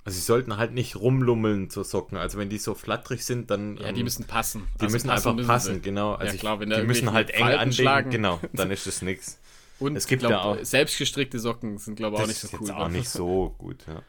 Also 0.03 0.15
sie 0.17 0.23
sollten 0.25 0.57
halt 0.57 0.73
nicht 0.73 0.95
rumlummeln 0.95 1.69
zur 1.69 1.83
Socken. 1.83 2.17
Also 2.17 2.39
wenn 2.39 2.49
die 2.49 2.57
so 2.57 2.73
flatterig 2.73 3.23
sind, 3.23 3.51
dann 3.51 3.77
Ja, 3.77 3.91
die 3.91 3.99
ähm, 3.99 4.05
müssen 4.05 4.25
passen. 4.25 4.67
die 4.79 4.85
Also 4.85 4.93
müssen 4.95 5.09
einfach 5.11 5.35
müssen 5.35 5.47
passen, 5.47 5.73
sie. 5.75 5.81
genau. 5.81 6.13
Also 6.13 6.33
Ja, 6.33 6.39
klar, 6.39 6.53
ich, 6.55 6.59
wenn 6.61 6.69
da 6.71 6.79
die 6.81 6.87
müssen 6.87 7.11
halt 7.13 7.29
eng 7.29 7.43
anlegen, 7.43 8.09
genau. 8.09 8.39
Dann 8.53 8.71
ist 8.71 8.87
das 8.87 9.01
nix. 9.03 9.39
Und 9.81 9.95
Es 9.95 10.07
gibt 10.07 10.21
glaub, 10.21 10.31
ja 10.31 10.41
auch- 10.41 10.57
selbstgestrickte 10.63 11.39
Socken 11.39 11.77
sind, 11.77 11.95
glaube 11.95 12.15
ich, 12.17 12.21
auch 12.23 12.27
nicht 12.27 12.43
ist 12.43 12.51
so 12.51 12.57
cool. 12.57 12.67
jetzt 12.67 12.75
auch 12.77 12.87
nicht 12.89 13.09
so 13.09 13.49
gut, 13.57 13.85
ja. 13.87 14.03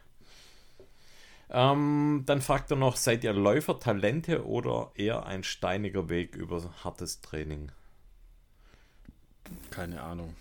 Ähm, 1.55 2.23
dann 2.25 2.41
fragt 2.41 2.70
er 2.70 2.77
noch, 2.77 2.97
seid 2.97 3.25
ihr 3.25 3.33
Läufer, 3.33 3.79
Talente 3.79 4.47
oder 4.47 4.91
eher 4.95 5.27
ein 5.27 5.45
steiniger 5.45 6.09
Weg 6.09 6.35
über 6.35 6.62
hartes 6.83 7.20
Training? 7.20 7.70
Keine 9.70 10.03
Ahnung. 10.03 10.35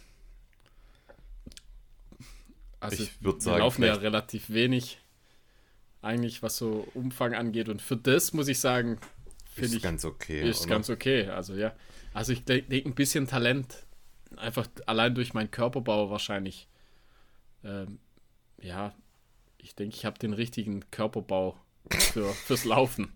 Also, 2.79 3.03
Ich 3.03 3.21
würd 3.23 3.36
wir 3.38 3.41
sagen, 3.41 3.59
laufen 3.59 3.84
ja 3.84 3.93
relativ 3.93 4.49
wenig, 4.49 4.99
eigentlich, 6.01 6.41
was 6.41 6.57
so 6.57 6.88
Umfang 6.93 7.34
angeht. 7.36 7.69
Und 7.69 7.82
für 7.82 7.97
das 7.97 8.34
muss 8.34 8.47
ich 8.47 8.59
sagen, 8.59 8.97
finde 9.53 9.77
ich, 9.77 9.84
ganz 9.84 10.03
okay. 10.05 10.47
ist 10.49 10.61
oder? 10.61 10.69
ganz 10.69 10.89
okay. 10.89 11.27
Also, 11.27 11.53
ja. 11.55 11.73
Also, 12.13 12.34
ich 12.34 12.43
denke, 12.45 12.73
ein 12.75 12.95
bisschen 12.95 13.27
Talent, 13.27 13.86
einfach 14.38 14.67
allein 14.86 15.15
durch 15.15 15.34
meinen 15.34 15.51
Körperbau 15.51 16.09
wahrscheinlich. 16.09 16.67
Ähm, 17.63 17.99
ja, 18.61 18.93
ich 19.57 19.75
denke, 19.75 19.95
ich 19.95 20.05
habe 20.05 20.19
den 20.19 20.34
richtigen 20.34 20.89
Körperbau 20.91 21.57
für, 21.89 22.29
fürs 22.45 22.65
Laufen. 22.65 23.11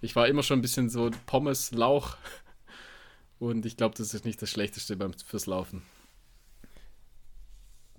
Ich 0.00 0.16
war 0.16 0.28
immer 0.28 0.42
schon 0.42 0.58
ein 0.58 0.62
bisschen 0.62 0.88
so 0.90 1.10
Pommes, 1.26 1.72
Lauch. 1.72 2.16
Und 3.38 3.64
ich 3.64 3.76
glaube, 3.76 3.94
das 3.96 4.12
ist 4.14 4.24
nicht 4.24 4.40
das 4.40 4.50
Schlechteste 4.50 4.96
beim, 4.96 5.14
fürs 5.14 5.46
Laufen. 5.46 5.82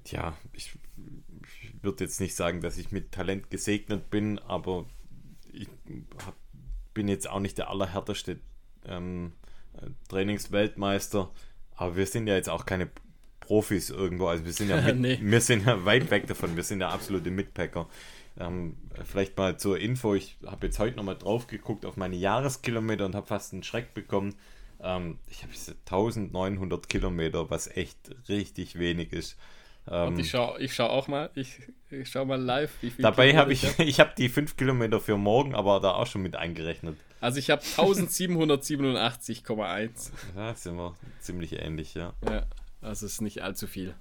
ja, 0.06 0.38
ich, 0.54 0.78
ich 1.62 1.84
würde 1.84 2.04
jetzt 2.04 2.20
nicht 2.20 2.36
sagen, 2.36 2.62
dass 2.62 2.78
ich 2.78 2.92
mit 2.92 3.12
Talent 3.12 3.50
gesegnet 3.50 4.10
bin, 4.10 4.40
aber 4.40 4.86
ich 5.52 5.68
hab, 6.26 6.36
bin 6.94 7.08
jetzt 7.08 7.30
auch 7.30 7.40
nicht 7.40 7.58
der 7.58 7.70
allerhärteste 7.70 8.40
ähm, 8.86 9.34
äh, 9.74 9.90
Trainingsweltmeister. 10.08 11.32
Aber 11.82 11.96
wir 11.96 12.06
sind 12.06 12.28
ja 12.28 12.36
jetzt 12.36 12.48
auch 12.48 12.68
keine 12.68 12.90
Profis 13.40 13.90
irgendwo. 13.90 14.28
Also 14.28 14.46
wir 14.46 14.54
sind 14.54 14.70
ja, 14.70 14.80
mit, 14.80 15.00
Nee. 15.00 15.18
wir 15.20 15.42
sind 15.42 15.66
ja 15.66 15.84
weit 15.84 16.12
weg 16.12 16.28
davon. 16.28 16.56
Wir 16.56 16.62
sind 16.62 16.80
ja 16.80 16.90
absolute 16.90 17.32
Mitpacker. 17.32 17.88
Ähm, 18.40 18.78
vielleicht 19.04 19.36
mal 19.36 19.58
zur 19.58 19.80
Info, 19.80 20.14
ich 20.14 20.38
habe 20.46 20.68
jetzt 20.68 20.78
heute 20.78 20.96
nochmal 20.96 21.18
drauf 21.18 21.48
geguckt 21.48 21.88
auf 21.88 21.98
meine 21.98 22.16
Jahreskilometer 22.16 23.04
und 23.06 23.16
habe 23.16 23.26
fast 23.26 23.54
einen 23.54 23.64
Schreck 23.64 23.96
bekommen. 23.96 24.36
Ähm, 24.80 25.18
ich 25.28 25.42
habe 25.42 25.54
1900 25.54 26.88
Kilometer, 26.88 27.50
was 27.50 27.68
echt 27.76 27.98
richtig 28.30 28.78
wenig 28.78 29.12
ist. 29.12 29.40
Ähm, 29.90 30.10
Und 30.10 30.20
ich 30.20 30.30
schaue 30.30 30.62
ich 30.62 30.76
schau 30.76 30.86
auch 30.86 31.08
mal, 31.08 31.32
ich, 31.34 31.62
ich 31.90 32.10
schau 32.10 32.26
mal 32.26 32.40
live, 32.40 32.72
wie 32.82 32.92
viel 32.92 33.02
Dabei 33.02 33.36
habe 33.36 33.54
ich, 33.54 33.66
hab. 33.66 33.80
ich 33.80 34.00
habe 34.00 34.12
die 34.16 34.30
5 34.30 34.56
Kilometer 34.56 35.00
für 35.00 35.18
morgen, 35.18 35.56
aber 35.56 35.80
da 35.80 35.94
auch 35.94 36.06
schon 36.06 36.22
mit 36.22 36.36
eingerechnet. 36.36 36.96
Also 37.22 37.40
ich 37.40 37.50
habe 37.52 37.62
1787,1. 37.62 40.12
Da 40.36 40.56
sind 40.56 40.76
wir 40.76 40.96
ziemlich 41.20 41.54
ähnlich, 41.54 41.94
ja. 41.94 42.14
Ja, 42.28 42.48
also 42.82 43.06
ist 43.06 43.22
nicht 43.22 43.44
allzu 43.44 43.68
viel. 43.68 43.94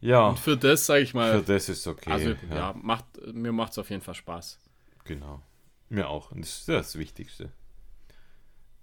Ja, 0.00 0.30
Und 0.30 0.40
für 0.40 0.56
das, 0.56 0.84
sage 0.84 1.02
ich 1.02 1.12
für 1.12 1.18
mal, 1.18 1.42
das 1.42 1.68
ist 1.68 1.86
okay. 1.86 2.10
also 2.10 2.30
ja, 2.50 2.54
ja, 2.54 2.74
macht, 2.76 3.04
mir 3.32 3.52
macht 3.52 3.70
es 3.72 3.78
auf 3.78 3.88
jeden 3.88 4.02
Fall 4.02 4.14
Spaß. 4.14 4.58
Genau. 5.04 5.40
Mir 5.88 6.08
auch. 6.08 6.32
Und 6.32 6.40
das 6.42 6.58
ist 6.58 6.68
das 6.68 6.98
Wichtigste. 6.98 7.52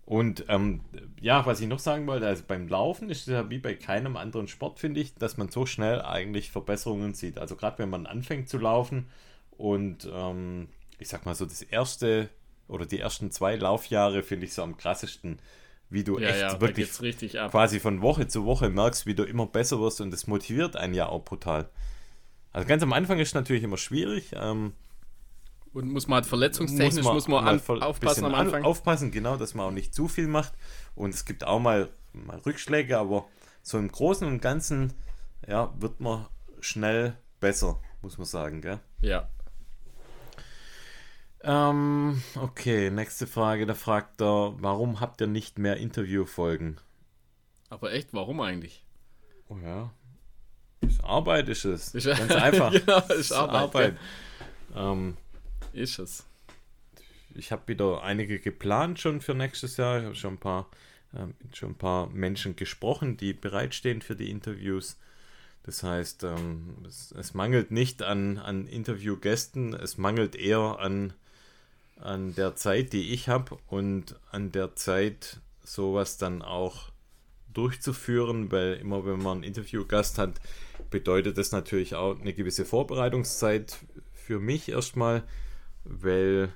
Und 0.06 0.46
ähm, 0.48 0.82
ja, 1.20 1.46
was 1.46 1.60
ich 1.62 1.68
noch 1.68 1.80
sagen 1.80 2.08
wollte, 2.08 2.26
also 2.26 2.44
beim 2.48 2.68
Laufen 2.68 3.10
ist 3.10 3.28
es 3.28 3.30
ja 3.34 3.50
wie 3.50 3.60
bei 3.60 3.76
keinem 3.76 4.18
anderen 4.18 4.48
Sport, 4.48 4.80
finde 4.80 5.02
ich, 5.02 5.14
dass 5.16 5.38
man 5.38 5.50
so 5.50 5.66
schnell 5.66 6.02
eigentlich 6.02 6.52
Verbesserungen 6.52 7.14
sieht. 7.14 7.38
Also 7.38 7.56
gerade 7.56 7.80
wenn 7.80 7.90
man 7.90 8.08
anfängt 8.08 8.50
zu 8.50 8.58
laufen 8.58 9.08
und 9.52 10.10
ähm, 10.12 10.70
ich 11.02 11.10
sag 11.10 11.26
mal 11.26 11.36
so 11.36 11.46
das 11.46 11.62
erste 11.62 12.30
oder 12.68 12.86
die 12.86 13.00
ersten 13.00 13.32
zwei 13.32 13.56
Laufjahre 13.56 14.24
finde 14.24 14.46
ich 14.46 14.54
so 14.54 14.64
am 14.64 14.78
krassesten, 14.78 15.40
wie 15.90 16.04
du 16.04 16.18
Ja, 16.20 16.30
echt 16.30 16.40
ja, 16.40 16.62
wirklich 16.62 16.90
quasi 17.50 17.80
von 17.80 18.02
Woche 18.02 18.28
zu 18.28 18.46
Woche 18.46 18.70
merkst, 18.70 19.06
wie 19.06 19.16
du 19.16 19.24
immer 19.24 19.46
besser 19.48 19.80
wirst 19.82 20.00
und 20.02 20.12
das 20.12 20.28
motiviert 20.28 20.76
einen 20.76 20.94
ja 20.94 21.08
auch 21.08 21.26
brutal. 21.26 21.70
Also 22.54 22.68
ganz 22.68 22.84
am 22.84 22.94
Anfang 22.94 23.20
ist 23.20 23.34
natürlich 23.34 23.64
immer 23.64 23.78
schwierig. 23.78 24.32
Ähm, 24.36 24.74
Und 25.74 25.90
muss 25.92 26.08
man 26.08 26.16
halt 26.18 26.26
verletzungstechnisch, 26.26 27.04
muss 27.06 27.28
man, 27.28 27.44
mal 27.44 27.52
an, 27.52 27.60
voll- 27.60 27.82
aufpassen 27.82 28.26
am 28.26 28.36
Anfang. 28.36 28.62
An, 28.62 28.66
aufpassen, 28.66 29.12
genau, 29.12 29.38
dass 29.38 29.54
man 29.54 29.66
auch 29.68 29.72
nicht 29.72 29.94
zu 29.94 30.08
viel 30.08 30.28
macht. 30.28 30.54
Und 30.96 31.14
es 31.14 31.26
gibt 31.26 31.44
auch 31.46 31.60
mal, 31.60 31.90
mal 32.14 32.40
Rückschläge, 32.40 32.98
aber 32.98 33.26
so 33.64 33.78
im 33.78 33.92
Großen 33.92 34.28
und 34.28 34.42
Ganzen 34.42 34.94
ja, 35.48 35.74
wird 35.80 36.00
man 36.00 36.28
schnell 36.60 37.16
besser, 37.40 37.80
muss 38.02 38.18
man 38.18 38.26
sagen. 38.28 38.62
Gell? 38.62 38.80
ja, 39.02 39.30
Ähm, 41.44 42.22
okay, 42.36 42.90
nächste 42.92 43.26
Frage. 43.28 43.66
Da 43.66 43.74
fragt 43.74 44.22
er, 44.22 44.54
warum 44.60 45.00
habt 45.00 45.22
ihr 45.22 45.28
nicht 45.28 45.58
mehr 45.60 45.78
Interviewfolgen? 45.78 46.78
aber 47.70 47.94
echt, 47.94 48.10
warum 48.14 48.42
eigentlich? 48.42 48.84
Oh 49.48 49.58
ja. 49.64 49.92
Ist 50.82 51.02
Arbeit 51.06 51.48
ist 51.48 51.64
es. 51.64 51.96
Ist- 51.96 52.06
Ganz 52.06 52.32
einfach. 52.34 52.72
Genau, 52.86 53.00
ist 53.14 53.32
Arbeit, 53.32 53.98
Ähm, 54.76 55.16
Ist 55.72 55.98
es. 56.00 56.26
ich 57.34 57.52
habe 57.54 57.68
wieder 57.68 58.04
einige 58.04 58.40
geplant 58.40 59.00
schon 59.00 59.22
für 59.22 59.34
nächstes 59.36 59.78
Jahr. 59.78 60.00
Ich 60.00 60.06
habe 60.06 60.16
schon 60.16 60.34
ein 60.34 60.40
paar, 60.40 60.68
ähm, 61.16 61.34
schon 61.54 61.70
ein 61.72 61.78
paar 61.78 62.08
Menschen 62.10 62.58
gesprochen, 62.58 63.16
die 63.16 63.32
bereitstehen 63.34 64.02
für 64.02 64.18
die 64.18 64.30
Interviews. 64.32 64.98
Das 65.64 65.82
heißt, 65.84 66.24
ähm, 66.24 66.76
es, 66.88 67.14
es 67.14 67.34
mangelt 67.34 67.72
nicht 67.72 68.04
an, 68.04 68.38
an 68.38 68.68
Interviewgästen, 68.68 69.74
es 69.74 69.98
mangelt 69.98 70.36
eher 70.36 70.78
an, 70.80 71.14
an 72.02 72.36
der 72.36 72.56
Zeit, 72.56 72.94
die 72.94 73.14
ich 73.14 73.30
habe 73.30 73.58
und 73.68 74.20
an 74.32 74.52
der 74.52 74.76
Zeit, 74.76 75.40
sowas 75.64 76.18
dann 76.18 76.42
auch 76.42 76.92
durchzuführen, 77.54 78.52
weil 78.52 78.74
immer 78.76 79.06
wenn 79.06 79.22
man 79.22 79.38
einen 79.38 79.44
Interviewgast 79.44 80.18
hat, 80.18 80.40
bedeutet 80.90 81.38
das 81.38 81.52
natürlich 81.52 81.96
auch 81.96 82.20
eine 82.20 82.34
gewisse 82.34 82.66
Vorbereitungszeit 82.66 83.78
für 84.14 84.40
mich 84.40 84.70
erstmal, 84.70 85.24
weil 85.84 86.54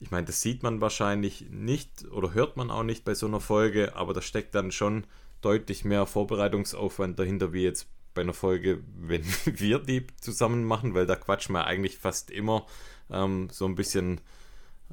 ich 0.00 0.10
meine, 0.10 0.26
das 0.26 0.40
sieht 0.40 0.62
man 0.62 0.80
wahrscheinlich 0.80 1.46
nicht 1.50 2.06
oder 2.10 2.32
hört 2.32 2.56
man 2.56 2.70
auch 2.70 2.82
nicht 2.82 3.04
bei 3.04 3.14
so 3.14 3.26
einer 3.26 3.40
Folge, 3.40 3.94
aber 3.96 4.14
da 4.14 4.22
steckt 4.22 4.54
dann 4.54 4.72
schon 4.72 5.04
deutlich 5.42 5.84
mehr 5.84 6.06
Vorbereitungsaufwand 6.06 7.18
dahinter, 7.18 7.52
wie 7.52 7.62
jetzt 7.62 7.86
bei 8.14 8.22
einer 8.22 8.34
Folge, 8.34 8.82
wenn 8.96 9.24
wir 9.44 9.78
die 9.78 10.06
zusammen 10.20 10.64
machen, 10.64 10.94
weil 10.94 11.06
da 11.06 11.16
quatschen 11.16 11.54
wir 11.54 11.66
eigentlich 11.66 11.98
fast 11.98 12.30
immer 12.30 12.66
ähm, 13.10 13.48
so 13.50 13.66
ein 13.66 13.74
bisschen, 13.74 14.20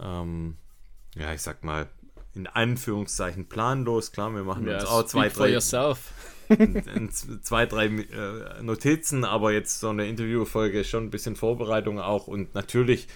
ähm, 0.01 0.57
ja, 1.15 1.33
ich 1.33 1.41
sag 1.41 1.63
mal, 1.63 1.87
in 2.35 2.47
Anführungszeichen 2.47 3.47
planlos. 3.49 4.11
Klar, 4.11 4.33
wir 4.35 4.43
machen 4.43 4.67
uns 4.67 4.85
auch 4.85 5.03
zwei, 5.03 5.29
drei 5.29 5.49
in 6.49 7.11
z- 7.11 7.43
zwei, 7.43 7.65
drei 7.65 7.87
äh, 7.87 8.61
Notizen, 8.61 9.25
aber 9.25 9.51
jetzt 9.51 9.79
so 9.79 9.89
eine 9.89 10.07
Interviewfolge 10.07 10.81
ist 10.81 10.89
schon 10.89 11.05
ein 11.05 11.09
bisschen 11.09 11.35
Vorbereitung 11.35 11.99
auch 11.99 12.27
und 12.27 12.53
natürlich 12.55 13.07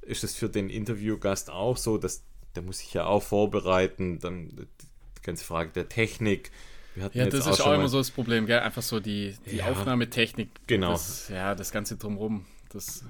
ist 0.00 0.24
es 0.24 0.34
für 0.34 0.48
den 0.48 0.70
Interviewgast 0.70 1.50
auch 1.50 1.76
so, 1.76 1.98
dass 1.98 2.24
der 2.56 2.62
muss 2.64 2.78
sich 2.78 2.92
ja 2.92 3.04
auch 3.06 3.22
vorbereiten, 3.22 4.18
dann 4.18 4.48
die 4.48 5.22
ganze 5.22 5.44
Frage 5.44 5.70
der 5.70 5.88
Technik. 5.88 6.50
Ja, 6.96 7.26
das 7.26 7.46
ist 7.46 7.60
auch 7.60 7.74
immer 7.74 7.86
so 7.86 7.98
das 7.98 8.10
Problem, 8.10 8.46
gell? 8.46 8.58
Einfach 8.58 8.82
so 8.82 8.98
die, 8.98 9.36
die 9.46 9.58
Ja. 9.58 9.66
Aufnahmetechnik. 9.66 10.48
Genau. 10.66 10.90
Das, 10.90 11.28
ja, 11.28 11.54
das 11.54 11.70
Ganze 11.70 11.96
drumrum. 11.96 12.46
Das 12.72 13.04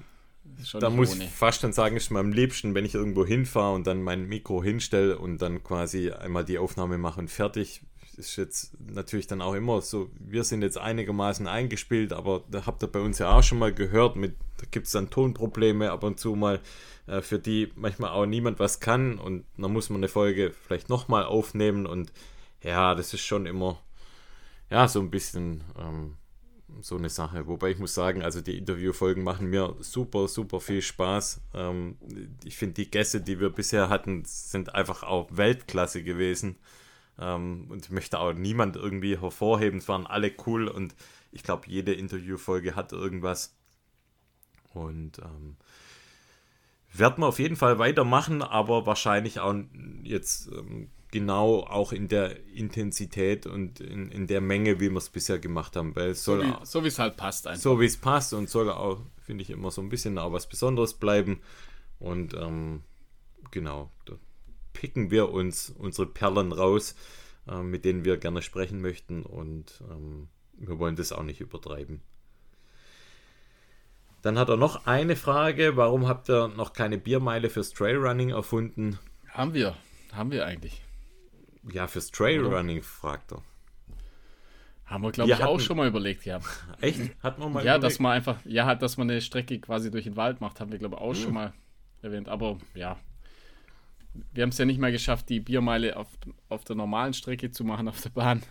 Da 0.79 0.89
muss 0.89 1.13
ohne. 1.13 1.25
ich 1.25 1.29
fast 1.29 1.61
schon 1.61 1.73
sagen, 1.73 1.97
ist 1.97 2.11
mir 2.11 2.19
am 2.19 2.31
liebsten, 2.31 2.75
wenn 2.75 2.85
ich 2.85 2.95
irgendwo 2.95 3.25
hinfahre 3.25 3.73
und 3.75 3.87
dann 3.87 4.01
mein 4.01 4.27
Mikro 4.27 4.63
hinstelle 4.63 5.17
und 5.17 5.41
dann 5.41 5.63
quasi 5.63 6.11
einmal 6.11 6.45
die 6.45 6.57
Aufnahme 6.57 6.97
mache 6.97 7.19
und 7.19 7.29
fertig. 7.29 7.81
Ist 8.17 8.35
jetzt 8.35 8.77
natürlich 8.79 9.27
dann 9.27 9.41
auch 9.41 9.53
immer 9.53 9.81
so, 9.81 10.11
wir 10.19 10.43
sind 10.43 10.61
jetzt 10.61 10.77
einigermaßen 10.77 11.47
eingespielt, 11.47 12.13
aber 12.13 12.43
da 12.51 12.65
habt 12.65 12.83
ihr 12.83 12.87
bei 12.87 12.99
uns 12.99 13.19
ja 13.19 13.31
auch 13.31 13.41
schon 13.41 13.57
mal 13.57 13.73
gehört, 13.73 14.15
mit, 14.15 14.35
da 14.57 14.65
gibt 14.69 14.87
es 14.87 14.93
dann 14.93 15.09
Tonprobleme 15.09 15.91
ab 15.91 16.03
und 16.03 16.19
zu 16.19 16.35
mal, 16.35 16.59
äh, 17.07 17.21
für 17.21 17.39
die 17.39 17.71
manchmal 17.75 18.11
auch 18.11 18.25
niemand 18.25 18.59
was 18.59 18.79
kann 18.79 19.17
und 19.17 19.45
dann 19.57 19.71
muss 19.71 19.89
man 19.89 20.01
eine 20.01 20.09
Folge 20.09 20.51
vielleicht 20.51 20.89
nochmal 20.89 21.23
aufnehmen 21.23 21.85
und 21.85 22.11
ja, 22.61 22.95
das 22.95 23.13
ist 23.13 23.21
schon 23.21 23.45
immer, 23.45 23.81
ja, 24.69 24.87
so 24.87 24.99
ein 24.99 25.09
bisschen 25.09 25.63
ähm, 25.79 26.17
so 26.79 26.97
eine 26.97 27.09
Sache. 27.09 27.47
Wobei 27.47 27.71
ich 27.71 27.79
muss 27.79 27.93
sagen, 27.93 28.23
also 28.23 28.41
die 28.41 28.57
Interviewfolgen 28.57 29.23
machen 29.23 29.49
mir 29.49 29.75
super, 29.79 30.27
super 30.27 30.59
viel 30.59 30.81
Spaß. 30.81 31.41
Ähm, 31.53 31.97
ich 32.43 32.57
finde, 32.57 32.75
die 32.75 32.89
Gäste, 32.89 33.21
die 33.21 33.39
wir 33.39 33.49
bisher 33.49 33.89
hatten, 33.89 34.23
sind 34.25 34.73
einfach 34.73 35.03
auch 35.03 35.27
Weltklasse 35.31 36.03
gewesen. 36.03 36.57
Ähm, 37.19 37.67
und 37.69 37.85
ich 37.85 37.91
möchte 37.91 38.19
auch 38.19 38.33
niemand 38.33 38.75
irgendwie 38.75 39.19
hervorheben. 39.19 39.79
Es 39.79 39.87
waren 39.87 40.07
alle 40.07 40.31
cool 40.45 40.67
und 40.67 40.95
ich 41.31 41.43
glaube, 41.43 41.63
jede 41.67 41.93
Interviewfolge 41.93 42.75
hat 42.75 42.93
irgendwas. 42.93 43.55
Und 44.73 45.19
ähm, 45.19 45.57
werden 46.93 47.23
wir 47.23 47.27
auf 47.27 47.39
jeden 47.39 47.55
Fall 47.55 47.79
weitermachen, 47.79 48.41
aber 48.41 48.85
wahrscheinlich 48.85 49.39
auch 49.39 49.55
jetzt 50.03 50.47
ähm, 50.47 50.89
genau 51.11 51.61
auch 51.61 51.91
in 51.93 52.07
der 52.07 52.37
Intensität 52.47 53.45
und 53.45 53.79
in, 53.79 54.09
in 54.11 54.27
der 54.27 54.41
Menge, 54.41 54.79
wie 54.79 54.89
wir 54.89 54.97
es 54.97 55.09
bisher 55.09 55.39
gemacht 55.39 55.75
haben. 55.75 55.95
Weil 55.95 56.11
es 56.11 56.23
So 56.23 56.37
soll 56.37 56.55
so 56.63 56.83
wie 56.83 56.87
es 56.87 56.99
halt 56.99 57.17
passt 57.17 57.47
einfach. 57.47 57.61
so 57.61 57.79
wie 57.79 57.85
es 57.85 57.97
passt 57.97 58.33
und 58.33 58.49
soll 58.49 58.69
auch, 58.69 59.01
finde 59.21 59.43
ich, 59.43 59.49
immer 59.49 59.71
so 59.71 59.81
ein 59.81 59.89
bisschen 59.89 60.17
auch 60.17 60.31
was 60.31 60.47
Besonderes 60.47 60.93
bleiben. 60.95 61.41
Und 61.99 62.33
ähm, 62.33 62.83
genau, 63.51 63.91
da 64.05 64.13
picken 64.73 65.11
wir 65.11 65.29
uns 65.31 65.69
unsere 65.69 66.07
Perlen 66.07 66.51
raus. 66.51 66.95
äh, 67.47 67.61
mit 67.61 67.85
denen 67.85 68.05
wir 68.05 68.17
gerne 68.17 68.41
sprechen 68.41 68.81
möchten 68.81 69.23
und 69.23 69.83
ähm, 69.89 70.27
wir 70.53 70.77
wollen 70.79 70.95
das 70.95 71.11
auch 71.11 71.23
nicht 71.23 71.41
übertreiben. 71.41 72.01
Dann 74.21 74.37
hat 74.37 74.49
er 74.49 74.57
noch 74.57 74.85
eine 74.85 75.15
Frage. 75.15 75.75
Warum 75.75 76.07
habt 76.07 76.29
ihr 76.29 76.47
noch 76.49 76.73
keine 76.73 76.99
Biermeile 76.99 77.49
fürs 77.49 77.71
Trailrunning 77.71 78.29
erfunden? 78.29 78.99
Haben 79.29 79.53
wir. 79.55 79.75
Haben 80.13 80.31
wir 80.31 80.45
eigentlich. 80.45 80.83
Ja, 81.71 81.87
fürs 81.87 82.11
Trailrunning, 82.11 82.81
fragt 82.81 83.31
er. 83.33 83.41
Haben 84.85 85.03
wir, 85.03 85.11
glaube 85.11 85.31
ich, 85.31 85.37
auch 85.37 85.53
hatten- 85.53 85.59
schon 85.61 85.77
mal 85.77 85.87
überlegt 85.87 86.23
gehabt. 86.23 86.45
Echt? 86.81 86.99
Hat 87.23 87.39
man 87.39 87.53
mal 87.53 87.63
Ja, 87.63 87.75
überlegt? 87.75 87.83
dass 87.93 87.99
man 87.99 88.11
einfach, 88.13 88.37
ja, 88.45 88.73
dass 88.75 88.97
man 88.97 89.09
eine 89.09 89.21
Strecke 89.21 89.59
quasi 89.59 89.89
durch 89.91 90.03
den 90.05 90.15
Wald 90.17 90.41
macht, 90.41 90.59
haben 90.59 90.71
wir, 90.71 90.79
glaube 90.79 90.95
ich, 90.95 91.01
auch 91.01 91.13
schon 91.13 91.33
mal 91.33 91.53
erwähnt. 92.01 92.27
Aber 92.27 92.57
ja, 92.73 92.99
wir 94.33 94.43
haben 94.43 94.49
es 94.49 94.57
ja 94.57 94.65
nicht 94.65 94.79
mal 94.79 94.91
geschafft, 94.91 95.29
die 95.29 95.39
Biermeile 95.39 95.95
auf, 95.95 96.07
auf 96.49 96.63
der 96.65 96.75
normalen 96.75 97.13
Strecke 97.13 97.51
zu 97.51 97.63
machen, 97.63 97.87
auf 97.87 98.01
der 98.01 98.09
Bahn. 98.09 98.43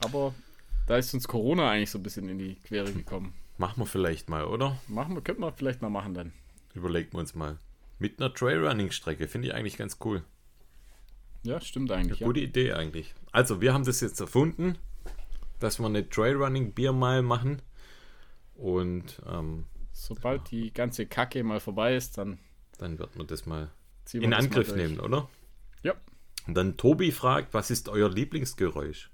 Aber 0.00 0.34
da 0.86 0.96
ist 0.96 1.14
uns 1.14 1.26
Corona 1.26 1.70
eigentlich 1.70 1.90
so 1.90 1.98
ein 1.98 2.02
bisschen 2.02 2.28
in 2.28 2.38
die 2.38 2.56
Quere 2.56 2.92
gekommen. 2.92 3.32
Machen 3.58 3.80
wir 3.80 3.86
vielleicht 3.86 4.28
mal, 4.28 4.44
oder? 4.44 4.76
Machen 4.88 5.14
wir, 5.14 5.22
könnten 5.22 5.40
wir 5.42 5.52
vielleicht 5.52 5.80
mal 5.80 5.88
machen 5.88 6.12
dann. 6.12 6.32
Überlegen 6.74 7.12
wir 7.12 7.20
uns 7.20 7.34
mal. 7.34 7.56
Mit 7.98 8.20
einer 8.20 8.32
Trailrunning-Strecke 8.34 9.26
finde 9.28 9.48
ich 9.48 9.54
eigentlich 9.54 9.78
ganz 9.78 9.96
cool. 10.04 10.22
Ja, 11.46 11.60
stimmt 11.60 11.90
eigentlich. 11.92 12.20
Ja. 12.20 12.26
Gute 12.26 12.40
Idee 12.40 12.72
eigentlich. 12.72 13.14
Also, 13.32 13.60
wir 13.60 13.72
haben 13.72 13.84
das 13.84 14.00
jetzt 14.00 14.20
erfunden, 14.20 14.78
dass 15.60 15.78
wir 15.78 15.86
eine 15.86 16.08
Trailrunning-Biermeile 16.08 17.22
machen. 17.22 17.62
Und 18.54 19.20
ähm, 19.26 19.64
Sobald 19.92 20.50
die 20.50 20.72
ganze 20.72 21.06
Kacke 21.06 21.42
mal 21.42 21.60
vorbei 21.60 21.96
ist, 21.96 22.18
dann 22.18 22.38
dann 22.78 22.98
wird 22.98 23.16
man 23.16 23.26
das 23.26 23.46
mal 23.46 23.70
wir 24.10 24.22
in 24.22 24.30
das 24.30 24.40
mal 24.40 24.44
Angriff 24.44 24.68
durch. 24.68 24.80
nehmen, 24.80 25.00
oder? 25.00 25.28
Ja. 25.82 25.94
Und 26.46 26.54
dann 26.54 26.76
Tobi 26.76 27.10
fragt, 27.12 27.54
was 27.54 27.70
ist 27.70 27.88
euer 27.88 28.08
Lieblingsgeräusch? 28.10 29.10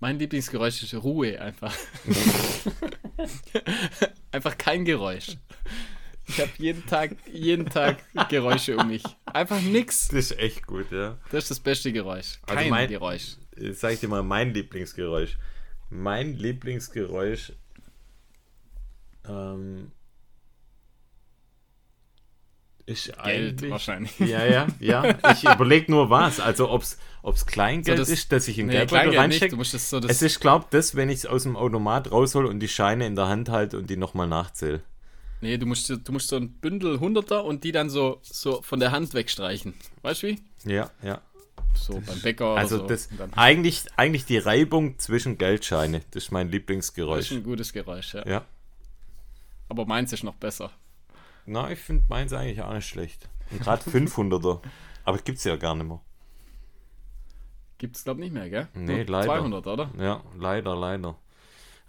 Mein 0.00 0.18
Lieblingsgeräusch 0.18 0.82
ist 0.82 0.94
Ruhe 0.94 1.40
einfach. 1.40 1.76
einfach 4.32 4.58
kein 4.58 4.84
Geräusch. 4.84 5.36
Ich 6.28 6.40
habe 6.40 6.50
jeden 6.58 6.86
Tag, 6.86 7.16
jeden 7.32 7.66
Tag 7.66 7.98
Geräusche 8.28 8.76
um 8.76 8.88
mich. 8.88 9.02
Einfach 9.26 9.60
nix. 9.60 10.08
Das 10.08 10.30
ist 10.30 10.38
echt 10.38 10.66
gut, 10.66 10.90
ja. 10.92 11.18
Das 11.30 11.44
ist 11.44 11.50
das 11.50 11.60
beste 11.60 11.92
Geräusch. 11.92 12.38
Also 12.46 12.54
Kein 12.54 12.70
mein- 12.70 12.88
Geräusch. 12.88 13.36
Jetzt 13.56 13.80
sag 13.80 13.92
ich 13.92 14.00
dir 14.00 14.08
mal 14.08 14.22
mein 14.22 14.54
Lieblingsgeräusch. 14.54 15.36
Mein 15.90 16.34
Lieblingsgeräusch 16.34 17.52
ähm, 19.28 19.92
ist 22.86 23.12
Geld 23.22 23.70
wahrscheinlich. 23.70 24.18
Ja, 24.18 24.44
ja, 24.44 24.66
ja. 24.80 25.16
Ich 25.32 25.44
überlege 25.44 25.90
nur 25.90 26.10
was. 26.10 26.40
Also 26.40 26.70
ob 26.70 26.82
es 26.82 27.46
Kleingeld 27.46 27.98
So 27.98 28.02
das- 28.02 28.08
ist, 28.08 28.32
dass 28.32 28.48
ich 28.48 28.58
in 28.58 28.66
Nee, 28.66 28.72
Geldbeutel 28.72 29.16
reinstecke. 29.18 29.56
So. 29.64 29.98
Es 29.98 30.22
ist, 30.22 30.40
glaub 30.40 30.70
das, 30.70 30.94
wenn 30.96 31.08
ich 31.10 31.18
es 31.18 31.26
aus 31.26 31.42
dem 31.44 31.56
Automat 31.56 32.10
raushol 32.10 32.46
und 32.46 32.60
die 32.60 32.68
Scheine 32.68 33.06
in 33.06 33.14
der 33.16 33.28
Hand 33.28 33.48
halte 33.50 33.78
und 33.78 33.88
die 33.90 33.96
nochmal 33.96 34.26
nachzähle. 34.28 34.82
Nee, 35.42 35.58
du 35.58 35.66
musst, 35.66 35.90
du 35.90 36.12
musst 36.12 36.28
so 36.28 36.36
ein 36.36 36.52
Bündel 36.52 36.98
Hunderter 37.00 37.44
und 37.44 37.62
die 37.64 37.72
dann 37.72 37.90
so, 37.90 38.18
so 38.22 38.62
von 38.62 38.80
der 38.80 38.90
Hand 38.92 39.12
wegstreichen. 39.12 39.74
Weißt 40.00 40.22
du 40.22 40.28
wie? 40.28 40.42
Ja, 40.64 40.90
ja. 41.02 41.20
So 41.74 42.02
beim 42.06 42.20
Bäcker 42.20 42.56
Also 42.56 42.78
so. 42.78 42.86
das 42.86 43.08
eigentlich, 43.32 43.84
eigentlich 43.96 44.24
die 44.24 44.38
Reibung 44.38 44.98
zwischen 44.98 45.38
Geldscheine. 45.38 46.02
Das 46.10 46.24
ist 46.24 46.30
mein 46.30 46.46
das 46.48 46.52
Lieblingsgeräusch. 46.52 47.30
ist 47.30 47.36
ein 47.36 47.42
gutes 47.44 47.72
Geräusch, 47.72 48.14
ja. 48.14 48.26
Ja. 48.26 48.44
Aber 49.68 49.86
meins 49.86 50.12
ist 50.12 50.22
noch 50.22 50.34
besser. 50.34 50.70
Na, 51.46 51.70
ich 51.70 51.78
finde 51.78 52.04
meins 52.08 52.32
eigentlich 52.32 52.60
auch 52.62 52.72
nicht 52.72 52.86
schlecht. 52.86 53.28
Und 53.50 53.60
gerade 53.62 53.82
500er. 53.90 54.60
Aber 55.04 55.18
gibt 55.18 55.38
es 55.38 55.44
ja 55.44 55.56
gar 55.56 55.74
nicht 55.74 55.86
mehr. 55.88 56.00
Gibt 57.78 57.96
es, 57.96 58.04
glaube 58.04 58.20
ich, 58.20 58.30
nicht 58.30 58.34
mehr, 58.34 58.48
gell? 58.48 58.68
Nee, 58.74 58.98
Nur 58.98 59.06
leider. 59.06 59.26
200, 59.26 59.66
oder? 59.66 59.90
Ja, 59.98 60.22
leider, 60.38 60.76
leider. 60.76 61.16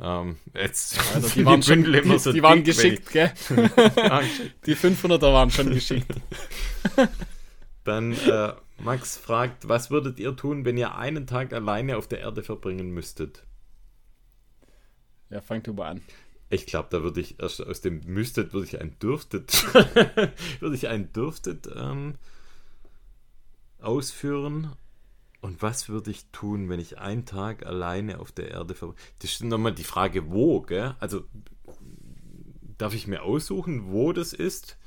Ähm, 0.03 0.37
jetzt 0.53 0.99
Also 1.15 1.29
die 1.29 1.45
waren, 1.45 1.63
schon, 1.63 1.85
die, 1.85 2.17
so 2.19 2.33
die 2.33 2.43
waren 2.43 2.63
geschickt, 2.63 3.09
gell? 3.11 3.31
Die 4.65 4.75
500er 4.75 5.33
waren 5.33 5.49
schon 5.49 5.71
geschickt. 5.71 6.13
Dann 7.85 8.11
äh, 8.11 8.53
Max 8.79 9.17
fragt, 9.17 9.69
was 9.69 9.91
würdet 9.91 10.19
ihr 10.19 10.35
tun, 10.35 10.65
wenn 10.65 10.77
ihr 10.77 10.95
einen 10.95 11.25
Tag 11.25 11.53
alleine 11.53 11.97
auf 11.97 12.07
der 12.07 12.19
Erde 12.19 12.43
verbringen 12.43 12.91
müsstet? 12.91 13.45
Ja, 15.29 15.39
fang 15.39 15.63
du 15.63 15.73
mal 15.73 15.91
an. 15.91 16.01
Ich 16.49 16.65
glaube, 16.65 16.89
da 16.91 17.01
würde 17.01 17.21
ich 17.21 17.39
erst 17.39 17.65
aus 17.65 17.79
dem 17.79 18.01
müsstet, 18.05 18.53
würde 18.53 18.67
ich 18.67 18.79
ein 18.81 18.99
dürftet, 18.99 19.73
würde 20.59 20.75
ich 20.75 20.89
ein 20.89 21.13
dürftet 21.13 21.67
ähm, 21.73 22.15
ausführen. 23.79 24.75
Und 25.43 25.61
was 25.61 25.89
würde 25.89 26.09
ich 26.09 26.27
tun, 26.31 26.69
wenn 26.69 26.79
ich 26.79 26.99
einen 26.99 27.25
Tag 27.25 27.65
alleine 27.65 28.19
auf 28.19 28.31
der 28.31 28.49
Erde 28.49 28.75
verbringe? 28.75 29.01
Das 29.19 29.31
ist 29.31 29.43
nochmal 29.43 29.73
die 29.73 29.83
Frage, 29.83 30.31
wo, 30.31 30.61
gell? 30.61 30.95
Also, 31.01 31.25
darf 32.77 32.93
ich 32.93 33.07
mir 33.07 33.23
aussuchen, 33.23 33.91
wo 33.91 34.13
das 34.13 34.31
ist? 34.31 34.77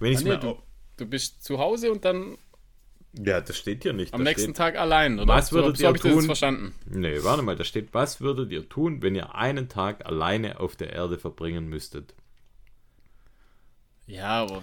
Wenn 0.00 0.12
ich 0.12 0.18
Ah, 0.18 0.22
nee, 0.22 0.28
mir 0.30 0.38
du, 0.38 0.58
du 0.96 1.06
bist 1.06 1.42
zu 1.44 1.58
Hause 1.58 1.92
und 1.92 2.04
dann 2.04 2.36
Ja, 3.12 3.40
das 3.40 3.56
steht 3.56 3.84
hier 3.84 3.92
nicht. 3.92 4.12
am 4.12 4.22
nächsten 4.24 4.54
steht, 4.54 4.56
Tag 4.56 4.76
allein, 4.76 5.20
oder? 5.20 5.28
Was 5.28 5.52
würdet 5.52 5.76
so, 5.76 5.84
ihr 5.84 5.88
habe 5.88 5.98
ich 5.98 6.02
tun? 6.02 6.24
verstanden. 6.24 6.74
Nee, 6.86 7.22
warte 7.22 7.42
mal, 7.42 7.56
da 7.56 7.64
steht, 7.64 7.94
was 7.94 8.20
würdet 8.20 8.50
ihr 8.52 8.68
tun, 8.68 9.02
wenn 9.02 9.14
ihr 9.14 9.34
einen 9.36 9.68
Tag 9.68 10.04
alleine 10.04 10.58
auf 10.60 10.74
der 10.76 10.92
Erde 10.92 11.18
verbringen 11.18 11.68
müsstet? 11.68 12.14
Ja, 14.06 14.42
aber. 14.42 14.62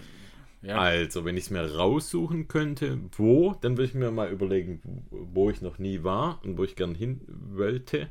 Ja, 0.63 0.77
Also, 0.79 1.25
wenn 1.25 1.35
ich 1.35 1.45
es 1.45 1.49
mir 1.49 1.75
raussuchen 1.75 2.47
könnte, 2.47 2.99
wo, 3.17 3.53
dann 3.61 3.73
würde 3.77 3.89
ich 3.89 3.93
mir 3.93 4.11
mal 4.11 4.31
überlegen, 4.31 4.81
wo 5.11 5.49
ich 5.49 5.61
noch 5.61 5.77
nie 5.77 6.03
war 6.03 6.39
und 6.43 6.57
wo 6.57 6.63
ich 6.63 6.75
gern 6.77 6.95
hin 6.95 7.21
wollte. 7.27 8.09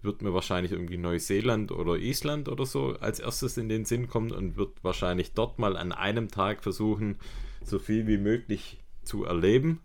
Wird 0.00 0.22
mir 0.22 0.32
wahrscheinlich 0.32 0.72
irgendwie 0.72 0.96
Neuseeland 0.96 1.72
oder 1.72 1.96
Island 1.96 2.48
oder 2.48 2.66
so 2.66 2.96
als 3.00 3.20
erstes 3.20 3.56
in 3.56 3.68
den 3.68 3.84
Sinn 3.84 4.08
kommen 4.08 4.32
und 4.32 4.56
wird 4.56 4.82
wahrscheinlich 4.82 5.32
dort 5.32 5.58
mal 5.58 5.76
an 5.76 5.92
einem 5.92 6.28
Tag 6.28 6.62
versuchen, 6.62 7.18
so 7.64 7.78
viel 7.78 8.06
wie 8.06 8.18
möglich 8.18 8.78
zu 9.02 9.24
erleben. 9.24 9.80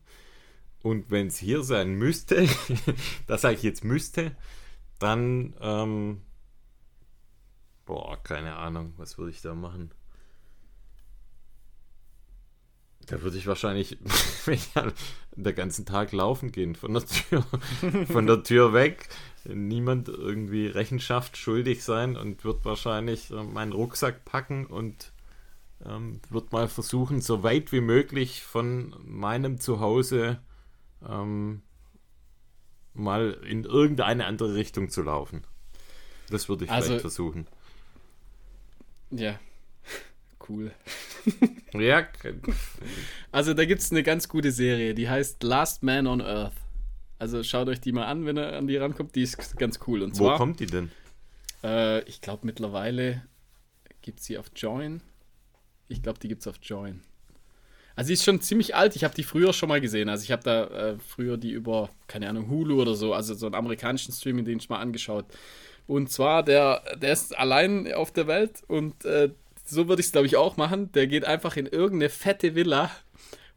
Und 0.84 1.10
wenn 1.10 1.28
es 1.28 1.38
hier 1.38 1.64
sein 1.64 1.96
müsste, 1.96 2.48
das 3.28 3.42
sage 3.42 3.56
ich 3.56 3.64
jetzt 3.64 3.84
müsste, 3.84 4.36
dann, 5.00 5.56
ähm, 5.62 6.22
boah, 7.86 8.22
keine 8.24 8.56
Ahnung, 8.56 8.94
was 8.98 9.18
würde 9.18 9.32
ich 9.32 9.42
da 9.42 9.56
machen? 9.56 9.92
Da 13.08 13.22
würde 13.22 13.38
ich 13.38 13.48
wahrscheinlich 13.48 13.98
den 15.36 15.56
ganzen 15.56 15.86
Tag 15.86 16.12
laufen 16.12 16.52
gehen 16.52 16.76
von 16.76 16.94
der 16.94 17.06
Tür, 17.06 17.46
von 18.08 18.28
der 18.28 18.44
Tür 18.44 18.74
weg. 18.74 19.10
Niemand 19.46 20.10
irgendwie 20.10 20.68
Rechenschaft 20.68 21.38
schuldig 21.38 21.84
sein 21.84 22.18
und 22.18 22.44
wird 22.44 22.66
wahrscheinlich 22.66 23.32
äh, 23.32 23.44
meinen 23.44 23.72
Rucksack 23.72 24.26
packen 24.26 24.66
und 24.66 25.14
ähm, 25.86 26.20
wird 26.30 26.52
mal 26.52 26.68
versuchen, 26.68 27.22
so 27.22 27.44
weit 27.44 27.72
wie 27.72 27.80
möglich 27.82 28.44
von 28.44 28.94
meinem 29.06 29.60
Zuhause 29.60 30.40
ähm, 31.08 31.62
mal 32.94 33.38
in 33.48 33.64
irgendeine 33.64 34.26
andere 34.26 34.56
Richtung 34.56 34.90
zu 34.90 35.02
laufen. 35.02 35.44
Das 36.30 36.50
würde 36.50 36.66
ich 36.66 36.72
Also- 36.72 36.88
vielleicht 36.88 37.02
versuchen. 37.02 37.48
ja. 39.12 39.40
Cool. 40.48 40.72
Ja, 41.74 42.08
Also 43.32 43.54
da 43.54 43.66
gibt 43.66 43.82
es 43.82 43.92
eine 43.92 44.02
ganz 44.02 44.30
gute 44.30 44.52
Serie, 44.52 44.94
die 44.94 45.10
heißt 45.10 45.44
Last 45.44 45.84
Man 45.84 46.08
on 46.08 46.22
Earth. 46.22 46.54
Also 47.20 47.44
schaut 47.44 47.68
euch 47.68 47.82
die 47.82 47.92
mal 47.92 48.06
an, 48.06 48.26
wenn 48.26 48.38
ihr 48.38 48.54
an 48.54 48.68
die 48.68 48.78
rankommt, 48.78 49.16
die 49.16 49.24
ist 49.24 49.58
ganz 49.58 49.80
cool. 49.88 50.02
Und 50.02 50.18
wo 50.18 50.26
zwar, 50.26 50.38
kommt 50.38 50.60
die 50.60 50.66
denn? 50.68 50.92
äh, 51.64 52.02
ich 52.04 52.22
glaube 52.22 52.46
mittlerweile 52.46 53.24
gibt 54.02 54.20
es 54.22 54.26
sie 54.26 54.38
auf 54.38 54.46
Join. 54.56 55.02
Ich 55.90 56.02
glaube, 56.02 56.20
die 56.20 56.28
gibt 56.30 56.42
es 56.42 56.48
auf 56.48 56.56
Join. 56.62 57.02
Also 57.96 58.08
die 58.08 58.14
ist 58.14 58.24
schon 58.24 58.40
ziemlich 58.42 58.76
alt, 58.76 58.96
ich 58.96 59.04
habe 59.04 59.16
die 59.16 59.24
früher 59.24 59.54
schon 59.54 59.70
mal 59.70 59.82
gesehen. 59.82 60.08
Also 60.08 60.24
ich 60.24 60.32
habe 60.32 60.44
da 60.44 60.66
äh, 60.68 60.98
früher 61.00 61.38
die 61.38 61.52
über, 61.52 61.90
keine 62.08 62.30
Ahnung, 62.30 62.50
Hulu 62.50 62.82
oder 62.82 62.94
so, 62.94 63.14
also 63.14 63.34
so 63.34 63.48
einen 63.48 63.56
amerikanischen 63.56 64.14
Streaming-Dienst 64.14 64.70
mal 64.70 64.80
angeschaut. 64.80 65.26
Und 65.88 66.12
zwar, 66.12 66.44
der, 66.44 66.84
der 67.02 67.14
ist 67.14 67.38
allein 67.38 67.92
auf 67.94 68.12
der 68.12 68.28
Welt 68.28 68.62
und 68.68 69.04
äh, 69.06 69.32
so 69.70 69.88
würde 69.88 70.00
ich 70.00 70.08
es, 70.08 70.12
glaube 70.12 70.28
ich, 70.28 70.36
auch 70.36 70.58
machen. 70.58 70.92
Der 70.94 71.08
geht 71.08 71.26
einfach 71.26 71.58
in 71.58 71.66
irgendeine 71.66 72.10
fette 72.10 72.56
Villa, 72.56 72.92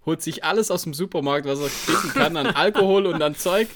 holt 0.05 0.23
sich 0.23 0.45
alles 0.45 0.71
aus 0.71 0.83
dem 0.83 0.95
Supermarkt, 0.95 1.47
was 1.47 1.61
er 1.61 1.69
kriegen 1.69 2.13
kann, 2.13 2.37
an 2.37 2.49
Alkohol 2.49 3.07
und 3.07 3.23
an 3.23 3.35
Zeug 3.35 3.69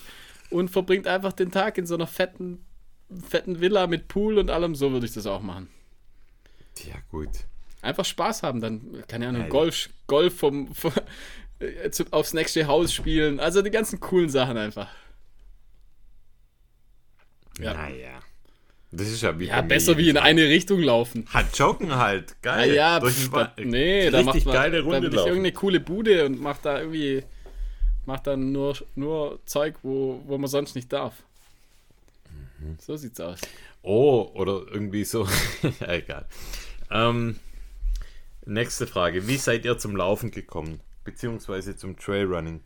und 0.51 0.70
verbringt 0.70 1.07
einfach 1.07 1.32
den 1.32 1.51
Tag 1.51 1.78
in 1.78 1.87
so 1.87 1.95
einer 1.95 2.07
fetten, 2.07 2.64
fetten 3.28 3.61
Villa 3.61 3.87
mit 3.87 4.09
Pool 4.09 4.39
und 4.39 4.51
allem. 4.51 4.74
So 4.74 4.93
würde 4.93 5.07
ich 5.07 5.12
das 5.12 5.26
auch 5.26 5.43
machen. 5.43 5.68
Ja, 6.87 6.97
gut. 7.11 7.30
Einfach 7.82 8.05
Spaß 8.05 8.43
haben, 8.43 8.61
dann, 8.61 9.05
keine 9.09 9.28
Ahnung. 9.28 9.49
Golf, 9.49 9.91
Golf 10.07 10.39
vom, 10.39 10.74
vom 10.74 10.93
äh, 11.59 11.91
aufs 12.11 12.32
nächste 12.32 12.66
Haus 12.66 12.93
spielen. 12.93 13.41
Also 13.41 13.62
die 13.62 13.70
ganzen 13.70 14.01
coolen 14.01 14.30
Sachen 14.30 14.57
einfach. 14.57 14.89
Ja. 17.59 17.74
Naja. 17.74 18.14
Das 18.97 19.09
ist 19.09 19.23
ja 19.23 19.39
wie 19.39 19.47
Ja, 19.47 19.61
besser 19.61 19.97
wie 19.99 20.09
in 20.09 20.17
eine 20.17 20.43
Richtung 20.49 20.81
laufen. 20.81 21.27
Halt 21.33 21.57
joggen 21.59 21.95
halt, 21.97 22.41
geil. 22.43 22.71
Ah, 22.71 22.75
ja, 22.75 23.01
Durch 23.01 23.15
pf, 23.15 23.31
da, 23.31 23.37
Wald. 23.37 23.67
nee, 23.67 24.11
da 24.11 24.23
macht 24.23 24.45
man, 24.45 24.55
geile 24.55 24.79
da 24.79 24.85
Runde 24.85 25.11
bin 25.11 25.19
ich 25.19 25.27
irgendeine 25.27 25.53
coole 25.53 25.81
Bude 25.81 26.27
und 26.27 26.41
macht 26.41 26.65
da 26.65 26.79
irgendwie, 26.79 27.23
macht 28.07 28.27
dann 28.27 28.53
nur, 28.53 28.77
nur 28.95 29.41
Zeug, 29.47 29.75
wo, 29.83 30.23
wo 30.27 30.39
man 30.39 30.49
sonst 30.49 30.75
nicht 30.75 30.93
darf. 30.93 31.15
Mhm. 32.61 32.77
So 32.79 32.97
sieht's 32.97 33.21
aus. 33.21 33.41
Oh, 33.83 34.31
oder 34.35 34.63
irgendwie 34.71 35.05
so. 35.05 35.27
ja, 35.81 35.93
egal. 35.93 36.27
Ähm, 36.91 37.39
nächste 38.47 38.87
Frage. 38.87 39.27
Wie 39.27 39.37
seid 39.37 39.65
ihr 39.65 39.77
zum 39.79 39.97
Laufen 39.97 40.31
gekommen? 40.31 40.81
Beziehungsweise 41.05 41.77
zum 41.77 41.99
Trailrunning? 41.99 42.61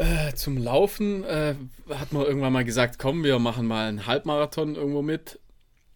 Äh, 0.00 0.32
zum 0.32 0.56
Laufen 0.56 1.24
äh, 1.24 1.54
hat 1.90 2.10
man 2.12 2.22
irgendwann 2.22 2.54
mal 2.54 2.64
gesagt, 2.64 2.98
komm, 2.98 3.22
wir 3.22 3.38
machen 3.38 3.66
mal 3.66 3.86
einen 3.86 4.06
Halbmarathon 4.06 4.74
irgendwo 4.74 5.02
mit 5.02 5.38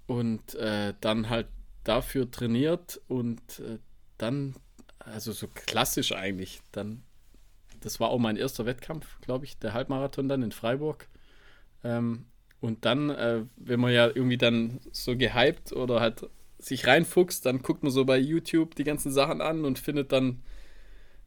und 0.06 0.54
äh, 0.56 0.92
dann 1.00 1.30
halt 1.30 1.46
dafür 1.84 2.30
trainiert 2.30 3.00
und 3.08 3.40
äh, 3.60 3.78
dann, 4.18 4.56
also 4.98 5.32
so 5.32 5.48
klassisch 5.48 6.12
eigentlich, 6.12 6.60
dann, 6.70 7.02
das 7.80 7.98
war 7.98 8.10
auch 8.10 8.18
mein 8.18 8.36
erster 8.36 8.66
Wettkampf, 8.66 9.06
glaube 9.22 9.46
ich, 9.46 9.56
der 9.56 9.72
Halbmarathon 9.72 10.28
dann 10.28 10.42
in 10.42 10.52
Freiburg. 10.52 11.08
Ähm, 11.82 12.26
und 12.60 12.84
dann, 12.84 13.08
äh, 13.08 13.44
wenn 13.56 13.80
man 13.80 13.94
ja 13.94 14.08
irgendwie 14.08 14.36
dann 14.36 14.80
so 14.92 15.16
gehypt 15.16 15.72
oder 15.72 16.00
halt 16.00 16.28
sich 16.58 16.86
reinfuchst, 16.86 17.46
dann 17.46 17.62
guckt 17.62 17.82
man 17.82 17.90
so 17.90 18.04
bei 18.04 18.18
YouTube 18.18 18.74
die 18.74 18.84
ganzen 18.84 19.12
Sachen 19.12 19.40
an 19.40 19.64
und 19.64 19.78
findet 19.78 20.12
dann 20.12 20.42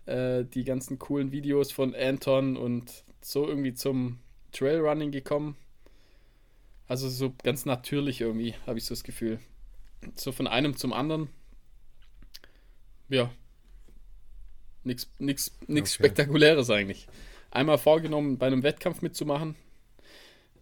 äh, 0.08 0.46
die 0.46 0.64
ganzen 0.64 1.00
coolen 1.00 1.32
Videos 1.32 1.72
von 1.72 1.94
Anton 1.94 2.58
und 2.58 3.04
so 3.22 3.48
irgendwie 3.48 3.74
zum 3.74 4.20
Trailrunning 4.52 5.12
gekommen. 5.12 5.58
Also 6.88 7.10
so 7.10 7.34
ganz 7.44 7.66
natürlich 7.66 8.22
irgendwie, 8.22 8.56
habe 8.66 8.78
ich 8.78 8.86
so 8.86 8.94
das 8.94 9.04
Gefühl. 9.04 9.40
So 10.16 10.32
von 10.32 10.48
einem 10.48 10.76
zum 10.78 10.94
anderen. 10.94 11.30
Ja. 13.10 13.30
Nichts 14.84 15.12
nix, 15.20 15.58
nix 15.68 15.92
Okay. 15.92 16.04
Spektakuläres 16.04 16.70
eigentlich. 16.70 17.08
Einmal 17.52 17.78
vorgenommen, 17.78 18.38
bei 18.38 18.48
einem 18.48 18.64
Wettkampf 18.64 19.02
mitzumachen. 19.02 19.56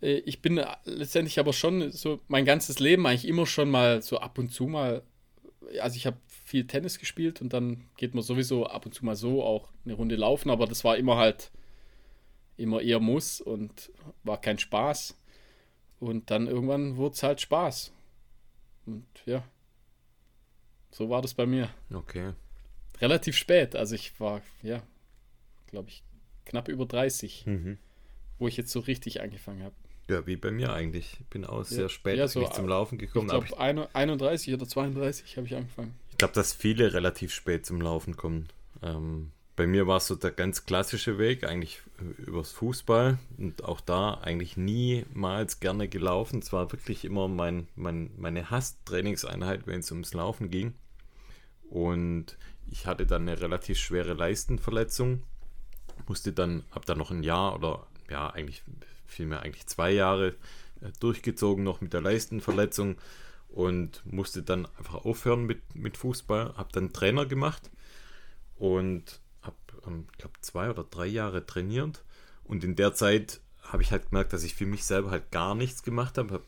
Äh, 0.01 0.19
Ich 0.25 0.41
bin 0.41 0.59
letztendlich 0.85 1.37
aber 1.39 1.53
schon 1.53 1.91
so 1.91 2.19
mein 2.27 2.45
ganzes 2.45 2.79
Leben 2.79 3.05
eigentlich 3.05 3.27
immer 3.27 3.45
schon 3.45 3.69
mal 3.69 4.01
so 4.01 4.17
ab 4.17 4.39
und 4.39 4.51
zu 4.51 4.65
mal 4.65 5.03
also 5.79 5.95
ich 5.95 6.05
habe 6.05 6.17
viel 6.27 6.67
Tennis 6.67 6.99
gespielt 6.99 7.41
und 7.41 7.53
dann 7.53 7.85
geht 7.97 8.13
man 8.13 8.23
sowieso 8.23 8.65
ab 8.65 8.85
und 8.85 8.93
zu 8.93 9.05
mal 9.05 9.15
so 9.15 9.43
auch 9.43 9.69
eine 9.85 9.93
Runde 9.95 10.15
laufen, 10.15 10.49
aber 10.49 10.67
das 10.67 10.83
war 10.83 10.97
immer 10.97 11.17
halt 11.17 11.51
immer 12.57 12.81
eher 12.81 12.99
Muss 12.99 13.41
und 13.41 13.91
war 14.23 14.39
kein 14.39 14.57
Spaß. 14.57 15.17
Und 15.99 16.31
dann 16.31 16.47
irgendwann 16.47 16.95
wurde 16.97 17.15
es 17.15 17.23
halt 17.23 17.41
Spaß. 17.41 17.91
Und 18.85 19.05
ja, 19.25 19.43
so 20.91 21.09
war 21.09 21.21
das 21.21 21.33
bei 21.33 21.45
mir. 21.45 21.69
Okay. 21.93 22.33
Relativ 23.01 23.35
spät, 23.35 23.75
also 23.75 23.95
ich 23.95 24.17
war, 24.19 24.41
ja, 24.61 24.81
glaube 25.67 25.89
ich, 25.89 26.03
knapp 26.45 26.69
über 26.69 26.85
30, 26.85 27.45
Mhm. 27.45 27.77
wo 28.39 28.47
ich 28.47 28.55
jetzt 28.55 28.71
so 28.71 28.79
richtig 28.79 29.21
angefangen 29.21 29.63
habe. 29.63 29.75
Ja, 30.09 30.25
wie 30.27 30.35
bei 30.35 30.51
mir 30.51 30.71
eigentlich. 30.73 31.17
Ich 31.19 31.25
bin 31.27 31.45
auch 31.45 31.63
sehr 31.63 31.89
spät 31.89 32.17
Ja, 32.17 32.27
so, 32.27 32.39
eigentlich 32.39 32.53
zum 32.53 32.67
Laufen 32.67 32.95
Ich 32.95 33.01
gekommen. 33.01 33.31
aber 33.31 33.43
glaube, 33.43 33.89
31 33.95 34.53
oder 34.53 34.67
32 34.67 35.37
habe 35.37 35.47
ich 35.47 35.55
angefangen. 35.55 35.95
Ich 36.11 36.17
glaube, 36.17 36.33
dass 36.33 36.53
viele 36.53 36.93
relativ 36.93 37.33
spät 37.33 37.65
zum 37.65 37.81
Laufen 37.81 38.15
kommen. 38.15 38.47
Ähm, 38.83 39.31
bei 39.55 39.67
mir 39.67 39.87
war 39.87 39.97
es 39.97 40.07
so 40.07 40.15
der 40.15 40.31
ganz 40.31 40.65
klassische 40.65 41.17
Weg, 41.17 41.43
eigentlich 41.45 41.81
äh, 41.99 42.21
übers 42.23 42.51
Fußball 42.51 43.17
und 43.37 43.63
auch 43.63 43.81
da 43.81 44.15
eigentlich 44.15 44.57
niemals 44.57 45.59
gerne 45.59 45.87
gelaufen. 45.87 46.39
Es 46.39 46.53
war 46.53 46.71
wirklich 46.71 47.03
immer 47.05 47.27
mein, 47.27 47.67
mein, 47.75 48.11
meine 48.17 48.49
Hasstrainingseinheit, 48.51 49.65
wenn 49.65 49.79
es 49.79 49.91
ums 49.91 50.13
Laufen 50.13 50.51
ging. 50.51 50.73
Und 51.69 52.37
ich 52.69 52.85
hatte 52.85 53.05
dann 53.05 53.23
eine 53.23 53.39
relativ 53.39 53.77
schwere 53.79 54.13
Leistenverletzung, 54.13 55.23
musste 56.07 56.31
dann, 56.31 56.63
habe 56.71 56.85
dann 56.85 56.97
noch 56.97 57.11
ein 57.11 57.23
Jahr 57.23 57.55
oder 57.55 57.87
ja, 58.09 58.29
eigentlich 58.29 58.63
vielmehr 59.07 59.41
eigentlich 59.41 59.67
zwei 59.67 59.91
Jahre 59.91 60.29
äh, 60.81 60.91
durchgezogen 60.99 61.63
noch 61.63 61.81
mit 61.81 61.93
der 61.93 62.01
Leistenverletzung 62.01 62.97
und 63.49 64.03
musste 64.05 64.43
dann 64.43 64.65
einfach 64.77 65.05
aufhören 65.05 65.45
mit, 65.45 65.75
mit 65.75 65.97
Fußball. 65.97 66.55
Habe 66.55 66.69
dann 66.71 66.93
Trainer 66.93 67.25
gemacht 67.25 67.71
und 68.57 69.21
habe, 69.41 69.55
ähm, 69.87 70.07
ich 70.11 70.17
glaube, 70.17 70.39
zwei 70.41 70.69
oder 70.69 70.83
drei 70.83 71.07
Jahre 71.07 71.45
trainiert. 71.45 72.03
Und 72.43 72.63
in 72.63 72.75
der 72.75 72.93
Zeit 72.93 73.41
habe 73.61 73.81
ich 73.81 73.91
halt 73.91 74.09
gemerkt, 74.09 74.33
dass 74.33 74.43
ich 74.43 74.55
für 74.55 74.65
mich 74.65 74.85
selber 74.85 75.11
halt 75.11 75.31
gar 75.31 75.55
nichts 75.55 75.83
gemacht 75.83 76.17
habe. 76.17 76.33
Habe 76.33 76.45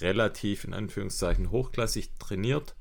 relativ 0.00 0.64
in 0.64 0.74
Anführungszeichen 0.74 1.50
hochklassig 1.50 2.10
trainiert. 2.18 2.74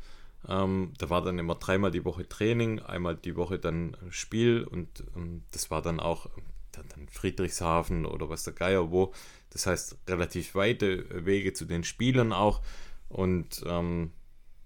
Ähm, 0.47 0.93
da 0.97 1.09
war 1.09 1.21
dann 1.21 1.39
immer 1.39 1.55
dreimal 1.55 1.91
die 1.91 2.05
Woche 2.05 2.27
Training, 2.27 2.79
einmal 2.79 3.15
die 3.15 3.35
Woche 3.35 3.59
dann 3.59 3.93
äh, 3.93 4.11
Spiel 4.11 4.63
und 4.63 5.03
ähm, 5.15 5.43
das 5.51 5.71
war 5.71 5.81
dann 5.81 5.99
auch 5.99 6.25
ähm, 6.37 6.43
dann, 6.73 6.85
dann 6.89 7.07
Friedrichshafen 7.07 8.05
oder 8.05 8.29
was 8.29 8.43
der 8.43 8.53
Geier 8.53 8.91
wo. 8.91 9.13
Das 9.49 9.65
heißt 9.65 9.97
relativ 10.07 10.55
weite 10.55 11.25
Wege 11.25 11.53
zu 11.53 11.65
den 11.65 11.83
Spielern 11.83 12.33
auch. 12.33 12.61
Und 13.09 13.63
ähm, 13.65 14.11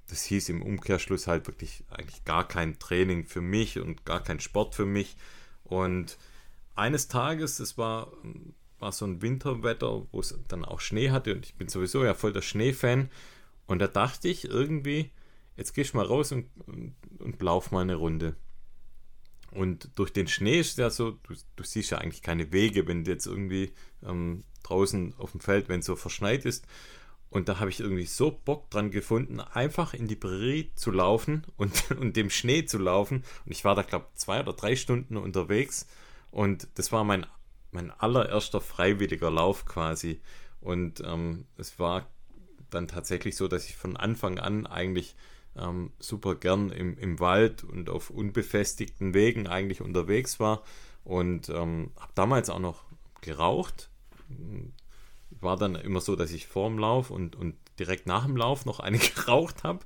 das 0.07 0.23
hieß 0.23 0.49
im 0.49 0.61
Umkehrschluss 0.61 1.27
halt 1.27 1.47
wirklich 1.47 1.83
eigentlich 1.89 2.23
gar 2.23 2.47
kein 2.47 2.79
Training 2.79 3.25
für 3.25 3.41
mich 3.41 3.79
und 3.79 4.05
gar 4.05 4.23
kein 4.23 4.39
Sport 4.39 4.73
für 4.73 4.85
mich. 4.85 5.17
Und 5.63 6.17
eines 6.75 7.09
Tages, 7.09 7.59
es 7.59 7.77
war, 7.77 8.11
war 8.79 8.93
so 8.93 9.05
ein 9.05 9.21
Winterwetter, 9.21 10.07
wo 10.11 10.19
es 10.19 10.37
dann 10.47 10.63
auch 10.63 10.79
Schnee 10.79 11.11
hatte 11.11 11.35
und 11.35 11.45
ich 11.45 11.55
bin 11.55 11.67
sowieso 11.67 12.05
ja 12.05 12.13
voll 12.13 12.31
der 12.31 12.41
Schneefan. 12.41 13.09
Und 13.65 13.79
da 13.79 13.87
dachte 13.87 14.29
ich 14.29 14.45
irgendwie, 14.45 15.11
jetzt 15.57 15.73
gehst 15.73 15.93
du 15.93 15.97
mal 15.97 16.05
raus 16.05 16.31
und, 16.31 16.49
und, 16.65 16.95
und 17.19 17.41
lauf 17.41 17.71
mal 17.71 17.81
eine 17.81 17.95
Runde. 17.95 18.37
Und 19.51 19.89
durch 19.95 20.11
den 20.11 20.27
Schnee 20.27 20.59
ist 20.59 20.77
ja 20.77 20.89
so, 20.89 21.11
du, 21.11 21.33
du 21.55 21.63
siehst 21.63 21.91
ja 21.91 21.99
eigentlich 21.99 22.21
keine 22.21 22.51
Wege, 22.51 22.87
wenn 22.87 23.05
jetzt 23.05 23.25
irgendwie 23.25 23.71
ähm, 24.05 24.43
draußen 24.63 25.13
auf 25.17 25.31
dem 25.31 25.39
Feld, 25.39 25.69
wenn 25.69 25.79
es 25.79 25.85
so 25.85 25.95
verschneit 25.95 26.45
ist. 26.45 26.65
Und 27.29 27.49
da 27.49 27.59
habe 27.59 27.69
ich 27.69 27.79
irgendwie 27.79 28.05
so 28.05 28.31
Bock 28.31 28.69
dran 28.69 28.89
gefunden, 28.89 29.39
einfach 29.39 29.93
in 29.93 30.07
die 30.07 30.15
Prärie 30.15 30.71
zu 30.75 30.91
laufen 30.91 31.45
und, 31.57 31.91
und 31.91 32.15
dem 32.15 32.29
Schnee 32.29 32.65
zu 32.65 32.77
laufen. 32.77 33.23
Und 33.45 33.51
ich 33.51 33.63
war 33.65 33.75
da, 33.75 33.81
glaube 33.81 34.07
ich, 34.13 34.19
zwei 34.19 34.39
oder 34.41 34.53
drei 34.53 34.75
Stunden 34.75 35.17
unterwegs. 35.17 35.87
Und 36.31 36.67
das 36.75 36.91
war 36.91 37.03
mein, 37.03 37.25
mein 37.71 37.91
allererster 37.91 38.61
freiwilliger 38.61 39.31
Lauf 39.31 39.65
quasi. 39.65 40.21
Und 40.61 41.01
ähm, 41.05 41.45
es 41.57 41.79
war 41.79 42.07
dann 42.69 42.87
tatsächlich 42.87 43.35
so, 43.37 43.47
dass 43.47 43.65
ich 43.65 43.75
von 43.75 43.95
Anfang 43.95 44.39
an 44.39 44.65
eigentlich 44.65 45.15
ähm, 45.57 45.91
super 45.99 46.35
gern 46.35 46.69
im, 46.69 46.97
im 46.97 47.19
Wald 47.19 47.63
und 47.63 47.89
auf 47.89 48.09
unbefestigten 48.09 49.13
Wegen 49.13 49.47
eigentlich 49.47 49.81
unterwegs 49.81 50.39
war. 50.39 50.63
Und 51.03 51.49
ähm, 51.49 51.91
habe 51.97 52.11
damals 52.15 52.49
auch 52.49 52.59
noch 52.59 52.83
geraucht 53.21 53.89
war 55.41 55.57
dann 55.57 55.75
immer 55.75 56.01
so, 56.01 56.15
dass 56.15 56.31
ich 56.31 56.47
vorm 56.47 56.77
Lauf 56.77 57.09
und, 57.11 57.35
und 57.35 57.55
direkt 57.79 58.07
nach 58.07 58.25
dem 58.25 58.37
Lauf 58.37 58.65
noch 58.65 58.79
eine 58.79 58.97
geraucht 59.15 59.63
habe. 59.63 59.79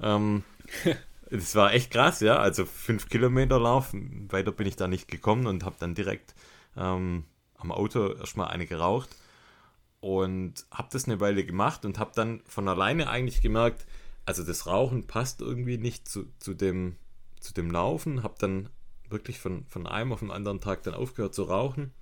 Ähm, 0.00 0.44
das 1.30 1.54
war 1.54 1.72
echt 1.72 1.90
krass, 1.90 2.20
ja. 2.20 2.36
Also 2.36 2.64
fünf 2.64 3.08
Kilometer 3.08 3.58
Lauf, 3.58 3.90
weiter 3.92 4.52
bin 4.52 4.66
ich 4.66 4.76
da 4.76 4.88
nicht 4.88 5.08
gekommen 5.08 5.46
und 5.46 5.64
habe 5.64 5.76
dann 5.78 5.94
direkt 5.94 6.34
ähm, 6.76 7.24
am 7.56 7.72
Auto 7.72 8.12
erstmal 8.12 8.48
eine 8.48 8.66
geraucht 8.66 9.10
und 10.00 10.66
habe 10.70 10.88
das 10.92 11.06
eine 11.06 11.20
Weile 11.20 11.44
gemacht 11.44 11.84
und 11.84 11.98
habe 11.98 12.12
dann 12.14 12.42
von 12.46 12.68
alleine 12.68 13.08
eigentlich 13.08 13.40
gemerkt, 13.40 13.86
also 14.26 14.42
das 14.44 14.66
Rauchen 14.66 15.06
passt 15.06 15.40
irgendwie 15.40 15.78
nicht 15.78 16.08
zu, 16.08 16.26
zu, 16.38 16.54
dem, 16.54 16.96
zu 17.40 17.52
dem 17.54 17.70
Laufen. 17.70 18.22
Habe 18.22 18.34
dann 18.38 18.68
wirklich 19.10 19.38
von, 19.38 19.64
von 19.66 19.86
einem 19.86 20.12
auf 20.12 20.20
den 20.20 20.30
anderen 20.30 20.60
Tag 20.60 20.82
dann 20.82 20.94
aufgehört 20.94 21.34
zu 21.34 21.44
rauchen. 21.44 21.92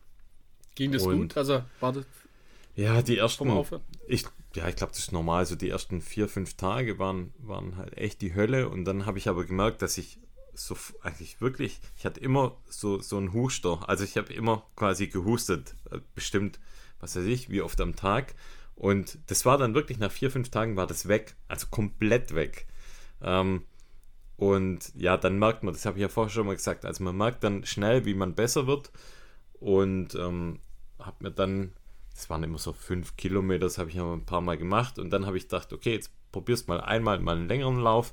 Ging 0.74 0.92
das 0.92 1.02
Und- 1.04 1.18
gut? 1.18 1.36
Also 1.36 1.62
war 1.80 1.92
das 1.92 2.04
Ja, 2.76 3.02
die 3.02 3.18
ersten. 3.18 3.48
Ich, 4.06 4.24
ja, 4.54 4.68
ich 4.68 4.76
glaube, 4.76 4.92
das 4.92 5.00
ist 5.00 5.12
normal. 5.12 5.44
So 5.46 5.56
die 5.56 5.68
ersten 5.68 6.00
vier, 6.00 6.28
fünf 6.28 6.54
Tage 6.54 6.98
waren, 6.98 7.32
waren 7.38 7.76
halt 7.76 7.96
echt 7.98 8.20
die 8.22 8.34
Hölle. 8.34 8.68
Und 8.68 8.84
dann 8.84 9.04
habe 9.06 9.18
ich 9.18 9.28
aber 9.28 9.44
gemerkt, 9.44 9.82
dass 9.82 9.98
ich 9.98 10.18
so 10.54 10.76
eigentlich 11.02 11.40
wirklich, 11.40 11.80
ich 11.96 12.04
hatte 12.04 12.20
immer 12.20 12.56
so, 12.68 13.00
so 13.00 13.16
einen 13.16 13.32
Huster. 13.32 13.88
Also 13.88 14.04
ich 14.04 14.16
habe 14.16 14.32
immer 14.32 14.64
quasi 14.76 15.06
gehustet. 15.08 15.74
Äh, 15.90 15.98
Bestimmt, 16.14 16.60
was 17.00 17.16
weiß 17.16 17.24
ich, 17.24 17.50
wie 17.50 17.62
oft 17.62 17.80
am 17.80 17.96
Tag. 17.96 18.34
Und 18.74 19.18
das 19.26 19.44
war 19.44 19.58
dann 19.58 19.74
wirklich 19.74 19.98
nach 19.98 20.10
vier, 20.10 20.30
fünf 20.30 20.50
Tagen 20.50 20.76
war 20.76 20.86
das 20.86 21.08
weg. 21.08 21.36
Also 21.48 21.66
komplett 21.70 22.34
weg. 22.34 22.66
Ähm, 23.20 23.64
und 24.36 24.92
ja, 24.96 25.16
dann 25.16 25.38
merkt 25.38 25.62
man, 25.62 25.72
das 25.72 25.86
habe 25.86 25.98
ich 25.98 26.02
ja 26.02 26.08
vorher 26.08 26.30
schon 26.30 26.46
mal 26.46 26.56
gesagt, 26.56 26.84
also 26.84 27.04
man 27.04 27.16
merkt 27.16 27.44
dann 27.44 27.64
schnell, 27.64 28.04
wie 28.06 28.14
man 28.14 28.34
besser 28.34 28.66
wird. 28.66 28.90
Und 29.60 30.14
ähm, 30.16 30.58
habe 30.98 31.24
mir 31.24 31.30
dann, 31.30 31.72
das 32.14 32.28
waren 32.28 32.42
immer 32.42 32.58
so 32.58 32.72
fünf 32.72 33.16
Kilometer, 33.16 33.66
das 33.66 33.78
habe 33.78 33.90
ich 33.90 33.96
ja 33.96 34.12
ein 34.12 34.26
paar 34.26 34.40
Mal 34.40 34.58
gemacht. 34.58 34.98
Und 34.98 35.10
dann 35.10 35.26
habe 35.26 35.36
ich 35.36 35.44
gedacht, 35.44 35.72
okay, 35.72 35.92
jetzt 35.92 36.10
probierst 36.32 36.66
mal 36.66 36.80
einmal 36.80 37.20
mal 37.20 37.36
einen 37.36 37.48
längeren 37.48 37.78
Lauf. 37.78 38.12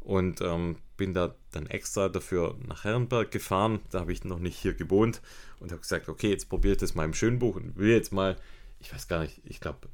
Und 0.00 0.40
ähm, 0.40 0.76
bin 0.96 1.12
da 1.12 1.34
dann 1.50 1.66
extra 1.66 2.08
dafür 2.08 2.56
nach 2.66 2.84
Herrenberg 2.84 3.30
gefahren. 3.30 3.80
Da 3.90 4.00
habe 4.00 4.12
ich 4.12 4.24
noch 4.24 4.38
nicht 4.38 4.56
hier 4.56 4.74
gewohnt 4.74 5.20
und 5.60 5.70
habe 5.70 5.80
gesagt, 5.80 6.08
okay, 6.08 6.30
jetzt 6.30 6.48
probiere 6.48 6.72
ich 6.72 6.80
das 6.80 6.94
mal 6.94 7.04
im 7.04 7.14
Schönbuch 7.14 7.56
und 7.56 7.76
will 7.76 7.90
jetzt 7.90 8.12
mal 8.12 8.36
ich 8.80 8.92
weiß 8.92 9.08
gar 9.08 9.20
nicht, 9.20 9.40
ich 9.44 9.60
glaube 9.60 9.88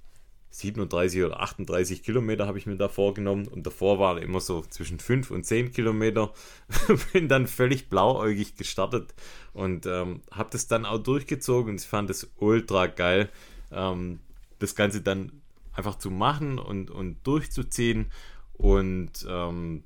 37 0.50 1.24
oder 1.24 1.40
38 1.40 2.04
Kilometer 2.04 2.46
habe 2.46 2.58
ich 2.58 2.66
mir 2.66 2.76
da 2.76 2.88
vorgenommen 2.88 3.48
und 3.48 3.66
davor 3.66 3.98
war 3.98 4.22
immer 4.22 4.40
so 4.40 4.62
zwischen 4.62 5.00
5 5.00 5.32
und 5.32 5.44
10 5.44 5.72
Kilometer. 5.72 6.32
Bin 7.12 7.28
dann 7.28 7.48
völlig 7.48 7.88
blauäugig 7.88 8.54
gestartet 8.56 9.14
und 9.52 9.86
ähm, 9.86 10.22
habe 10.30 10.50
das 10.52 10.68
dann 10.68 10.86
auch 10.86 10.98
durchgezogen 10.98 11.70
und 11.70 11.80
ich 11.80 11.88
fand 11.88 12.08
es 12.08 12.30
ultra 12.36 12.86
geil, 12.86 13.30
ähm, 13.72 14.20
das 14.60 14.76
Ganze 14.76 15.00
dann 15.00 15.32
einfach 15.72 15.98
zu 15.98 16.12
machen 16.12 16.60
und, 16.60 16.88
und 16.88 17.26
durchzuziehen 17.26 18.12
und 18.52 19.26
ähm, 19.28 19.82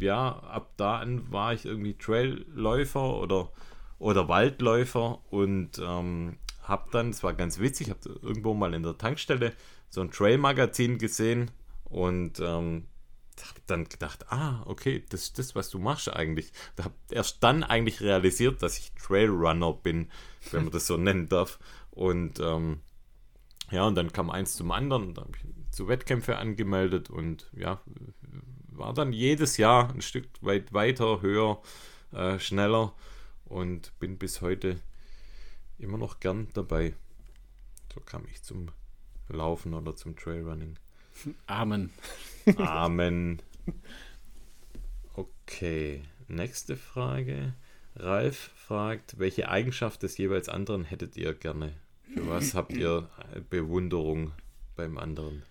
ja, 0.00 0.30
ab 0.30 0.72
da 0.76 0.98
an 0.98 1.30
war 1.30 1.54
ich 1.54 1.64
irgendwie 1.64 1.94
Trailläufer 1.94 3.16
oder, 3.16 3.52
oder 4.00 4.28
Waldläufer 4.28 5.20
und 5.30 5.78
ähm, 5.78 6.36
habe 6.70 6.88
dann, 6.92 7.10
es 7.10 7.22
war 7.22 7.34
ganz 7.34 7.58
witzig, 7.58 7.90
habe 7.90 8.18
irgendwo 8.22 8.54
mal 8.54 8.72
in 8.74 8.82
der 8.82 8.96
Tankstelle 8.96 9.52
so 9.88 10.00
ein 10.00 10.10
Trail-Magazin 10.10 10.98
gesehen 10.98 11.50
und 11.84 12.40
ähm, 12.40 12.86
habe 13.42 13.60
dann 13.66 13.84
gedacht, 13.88 14.30
ah, 14.30 14.62
okay, 14.66 15.04
das 15.08 15.22
ist 15.22 15.38
das, 15.38 15.54
was 15.54 15.70
du 15.70 15.78
machst 15.78 16.12
eigentlich. 16.12 16.52
Da 16.76 16.84
habe 16.84 16.94
erst 17.10 17.42
dann 17.42 17.64
eigentlich 17.64 18.00
realisiert, 18.00 18.62
dass 18.62 18.78
ich 18.78 18.92
Trailrunner 18.92 19.72
bin, 19.72 20.10
wenn 20.50 20.64
man 20.64 20.72
das 20.72 20.86
so 20.86 20.96
nennen 20.98 21.28
darf. 21.28 21.58
Und 21.90 22.38
ähm, 22.40 22.80
ja, 23.70 23.86
und 23.86 23.94
dann 23.94 24.12
kam 24.12 24.30
eins 24.30 24.56
zum 24.56 24.70
anderen, 24.70 25.14
da 25.14 25.22
habe 25.22 25.32
ich 25.36 25.72
zu 25.72 25.88
Wettkämpfe 25.88 26.36
angemeldet 26.36 27.10
und 27.10 27.50
ja, 27.56 27.80
war 28.68 28.94
dann 28.94 29.12
jedes 29.12 29.56
Jahr 29.56 29.90
ein 29.92 30.02
Stück 30.02 30.26
weit 30.40 30.72
weiter, 30.72 31.20
höher, 31.20 31.60
äh, 32.12 32.38
schneller 32.38 32.94
und 33.44 33.98
bin 33.98 34.18
bis 34.18 34.40
heute 34.40 34.80
immer 35.80 35.98
noch 35.98 36.20
gern 36.20 36.48
dabei. 36.54 36.94
So 37.92 38.00
kam 38.00 38.24
ich 38.30 38.42
zum 38.42 38.70
Laufen 39.28 39.74
oder 39.74 39.96
zum 39.96 40.16
Trailrunning. 40.16 40.76
Amen. 41.46 41.90
Amen. 42.56 43.42
Okay, 45.14 46.02
nächste 46.28 46.76
Frage. 46.76 47.54
Ralf 47.96 48.50
fragt, 48.56 49.18
welche 49.18 49.48
Eigenschaft 49.48 50.02
des 50.02 50.16
jeweils 50.16 50.48
anderen 50.48 50.84
hättet 50.84 51.16
ihr 51.16 51.34
gerne? 51.34 51.72
Für 52.14 52.28
was 52.28 52.54
habt 52.54 52.72
ihr 52.72 53.08
Bewunderung 53.50 54.32
beim 54.76 54.96
anderen? 54.98 55.42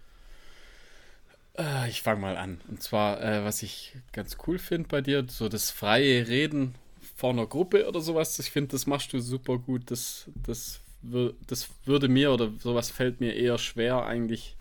Äh, 1.58 1.90
ich 1.90 2.02
fange 2.02 2.22
mal 2.22 2.38
an. 2.38 2.62
Und 2.70 2.82
zwar, 2.82 3.22
äh, 3.22 3.44
was 3.44 3.62
ich 3.62 3.96
ganz 4.14 4.38
cool 4.48 4.58
finde 4.58 4.88
bei 4.88 5.02
dir, 5.02 5.26
so 5.28 5.50
das 5.50 5.72
freie 5.72 6.28
Reden 6.28 6.76
vor 7.20 7.32
einer 7.32 7.48
Gruppe 7.48 7.88
oder 7.88 8.00
sowas. 8.00 8.40
Ich 8.40 8.50
finde, 8.50 8.70
das 8.70 8.88
machst 8.88 9.12
du 9.12 9.20
super 9.20 9.58
gut. 9.58 9.92
Das, 9.92 10.30
das 10.36 10.80
das 11.02 11.70
würde 11.86 12.08
mir 12.08 12.32
oder 12.32 12.52
sowas 12.60 12.90
fällt 12.90 13.20
mir 13.20 13.36
eher 13.36 13.58
schwer 13.58 14.06
eigentlich. 14.06 14.56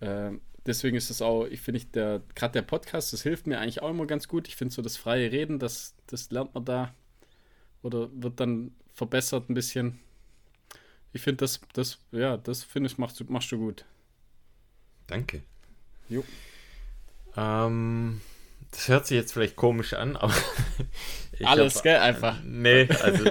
Äh, 0.00 0.32
deswegen 0.66 0.96
ist 0.96 1.10
es 1.10 1.22
auch, 1.22 1.46
ich 1.46 1.60
finde 1.60 1.78
ich, 1.78 1.90
der, 1.90 2.22
gerade 2.34 2.52
der 2.52 2.62
Podcast, 2.62 3.12
das 3.12 3.22
hilft 3.22 3.46
mir 3.46 3.60
eigentlich 3.60 3.82
auch 3.82 3.90
immer 3.90 4.06
ganz 4.06 4.28
gut. 4.28 4.48
Ich 4.48 4.56
finde 4.56 4.74
so 4.74 4.82
das 4.82 4.96
freie 4.96 5.30
Reden, 5.30 5.58
das, 5.58 5.94
das 6.06 6.30
lernt 6.30 6.54
man 6.54 6.64
da 6.64 6.94
oder 7.82 8.08
wird 8.14 8.40
dann 8.40 8.72
verbessert 8.92 9.48
ein 9.48 9.54
bisschen. 9.54 10.00
Ich 11.12 11.22
finde 11.22 11.38
das, 11.38 11.60
das, 11.72 11.98
ja, 12.10 12.36
das 12.36 12.64
finde 12.64 12.88
ich, 12.88 12.98
machst, 12.98 13.28
machst 13.28 13.52
du 13.52 13.58
gut. 13.58 13.84
Danke. 15.06 15.42
Jo. 16.08 16.24
Ähm, 17.36 18.20
das 18.72 18.88
hört 18.88 19.06
sich 19.06 19.16
jetzt 19.16 19.32
vielleicht 19.32 19.54
komisch 19.54 19.92
an, 19.92 20.16
aber. 20.16 20.34
Alles, 21.44 21.76
hab, 21.76 21.82
gell, 21.82 21.96
einfach. 21.96 22.36
Nee, 22.44 22.88
also. 22.88 23.24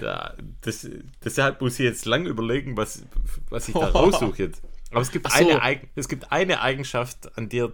ja, 0.00 0.34
das, 0.62 0.88
deshalb 1.24 1.60
muss 1.60 1.74
ich 1.74 1.84
jetzt 1.84 2.06
lang 2.06 2.26
überlegen, 2.26 2.76
was, 2.76 3.04
was 3.50 3.68
ich 3.68 3.74
da 3.74 3.88
raussuche 3.90 4.44
jetzt. 4.44 4.62
Aber 4.90 5.00
es 5.00 5.10
gibt, 5.10 5.30
so. 5.30 5.38
eine, 5.38 5.80
es 5.94 6.08
gibt 6.08 6.30
eine 6.32 6.60
Eigenschaft, 6.60 7.36
an 7.36 7.48
dir, 7.48 7.72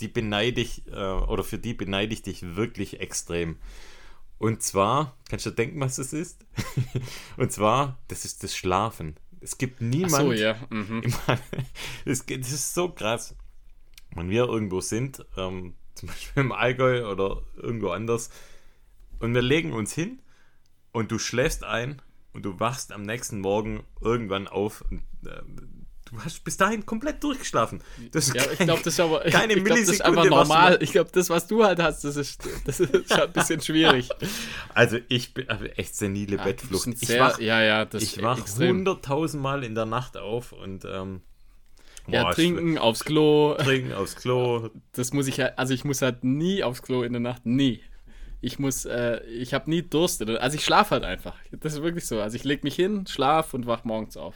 die 0.00 0.08
beneide 0.08 0.60
ich, 0.60 0.86
äh, 0.88 0.92
oder 0.92 1.42
für 1.42 1.58
die 1.58 1.74
beneide 1.74 2.12
ich 2.12 2.22
dich 2.22 2.56
wirklich 2.56 3.00
extrem. 3.00 3.58
Und 4.38 4.62
zwar, 4.62 5.16
kannst 5.28 5.46
du 5.46 5.50
denken, 5.50 5.80
was 5.80 5.96
das 5.96 6.12
ist? 6.12 6.44
Und 7.36 7.52
zwar, 7.52 7.98
das 8.08 8.24
ist 8.24 8.42
das 8.42 8.54
Schlafen. 8.56 9.16
Es 9.40 9.58
gibt 9.58 9.80
niemand. 9.80 10.14
Ach 10.14 10.20
so, 10.20 10.32
ja. 10.32 10.56
Mhm. 10.70 11.02
das, 12.04 12.26
das 12.26 12.52
ist 12.52 12.74
so 12.74 12.88
krass. 12.90 13.36
Wenn 14.14 14.30
wir 14.30 14.44
irgendwo 14.44 14.80
sind, 14.80 15.24
ähm, 15.36 15.74
zum 15.94 16.08
Beispiel 16.10 16.42
im 16.42 16.52
Allgäu 16.52 17.06
oder 17.10 17.42
irgendwo 17.56 17.90
anders, 17.90 18.30
und 19.20 19.34
wir 19.34 19.42
legen 19.42 19.72
uns 19.72 19.92
hin 19.92 20.20
und 20.92 21.10
du 21.10 21.18
schläfst 21.18 21.64
ein 21.64 22.02
und 22.32 22.44
du 22.44 22.60
wachst 22.60 22.92
am 22.92 23.02
nächsten 23.02 23.40
Morgen 23.40 23.84
irgendwann 24.00 24.48
auf 24.48 24.84
und 24.90 25.02
äh, 25.24 25.40
du 26.04 26.24
hast 26.24 26.44
bis 26.44 26.56
dahin 26.56 26.84
komplett 26.84 27.22
durchgeschlafen. 27.22 27.82
Das 28.12 28.28
ist 28.28 28.34
ja, 28.34 28.42
kein, 28.42 28.52
ich 28.52 28.58
glaube, 28.58 28.82
das 28.82 28.94
ist 28.94 29.00
aber 29.00 29.20
keine 29.20 29.54
ich 29.54 29.64
glaub, 29.64 29.78
das 29.78 29.88
ist 29.88 30.04
einfach 30.04 30.24
normal. 30.24 30.78
Ich 30.80 30.92
glaube, 30.92 31.10
das, 31.12 31.30
was 31.30 31.46
du 31.46 31.64
halt 31.64 31.80
hast, 31.80 32.04
das 32.04 32.16
ist, 32.16 32.42
das 32.64 32.80
ist 32.80 33.12
ein 33.12 33.32
bisschen 33.32 33.60
schwierig. 33.60 34.08
Also 34.74 34.98
ich 35.08 35.34
bin 35.34 35.48
echt 35.48 35.94
senile 35.94 36.36
ja, 36.36 36.42
Bettflucht. 36.42 36.88
Ich 36.88 37.06
sehr, 37.06 37.20
wach, 37.20 37.38
ja, 37.38 37.62
ja, 37.62 37.86
ich 37.92 38.20
wach 38.22 38.40
hunderttausend 38.58 39.40
Mal 39.40 39.62
in 39.62 39.76
der 39.76 39.86
Nacht 39.86 40.16
auf 40.16 40.52
und 40.52 40.84
ähm, 40.84 41.22
ja, 42.06 42.32
trinken 42.32 42.78
aufs 42.78 43.04
Klo. 43.04 43.54
Trinken 43.58 43.92
aufs 43.92 44.16
Klo. 44.16 44.70
Das 44.92 45.12
muss 45.12 45.26
ich 45.26 45.40
halt, 45.40 45.58
also 45.58 45.74
ich 45.74 45.84
muss 45.84 46.02
halt 46.02 46.24
nie 46.24 46.62
aufs 46.62 46.82
Klo 46.82 47.02
in 47.02 47.12
der 47.12 47.20
Nacht, 47.20 47.46
nie. 47.46 47.82
Ich 48.40 48.58
muss, 48.58 48.84
äh, 48.84 49.24
ich 49.24 49.54
habe 49.54 49.70
nie 49.70 49.82
Durst. 49.82 50.22
Also 50.28 50.56
ich 50.56 50.64
schlafe 50.64 50.90
halt 50.90 51.04
einfach. 51.04 51.34
Das 51.50 51.72
ist 51.72 51.82
wirklich 51.82 52.06
so. 52.06 52.20
Also 52.20 52.36
ich 52.36 52.44
lege 52.44 52.60
mich 52.62 52.74
hin, 52.74 53.06
schlaf 53.06 53.54
und 53.54 53.66
wach 53.66 53.84
morgens 53.84 54.16
auf. 54.16 54.34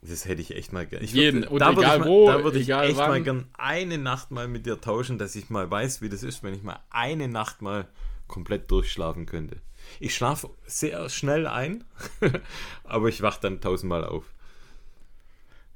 Das 0.00 0.26
hätte 0.26 0.42
ich 0.42 0.54
echt 0.54 0.72
mal 0.72 0.84
gerne. 0.84 1.04
Jeden, 1.04 1.48
würd, 1.48 1.60
da 1.60 1.70
egal 1.70 2.00
mal, 2.00 2.08
wo, 2.08 2.26
da 2.26 2.42
würde 2.42 2.58
ich 2.58 2.68
echt 2.68 2.96
wann. 2.96 3.08
mal 3.08 3.22
gern 3.22 3.46
eine 3.56 3.98
Nacht 3.98 4.32
mal 4.32 4.48
mit 4.48 4.66
dir 4.66 4.80
tauschen, 4.80 5.16
dass 5.16 5.36
ich 5.36 5.48
mal 5.48 5.70
weiß, 5.70 6.02
wie 6.02 6.08
das 6.08 6.24
ist, 6.24 6.42
wenn 6.42 6.54
ich 6.54 6.64
mal 6.64 6.80
eine 6.90 7.28
Nacht 7.28 7.62
mal 7.62 7.86
komplett 8.26 8.70
durchschlafen 8.70 9.26
könnte. 9.26 9.58
Ich 10.00 10.14
schlafe 10.14 10.50
sehr 10.66 11.08
schnell 11.08 11.46
ein, 11.46 11.84
aber 12.84 13.08
ich 13.08 13.22
wache 13.22 13.40
dann 13.42 13.60
tausendmal 13.60 14.04
auf. 14.04 14.31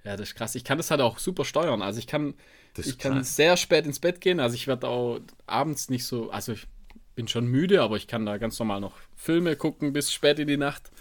Ja, 0.07 0.17
das 0.17 0.29
ist 0.29 0.35
krass. 0.37 0.55
Ich 0.55 0.63
kann 0.63 0.79
das 0.79 0.93
halt 0.93 1.01
auch 1.01 1.19
super 1.19 1.45
steuern. 1.45 1.83
Also 1.83 1.99
ich 1.99 2.07
kann, 2.07 2.35
ich 2.79 2.97
kann 2.97 3.25
sehr 3.25 3.57
spät 3.57 3.87
ins 3.87 3.99
Bett 3.99 4.21
gehen. 4.21 4.39
Also 4.39 4.55
ich 4.55 4.69
werde 4.69 4.87
auch 4.87 5.19
abends 5.47 5.91
nicht 5.91 6.05
so, 6.05 6.31
also 6.31 6.53
ich 6.53 6.69
bin 7.17 7.27
schon 7.27 7.47
müde, 7.47 7.83
aber 7.83 7.97
ich 7.97 8.07
kann 8.07 8.25
da 8.25 8.39
ganz 8.39 8.57
normal 8.61 8.81
noch 8.81 8.95
Filme 9.17 9.57
gucken 9.57 9.93
bis 9.93 10.13
spät 10.13 10.39
in 10.39 10.47
die 10.47 10.57
Nacht. 10.57 10.93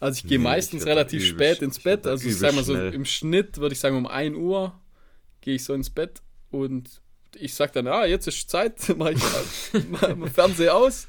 Also 0.00 0.16
ich 0.16 0.26
gehe 0.26 0.38
nee, 0.38 0.44
meistens 0.44 0.84
ich 0.84 0.88
relativ 0.88 1.26
spät 1.26 1.60
ins 1.60 1.78
Bett. 1.78 2.06
Also 2.06 2.26
ich 2.26 2.38
sag 2.38 2.54
mal 2.54 2.64
so 2.64 2.74
im 2.74 3.04
Schnitt 3.04 3.58
würde 3.58 3.74
ich 3.74 3.80
sagen 3.80 3.98
um 3.98 4.06
1 4.06 4.34
Uhr 4.34 4.80
gehe 5.42 5.56
ich 5.56 5.64
so 5.64 5.74
ins 5.74 5.90
Bett 5.90 6.22
und 6.50 7.02
ich 7.36 7.54
sag 7.54 7.74
dann, 7.74 7.86
ah, 7.86 8.06
jetzt 8.06 8.26
ist 8.28 8.48
Zeit, 8.48 8.76
mache 8.96 9.12
ich 9.12 9.86
mal 10.16 10.30
Fernseher 10.30 10.74
aus, 10.74 11.06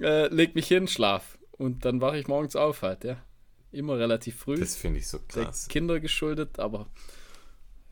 äh, 0.00 0.28
leg 0.28 0.54
mich 0.54 0.68
hin, 0.68 0.88
schlaf. 0.88 1.36
Und 1.52 1.84
dann 1.84 2.00
wache 2.00 2.18
ich 2.18 2.26
morgens 2.26 2.56
auf 2.56 2.80
halt, 2.80 3.04
ja 3.04 3.18
immer 3.72 3.98
relativ 3.98 4.36
früh. 4.36 4.58
Das 4.58 4.76
finde 4.76 4.98
ich 4.98 5.08
so 5.08 5.18
krass. 5.28 5.66
Der 5.66 5.72
Kinder 5.72 6.00
geschuldet, 6.00 6.58
aber 6.58 6.88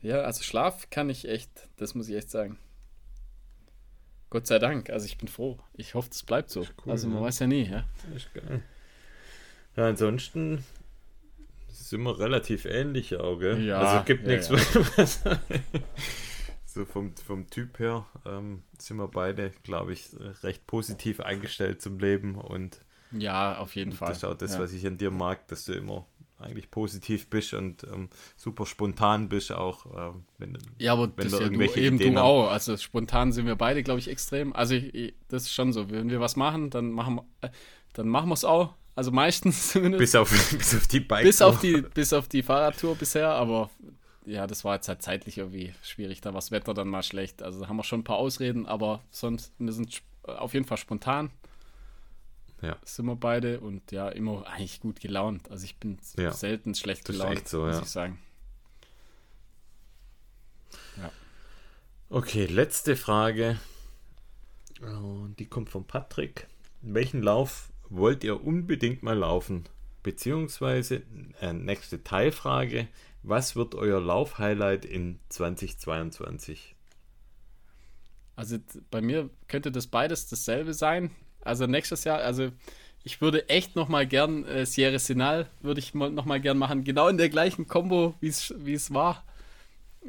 ja, 0.01 0.21
also 0.21 0.43
Schlaf 0.43 0.89
kann 0.89 1.09
ich 1.09 1.27
echt, 1.27 1.49
das 1.77 1.95
muss 1.95 2.09
ich 2.09 2.15
echt 2.15 2.29
sagen. 2.29 2.57
Gott 4.29 4.45
sei 4.45 4.59
Dank, 4.59 4.89
also 4.89 5.05
ich 5.05 5.17
bin 5.17 5.27
froh. 5.27 5.57
Ich 5.73 5.93
hoffe, 5.93 6.09
das 6.09 6.23
bleibt 6.23 6.49
so. 6.49 6.61
Cool, 6.85 6.91
also 6.91 7.07
man 7.07 7.19
ja. 7.19 7.23
weiß 7.23 7.39
ja 7.39 7.47
nie, 7.47 7.63
ja. 7.63 7.87
Ist 8.15 8.33
geil. 8.33 8.61
Ja, 9.75 9.87
ansonsten 9.87 10.63
sind 11.69 12.01
wir 12.01 12.19
relativ 12.19 12.65
ähnlich 12.65 13.15
auch, 13.15 13.37
gell? 13.37 13.63
Ja, 13.63 13.79
also 13.79 14.05
gibt 14.05 14.27
ja, 14.27 14.33
nichts, 14.33 14.49
ja. 15.23 15.39
so 16.65 16.85
vom, 16.85 17.15
vom 17.15 17.49
Typ 17.49 17.79
her 17.79 18.05
ähm, 18.25 18.63
sind 18.77 18.97
wir 18.97 19.07
beide, 19.07 19.51
glaube 19.63 19.93
ich, 19.93 20.09
recht 20.43 20.67
positiv 20.67 21.21
eingestellt 21.21 21.81
zum 21.81 21.99
Leben 21.99 22.35
und 22.35 22.83
ja, 23.11 23.57
auf 23.57 23.75
jeden 23.75 23.91
Fall. 23.91 24.09
Das 24.09 24.17
ist 24.17 24.23
auch 24.23 24.35
das, 24.35 24.53
ja. 24.53 24.59
was 24.59 24.73
ich 24.73 24.85
an 24.85 24.97
dir 24.97 25.11
mag, 25.11 25.47
dass 25.47 25.65
du 25.65 25.73
immer 25.73 26.05
eigentlich 26.39 26.69
positiv 26.69 27.29
bist 27.29 27.53
und 27.53 27.83
ähm, 27.83 28.09
super 28.35 28.65
spontan 28.65 29.29
bist 29.29 29.51
auch. 29.51 29.85
Ähm, 29.85 30.25
wenn, 30.37 30.57
ja, 30.77 30.93
aber 30.93 31.11
wenn 31.15 31.29
das 31.29 31.39
ja 31.39 31.49
du, 31.49 31.61
eben 31.75 31.95
Ideen 31.95 32.15
du 32.15 32.21
auch. 32.21 32.49
Also 32.49 32.77
spontan 32.77 33.31
sind 33.31 33.47
wir 33.47 33.55
beide, 33.55 33.83
glaube 33.83 33.99
ich, 33.99 34.07
extrem. 34.07 34.53
Also 34.53 34.75
ich, 34.75 34.93
ich, 34.93 35.13
das 35.29 35.43
ist 35.43 35.53
schon 35.53 35.73
so. 35.73 35.89
Wenn 35.89 36.09
wir 36.09 36.19
was 36.19 36.35
machen, 36.35 36.69
dann 36.69 36.91
machen, 36.91 37.21
äh, 37.41 37.49
dann 37.93 38.07
machen 38.07 38.29
wir 38.29 38.35
es 38.35 38.45
auch. 38.45 38.75
Also 38.95 39.11
meistens 39.11 39.69
zumindest. 39.71 39.99
Bis 39.99 40.15
auf, 40.15 40.29
bis 40.57 40.75
auf 40.75 40.87
die 40.87 40.99
Bike. 40.99 41.23
Bis 41.23 41.41
auf 41.41 41.59
die, 41.59 41.81
bis 41.81 42.13
auf 42.13 42.27
die 42.27 42.43
Fahrradtour 42.43 42.95
bisher, 42.95 43.29
aber 43.29 43.69
ja, 44.25 44.45
das 44.45 44.65
war 44.65 44.75
jetzt 44.75 44.89
halt 44.89 45.01
zeitlich 45.01 45.37
irgendwie 45.37 45.73
schwierig. 45.81 46.21
Da 46.21 46.29
war 46.29 46.39
das 46.39 46.51
Wetter 46.51 46.73
dann 46.73 46.89
mal 46.89 47.03
schlecht. 47.03 47.41
Also 47.41 47.61
da 47.61 47.69
haben 47.69 47.77
wir 47.77 47.83
schon 47.83 48.01
ein 48.01 48.03
paar 48.03 48.17
Ausreden, 48.17 48.65
aber 48.65 49.01
sonst, 49.09 49.53
wir 49.57 49.71
sind 49.71 50.01
auf 50.23 50.53
jeden 50.53 50.65
Fall 50.65 50.77
spontan. 50.77 51.31
Ja. 52.61 52.77
Sind 52.83 53.05
wir 53.05 53.15
beide 53.15 53.59
und 53.59 53.91
ja, 53.91 54.09
immer 54.09 54.47
eigentlich 54.47 54.79
gut 54.79 54.99
gelaunt. 54.99 55.49
Also 55.51 55.65
ich 55.65 55.77
bin 55.77 55.97
ja. 56.17 56.31
selten 56.31 56.73
schlecht 56.73 57.05
gelaunt, 57.05 57.47
so, 57.47 57.65
muss 57.65 57.79
ich 57.79 57.85
sagen. 57.85 58.19
Ja. 60.97 61.11
Okay, 62.09 62.45
letzte 62.45 62.95
Frage. 62.95 63.59
Die 65.37 65.45
kommt 65.45 65.69
von 65.69 65.85
Patrick. 65.85 66.47
Welchen 66.81 67.21
Lauf 67.21 67.71
wollt 67.89 68.23
ihr 68.23 68.43
unbedingt 68.43 69.03
mal 69.03 69.17
laufen, 69.17 69.63
beziehungsweise 70.03 71.03
äh, 71.41 71.53
nächste 71.53 72.03
Teilfrage, 72.03 72.87
was 73.23 73.55
wird 73.55 73.75
euer 73.75 73.99
Laufhighlight 73.99 74.85
in 74.85 75.19
2022? 75.29 76.75
Also 78.35 78.59
bei 78.91 79.01
mir 79.01 79.29
könnte 79.47 79.71
das 79.71 79.87
beides 79.87 80.27
dasselbe 80.27 80.73
sein. 80.73 81.11
Also 81.47 81.65
nächstes 81.67 82.03
Jahr, 82.03 82.19
also 82.19 82.51
ich 83.03 83.21
würde 83.21 83.47
echt 83.49 83.75
noch 83.75 83.87
mal 83.87 84.05
gern 84.05 84.45
äh, 84.45 84.65
Sierra 84.65 84.99
Sinal 84.99 85.47
würde 85.61 85.79
ich 85.79 85.93
noch 85.93 86.25
mal 86.25 86.41
gern 86.41 86.57
machen, 86.57 86.83
genau 86.83 87.07
in 87.07 87.17
der 87.17 87.29
gleichen 87.29 87.67
Combo, 87.67 88.15
wie 88.19 88.27
es 88.73 88.93
war. 88.93 89.23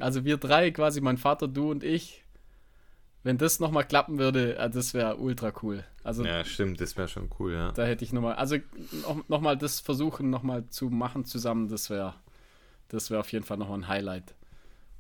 Also 0.01 0.24
wir 0.24 0.36
drei 0.36 0.70
quasi, 0.70 1.01
mein 1.01 1.18
Vater, 1.18 1.49
du 1.49 1.70
und 1.70 1.84
ich. 1.84 2.24
Wenn 3.24 3.36
das 3.36 3.59
noch 3.61 3.72
mal 3.72 3.82
klappen 3.82 4.18
würde, 4.18 4.57
äh, 4.57 4.70
das 4.70 4.95
wäre 4.95 5.16
ultra 5.16 5.53
cool. 5.62 5.84
Also 6.05 6.24
Ja, 6.24 6.45
stimmt, 6.45 6.80
das 6.80 6.97
wäre 6.97 7.09
schon 7.09 7.28
cool, 7.39 7.53
ja. 7.53 7.72
da 7.72 7.84
hätte 7.84 8.05
ich 8.05 8.12
noch 8.12 8.22
mal, 8.22 8.34
also 8.34 8.57
noch, 9.03 9.28
noch 9.28 9.41
mal 9.41 9.57
das 9.57 9.80
versuchen, 9.80 10.30
noch 10.30 10.43
mal 10.43 10.68
zu 10.68 10.86
machen 10.86 11.24
zusammen, 11.24 11.68
das 11.68 11.91
wäre 11.91 12.14
das 12.89 13.11
wäre 13.11 13.20
auf 13.20 13.30
jeden 13.32 13.45
Fall 13.45 13.59
noch 13.59 13.68
mal 13.68 13.74
ein 13.74 13.89
Highlight, 13.89 14.34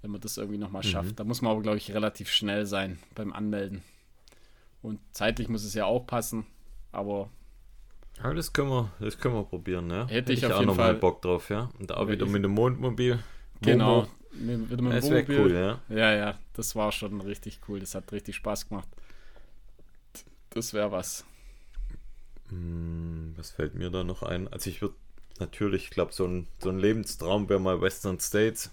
wenn 0.02 0.10
man 0.10 0.20
das 0.20 0.36
irgendwie 0.36 0.58
noch 0.58 0.70
mal 0.70 0.82
schafft. 0.82 1.18
Da 1.18 1.24
muss 1.24 1.42
man 1.42 1.52
aber 1.52 1.62
glaube 1.62 1.78
ich 1.78 1.94
relativ 1.94 2.30
schnell 2.30 2.66
sein 2.66 2.98
beim 3.14 3.32
Anmelden. 3.32 3.82
Und 4.82 5.00
zeitlich 5.12 5.48
muss 5.48 5.64
es 5.64 5.74
ja 5.74 5.84
auch 5.86 6.06
passen, 6.06 6.46
aber 6.92 7.28
Aber 8.20 8.34
das 8.34 8.52
können 8.52 8.70
wir, 8.70 8.90
das 9.00 9.18
können 9.18 9.34
wir 9.34 9.44
probieren, 9.44 9.86
ne? 9.88 10.06
Hätte 10.08 10.32
ich 10.32 10.44
auf 10.46 10.52
auch 10.52 10.56
jeden 10.60 10.68
noch 10.68 10.76
mal 10.76 10.92
Fall- 10.92 10.94
Bock 10.96 11.22
drauf, 11.22 11.50
ja. 11.50 11.70
Und 11.78 11.92
auch 11.92 12.08
wieder 12.08 12.26
ich- 12.26 12.32
mit 12.32 12.44
dem 12.44 12.52
Mondmobil. 12.52 13.18
genau, 13.60 14.02
Momo. 14.02 14.08
mit, 14.32 14.70
mit 14.70 14.78
dem 14.80 14.90
Das 14.90 15.10
wäre 15.10 15.24
cool, 15.40 15.52
ja. 15.52 15.80
Ja, 15.88 16.14
ja, 16.14 16.38
das 16.54 16.74
war 16.76 16.92
schon 16.92 17.20
richtig 17.20 17.60
cool. 17.68 17.80
Das 17.80 17.94
hat 17.94 18.10
richtig 18.12 18.36
Spaß 18.36 18.68
gemacht. 18.68 18.88
Das 20.50 20.72
wäre 20.72 20.90
was. 20.92 21.24
Hm, 22.48 23.34
was 23.36 23.50
fällt 23.50 23.74
mir 23.74 23.90
da 23.90 24.04
noch 24.04 24.22
ein? 24.22 24.48
Also 24.48 24.70
ich 24.70 24.80
würde 24.80 24.94
natürlich, 25.38 25.84
ich 25.84 25.90
glaube, 25.90 26.12
so 26.12 26.24
ein, 26.26 26.46
so 26.58 26.70
ein 26.70 26.78
Lebenstraum 26.78 27.48
wäre 27.48 27.60
mal 27.60 27.80
Western 27.80 28.18
States 28.20 28.70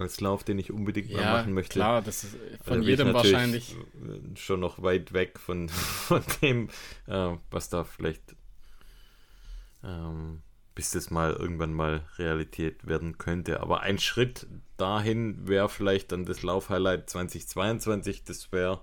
als 0.00 0.20
Lauf, 0.20 0.44
den 0.44 0.58
ich 0.58 0.72
unbedingt 0.72 1.12
mal 1.12 1.22
Ja, 1.22 1.32
machen 1.38 1.52
möchte. 1.52 1.74
klar, 1.74 2.02
das 2.02 2.24
ist 2.24 2.34
Also 2.34 2.64
von 2.64 2.82
jedem 2.82 3.12
wahrscheinlich. 3.12 3.76
Schon 4.34 4.60
noch 4.60 4.82
weit 4.82 5.12
weg 5.12 5.38
von, 5.38 5.68
von 5.68 6.22
dem, 6.42 6.68
äh, 7.06 7.36
was 7.50 7.68
da 7.68 7.84
vielleicht, 7.84 8.36
ähm, 9.84 10.42
bis 10.74 10.90
das 10.90 11.10
mal 11.10 11.32
irgendwann 11.32 11.74
mal 11.74 12.04
Realität 12.18 12.86
werden 12.86 13.18
könnte. 13.18 13.60
Aber 13.60 13.80
ein 13.80 13.98
Schritt 13.98 14.46
dahin 14.76 15.46
wäre 15.48 15.68
vielleicht 15.68 16.12
dann 16.12 16.24
das 16.24 16.42
Laufhighlight 16.42 17.10
2022. 17.10 18.24
Das 18.24 18.52
wäre, 18.52 18.82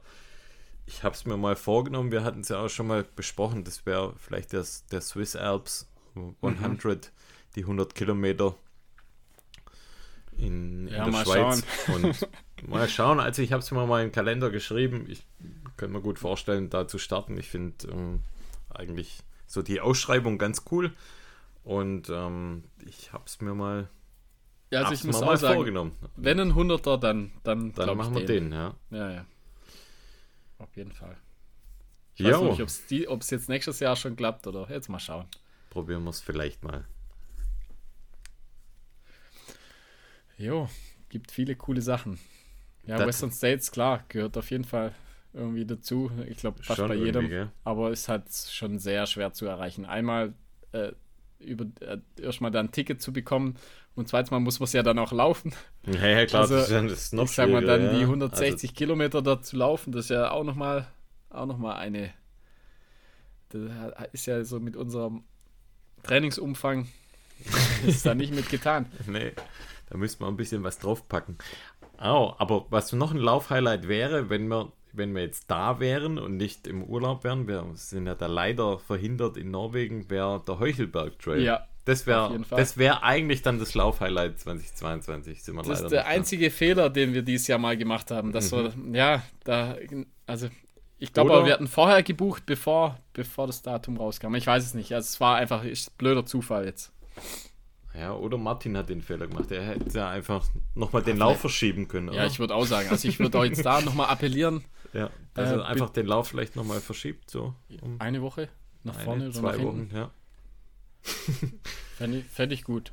ich 0.85 1.03
habe 1.03 1.15
es 1.15 1.25
mir 1.25 1.37
mal 1.37 1.55
vorgenommen, 1.55 2.11
wir 2.11 2.23
hatten 2.23 2.41
es 2.41 2.49
ja 2.49 2.59
auch 2.59 2.69
schon 2.69 2.87
mal 2.87 3.03
besprochen, 3.15 3.63
das 3.63 3.85
wäre 3.85 4.13
vielleicht 4.17 4.53
das, 4.53 4.85
der 4.87 5.01
Swiss 5.01 5.35
Alps 5.35 5.89
100, 6.41 7.11
die 7.55 7.61
100 7.61 7.93
Kilometer 7.95 8.55
in, 10.37 10.87
in 10.87 10.93
Ja, 10.93 11.03
der 11.05 11.13
mal 11.13 11.25
Schweiz. 11.25 11.63
Und 11.93 12.27
mal 12.67 12.87
schauen, 12.89 13.19
also 13.19 13.41
ich 13.41 13.51
habe 13.51 13.61
es 13.61 13.71
mir 13.71 13.85
mal 13.85 14.01
in 14.01 14.07
den 14.09 14.13
Kalender 14.13 14.49
geschrieben. 14.49 15.05
Ich 15.09 15.25
kann 15.77 15.91
mir 15.91 16.01
gut 16.01 16.19
vorstellen, 16.19 16.69
da 16.69 16.87
zu 16.87 16.97
starten. 16.97 17.37
Ich 17.37 17.47
finde 17.49 17.87
ähm, 17.89 18.19
eigentlich 18.69 19.19
so 19.45 19.61
die 19.61 19.79
Ausschreibung 19.81 20.37
ganz 20.37 20.63
cool. 20.71 20.93
Und 21.63 22.09
ähm, 22.09 22.63
ich 22.85 23.11
habe 23.13 23.23
es 23.25 23.41
mir 23.41 23.53
mal, 23.53 23.89
Ja, 24.71 24.81
also 24.83 24.93
ich 24.93 25.03
muss 25.03 25.21
auch 25.21 25.25
mal 25.27 25.37
sagen, 25.37 25.55
vorgenommen. 25.55 25.91
wenn 26.15 26.39
ein 26.39 26.55
Hunderter, 26.55 26.97
dann, 26.97 27.31
dann, 27.43 27.73
Dann 27.73 27.97
machen 27.97 28.15
wir 28.15 28.25
den, 28.25 28.51
ja. 28.53 28.73
Ja, 28.89 29.11
ja. 29.11 29.25
Auf 30.59 30.75
jeden 30.75 30.91
Fall. 30.93 31.17
Ich 32.15 32.23
weiß 32.25 32.31
Jo, 32.31 32.45
nicht, 32.51 32.61
ob's 32.61 32.87
die- 32.87 33.07
ob 33.07 33.21
es 33.21 33.29
jetzt 33.29 33.47
nächstes 33.49 33.79
Jahr 33.79 33.95
schon 33.95 34.15
klappt 34.15 34.47
oder 34.47 34.67
jetzt 34.69 34.89
mal 34.89 34.99
schauen. 34.99 35.25
probieren 35.69 36.03
wir 36.03 36.09
es 36.09 36.19
vielleicht 36.21 36.63
mal. 36.63 36.85
Jo, 40.37 40.69
gibt 41.09 41.31
viele 41.31 41.55
coole 41.55 41.81
Sachen. 41.81 42.19
Ja, 42.85 42.97
Das- 42.97 43.07
Western 43.07 43.31
States, 43.31 43.71
klar, 43.71 44.03
gehört 44.07 44.37
auf 44.37 44.49
jeden 44.51 44.63
Fall 44.63 44.93
irgendwie 45.33 45.65
dazu. 45.65 46.11
Ich 46.27 46.37
glaube, 46.37 46.63
fast 46.63 46.79
bei 46.87 46.95
jedem. 46.95 47.29
gell? 47.29 47.49
Aber 47.63 47.91
ist 47.91 48.07
halt 48.07 48.23
schon 48.33 48.79
sehr 48.79 49.05
schwer 49.07 49.33
zu 49.33 49.45
erreichen. 49.45 49.85
Einmal 49.85 50.33
äh, 50.71 50.91
über 51.39 51.65
äh, 51.81 51.97
erstmal 52.21 52.49
da 52.51 52.59
ein 52.59 52.71
Ticket 52.71 53.01
zu 53.01 53.13
bekommen 53.13 53.55
und 53.95 54.07
zweitens 54.07 54.31
mal 54.31 54.39
muss 54.39 54.59
man 54.59 54.65
es 54.65 54.73
ja 54.73 54.83
dann 54.83 54.97
auch 54.99 55.11
laufen. 55.11 55.53
Ja, 55.85 56.07
ja 56.07 56.25
klar, 56.25 56.43
Also, 56.43 56.55
das 56.55 56.69
ist, 56.69 56.71
das 56.73 56.91
ist 56.91 57.13
noch 57.13 57.25
ich 57.25 57.31
sag 57.31 57.49
mal 57.49 57.63
dann 57.63 57.79
schwieriger, 57.81 57.93
die 57.93 58.01
ja. 58.01 58.07
160 58.07 58.73
Kilometer 58.73 59.21
da 59.21 59.41
zu 59.41 59.55
laufen, 59.57 59.91
das 59.91 60.05
ist 60.05 60.09
ja 60.09 60.31
auch 60.31 60.43
nochmal 60.43 60.87
auch 61.29 61.45
noch 61.45 61.57
mal 61.57 61.75
eine. 61.75 62.11
Das 63.49 63.61
ist 64.13 64.25
ja 64.25 64.43
so 64.43 64.59
mit 64.59 64.75
unserem 64.75 65.23
Trainingsumfang 66.03 66.87
ist 67.85 68.05
da 68.05 68.15
nicht 68.15 68.33
mit 68.33 68.49
getan. 68.49 68.87
Also, 68.97 69.11
nee, 69.11 69.31
da 69.89 69.97
müsste 69.97 70.23
man 70.23 70.33
ein 70.33 70.37
bisschen 70.37 70.63
was 70.63 70.79
draufpacken. 70.79 71.37
Oh, 72.01 72.33
aber 72.37 72.65
was 72.69 72.93
noch 72.93 73.11
ein 73.11 73.17
Laufhighlight 73.17 73.87
wäre, 73.87 74.29
wenn 74.29 74.47
wir, 74.47 74.71
wenn 74.93 75.15
wir 75.15 75.23
jetzt 75.23 75.49
da 75.49 75.79
wären 75.79 76.19
und 76.19 76.37
nicht 76.37 76.67
im 76.67 76.83
Urlaub 76.83 77.23
wären, 77.23 77.47
wir 77.47 77.65
sind 77.73 78.05
ja 78.07 78.15
da 78.15 78.27
leider 78.27 78.79
verhindert 78.79 79.37
in 79.37 79.51
Norwegen, 79.51 80.09
wäre 80.09 80.43
der 80.47 80.59
Heuchelberg 80.59 81.17
Trail. 81.19 81.41
Ja, 81.41 81.67
das 81.85 82.05
wäre 82.05 82.39
wäre 82.75 83.01
eigentlich 83.03 83.41
dann 83.41 83.59
das 83.59 83.73
Laufhighlight 83.73 84.39
2022, 84.39 85.41
sind 85.43 85.55
wir 85.55 85.61
Das 85.63 85.67
leider 85.67 85.85
ist 85.85 85.91
der 85.91 85.99
nicht 86.01 86.07
da. 86.07 86.11
einzige 86.11 86.51
Fehler, 86.51 86.89
den 86.89 87.13
wir 87.13 87.21
dieses 87.23 87.47
Jahr 87.47 87.59
mal 87.59 87.77
gemacht 87.77 88.11
haben. 88.11 88.31
Das 88.31 88.51
war, 88.51 88.71
ja, 88.91 89.23
da, 89.43 89.77
also 90.25 90.49
ich 90.99 91.13
glaube, 91.13 91.45
wir 91.45 91.53
hatten 91.53 91.67
vorher 91.67 92.03
gebucht, 92.03 92.43
bevor, 92.45 92.99
bevor 93.13 93.47
das 93.47 93.61
Datum 93.61 93.97
rauskam. 93.97 94.35
Ich 94.35 94.47
weiß 94.47 94.65
es 94.65 94.73
nicht. 94.73 94.93
Also 94.93 95.05
es 95.05 95.19
war 95.19 95.37
einfach 95.37 95.63
ist 95.63 95.97
blöder 95.97 96.25
Zufall 96.25 96.65
jetzt. 96.65 96.91
Ja, 97.97 98.13
oder 98.13 98.37
Martin 98.37 98.77
hat 98.77 98.89
den 98.89 99.01
Fehler 99.01 99.27
gemacht. 99.27 99.49
Er 99.51 99.65
hätte 99.65 99.97
ja 99.97 100.09
einfach 100.09 100.45
nochmal 100.75 101.01
den 101.01 101.17
Lauf 101.17 101.39
verschieben 101.39 101.87
können. 101.87 102.07
Ja, 102.09 102.13
oder? 102.13 102.27
ich 102.27 102.39
würde 102.39 102.53
auch 102.53 102.65
sagen. 102.65 102.89
Also 102.89 103.07
ich 103.07 103.17
würde 103.19 103.39
auch 103.39 103.43
jetzt 103.45 103.65
da 103.65 103.81
nochmal 103.85 104.07
appellieren. 104.07 104.63
ja, 104.93 105.09
dass 105.33 105.49
Äh, 105.51 105.55
er 105.55 105.65
einfach 105.65 105.89
den 105.89 106.05
Lauf 106.05 106.27
vielleicht 106.27 106.55
nochmal 106.55 106.79
verschiebt, 106.79 107.29
so 107.31 107.55
um 107.81 107.99
Eine 107.99 108.21
Woche 108.21 108.49
nach 108.83 108.95
eine, 108.95 109.03
vorne 109.03 109.23
oder 109.25 109.33
zwei 109.33 109.51
nach 109.53 109.57
hinten. 109.57 109.89
Wochen, 109.91 109.95
ja. 109.95 110.11
Fände 111.97 112.19
ich, 112.19 112.25
fänd 112.25 112.51
ich 112.53 112.63
gut. 112.63 112.91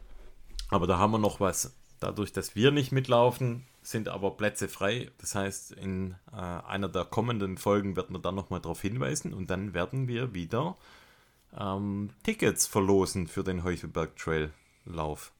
Aber 0.70 0.86
da 0.86 0.98
haben 0.98 1.10
wir 1.12 1.18
noch 1.18 1.40
was. 1.40 1.76
Dadurch, 2.00 2.32
dass 2.32 2.54
wir 2.56 2.70
nicht 2.70 2.90
mitlaufen, 2.92 3.64
sind 3.82 4.08
aber 4.08 4.30
Plätze 4.32 4.68
frei. 4.68 5.10
Das 5.18 5.34
heißt, 5.34 5.72
in 5.72 6.14
äh, 6.32 6.36
einer 6.36 6.88
der 6.88 7.04
kommenden 7.04 7.58
Folgen 7.58 7.96
wird 7.96 8.10
man 8.10 8.22
dann 8.22 8.34
nochmal 8.34 8.60
darauf 8.60 8.80
hinweisen 8.80 9.34
und 9.34 9.50
dann 9.50 9.74
werden 9.74 10.08
wir 10.08 10.32
wieder 10.34 10.76
ähm, 11.58 12.10
Tickets 12.22 12.66
verlosen 12.66 13.26
für 13.26 13.44
den 13.44 13.64
Heuchelberg 13.64 14.16
Trail 14.16 14.50
Lauf. 14.84 15.32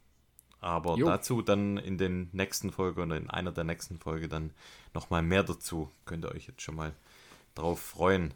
Aber 0.60 0.96
Jo. 0.96 1.06
dazu 1.06 1.42
dann 1.42 1.76
in 1.76 1.98
den 1.98 2.30
nächsten 2.32 2.70
Folgen 2.72 3.02
oder 3.02 3.16
in 3.16 3.28
einer 3.28 3.52
der 3.52 3.64
nächsten 3.64 3.98
Folge 3.98 4.28
dann 4.28 4.52
nochmal 4.94 5.22
mehr 5.22 5.42
dazu. 5.42 5.90
Könnt 6.06 6.24
ihr 6.24 6.32
euch 6.32 6.46
jetzt 6.46 6.62
schon 6.62 6.76
mal 6.76 6.94
drauf 7.54 7.80
freuen. 7.80 8.32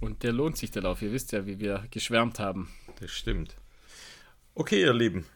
Und 0.00 0.22
der 0.22 0.32
lohnt 0.32 0.56
sich, 0.56 0.70
der 0.70 0.82
Lauf. 0.82 1.02
Ihr 1.02 1.12
wisst 1.12 1.32
ja, 1.32 1.46
wie 1.46 1.58
wir 1.58 1.84
geschwärmt 1.90 2.38
haben. 2.38 2.70
Das 3.00 3.10
stimmt. 3.10 3.56
Okay, 4.54 4.80
ihr 4.80 4.92
Lieben. 4.94 5.26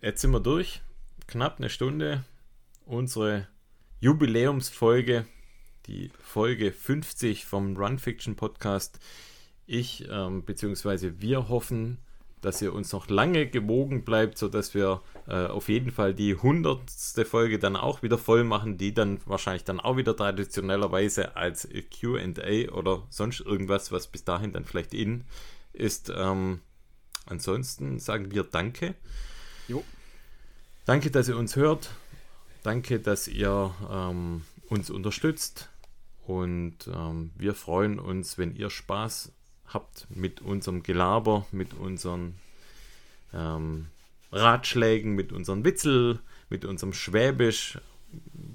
Jetzt 0.00 0.22
sind 0.22 0.30
wir 0.30 0.40
durch. 0.40 0.80
Knapp 1.26 1.58
eine 1.58 1.68
Stunde. 1.68 2.24
Unsere 2.86 3.46
Jubiläumsfolge, 4.00 5.26
die 5.86 6.10
Folge 6.22 6.72
50 6.72 7.44
vom 7.44 7.76
Run 7.76 7.98
Fiction 7.98 8.36
Podcast. 8.36 9.00
Ich 9.66 10.08
ähm, 10.08 10.44
bzw. 10.44 11.14
wir 11.18 11.48
hoffen, 11.48 11.98
dass 12.40 12.62
ihr 12.62 12.72
uns 12.72 12.92
noch 12.92 13.08
lange 13.08 13.46
gewogen 13.46 14.04
bleibt, 14.04 14.38
sodass 14.38 14.74
wir 14.74 15.02
äh, 15.26 15.46
auf 15.46 15.68
jeden 15.68 15.90
Fall 15.90 16.14
die 16.14 16.34
100. 16.34 16.80
Folge 17.24 17.58
dann 17.58 17.76
auch 17.76 18.02
wieder 18.02 18.18
voll 18.18 18.44
machen, 18.44 18.78
die 18.78 18.94
dann 18.94 19.20
wahrscheinlich 19.26 19.64
dann 19.64 19.80
auch 19.80 19.96
wieder 19.96 20.16
traditionellerweise 20.16 21.36
als 21.36 21.68
QA 22.00 22.72
oder 22.72 23.02
sonst 23.10 23.40
irgendwas, 23.40 23.92
was 23.92 24.06
bis 24.06 24.24
dahin 24.24 24.52
dann 24.52 24.64
vielleicht 24.64 24.94
in 24.94 25.24
ist. 25.72 26.12
Ähm, 26.14 26.60
ansonsten 27.26 27.98
sagen 27.98 28.30
wir 28.32 28.44
Danke. 28.44 28.94
Jo. 29.68 29.84
Danke, 30.84 31.10
dass 31.10 31.28
ihr 31.28 31.36
uns 31.36 31.56
hört. 31.56 31.90
Danke, 32.62 33.00
dass 33.00 33.28
ihr 33.28 33.74
ähm, 33.90 34.42
uns 34.68 34.90
unterstützt. 34.90 35.68
Und 36.26 36.76
ähm, 36.92 37.30
wir 37.36 37.54
freuen 37.54 37.98
uns, 37.98 38.36
wenn 38.36 38.54
ihr 38.54 38.70
Spaß 38.70 39.32
habt 39.68 40.06
mit 40.10 40.40
unserem 40.40 40.82
Gelaber, 40.82 41.46
mit 41.52 41.74
unseren 41.74 42.36
ähm, 43.32 43.86
Ratschlägen, 44.32 45.14
mit 45.14 45.32
unseren 45.32 45.64
Witzel, 45.64 46.20
mit 46.50 46.64
unserem 46.64 46.92
Schwäbisch, 46.92 47.78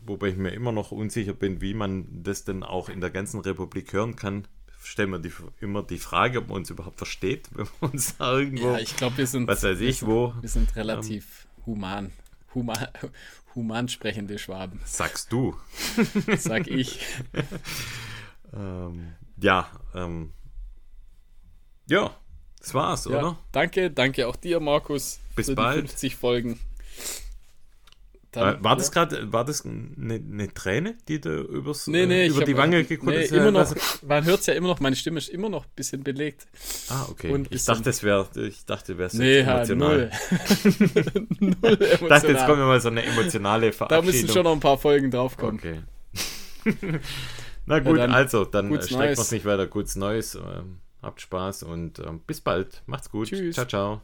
wobei 0.05 0.27
ich 0.29 0.37
mir 0.37 0.51
immer 0.51 0.71
noch 0.71 0.91
unsicher 0.91 1.33
bin, 1.33 1.61
wie 1.61 1.73
man 1.73 2.23
das 2.23 2.43
denn 2.43 2.63
auch 2.63 2.89
in 2.89 3.01
der 3.01 3.09
ganzen 3.09 3.39
Republik 3.41 3.93
hören 3.93 4.15
kann. 4.15 4.47
Stellen 4.83 5.11
wir 5.11 5.19
die, 5.19 5.31
immer 5.61 5.81
die 5.81 5.97
Frage, 5.97 6.39
ob 6.39 6.49
man 6.49 6.57
uns 6.57 6.69
überhaupt 6.69 6.97
versteht, 6.97 7.47
wenn 7.55 7.67
wir 7.79 7.91
uns 7.93 8.17
da 8.17 8.37
irgendwo, 8.37 8.71
Ja, 8.73 8.79
ich 8.79 8.95
glaube, 8.95 9.17
wir 9.17 9.27
sind. 9.27 9.47
was 9.47 9.63
weiß 9.63 9.79
ich, 9.79 9.99
sind, 9.99 10.09
wo, 10.09 10.33
Wir 10.41 10.49
sind 10.49 10.75
relativ 10.75 11.47
human. 11.65 12.11
Human, 12.53 12.87
human 13.55 13.87
sprechende 13.89 14.37
Schwaben, 14.37 14.79
sagst 14.85 15.31
du. 15.31 15.55
sag 16.37 16.67
ich. 16.67 16.99
Ähm, 18.55 19.13
ja, 19.37 19.67
ähm, 19.95 20.31
ja, 21.87 22.15
Das 22.59 22.73
war's, 22.73 23.05
Ja, 23.05 23.17
oder? 23.19 23.37
danke, 23.51 23.91
danke 23.91 24.27
auch 24.27 24.35
dir, 24.35 24.59
Markus. 24.59 25.19
Bis 25.35 25.53
bald. 25.53 25.83
Die 25.83 25.87
50 25.87 26.15
Folgen. 26.15 26.59
Dann- 28.31 28.55
War, 28.55 28.63
war 28.63 28.75
das 28.77 28.87
ja. 28.87 28.93
gerade, 29.05 29.31
war 29.31 29.45
das 29.45 29.63
eine, 29.63 30.15
eine 30.15 30.51
Träne, 30.51 30.95
die 31.07 31.21
da 31.21 31.29
übers, 31.29 31.85
Nee, 31.85 32.07
nee, 32.07 32.23
äh, 32.23 32.27
über 32.29 32.39
hab- 32.39 32.45
die 32.45 32.57
Wange 32.57 32.83
gekullert 32.83 33.17
nee, 33.19 33.23
ist? 33.25 33.31
immer 33.31 33.45
Ja, 33.45 33.51
noch, 33.51 33.59
also- 33.59 33.75
man 34.07 34.25
hört 34.25 34.39
es 34.39 34.45
ja 34.47 34.55
immer 34.55 34.69
noch, 34.69 34.79
meine 34.79 34.95
Stimme 34.95 35.19
ist 35.19 35.29
immer 35.29 35.49
noch 35.49 35.65
ein 35.65 35.71
bisschen 35.75 36.03
belegt. 36.03 36.47
Ah, 36.89 37.05
okay. 37.11 37.29
und 37.31 37.53
ich 37.53 37.63
dachte, 37.63 37.87
es 37.91 38.01
wäre, 38.01 38.27
ich 38.47 38.65
dachte, 38.65 38.97
wäre 38.97 39.15
Nee, 39.15 39.41
ja, 39.41 39.55
emotional. 39.57 39.97
null. 39.97 40.11
null 41.39 41.53
Ich 41.61 41.99
dachte, 41.99 42.01
jetzt 42.01 42.01
emotional. 42.01 42.45
kommt 42.47 42.59
mal 42.59 42.81
so 42.81 42.87
eine 42.89 43.03
emotionale 43.03 43.67
Da 43.67 43.73
Verabschiedung. 43.77 44.05
müssen 44.05 44.29
schon 44.29 44.43
noch 44.45 44.53
ein 44.53 44.59
paar 44.59 44.79
Folgen 44.79 45.11
draufkommen. 45.11 45.59
Okay. 45.59 45.81
Na 47.67 47.79
gut, 47.79 47.97
dann 47.99 48.11
also, 48.13 48.45
dann 48.45 48.73
äh, 48.73 48.81
streckt 48.81 48.91
Neues. 48.99 49.19
uns 49.19 49.31
nicht 49.31 49.45
weiter. 49.45 49.67
Gutes 49.67 49.95
Neues. 49.95 50.33
Ähm, 50.35 50.79
habt 51.03 51.21
Spaß 51.21 51.63
und 51.63 51.99
ähm, 51.99 52.21
bis 52.25 52.41
bald. 52.41 52.81
Macht's 52.85 53.09
gut. 53.09 53.27
Tschüss. 53.27 53.55
Ciao, 53.55 53.65
ciao. 53.67 54.01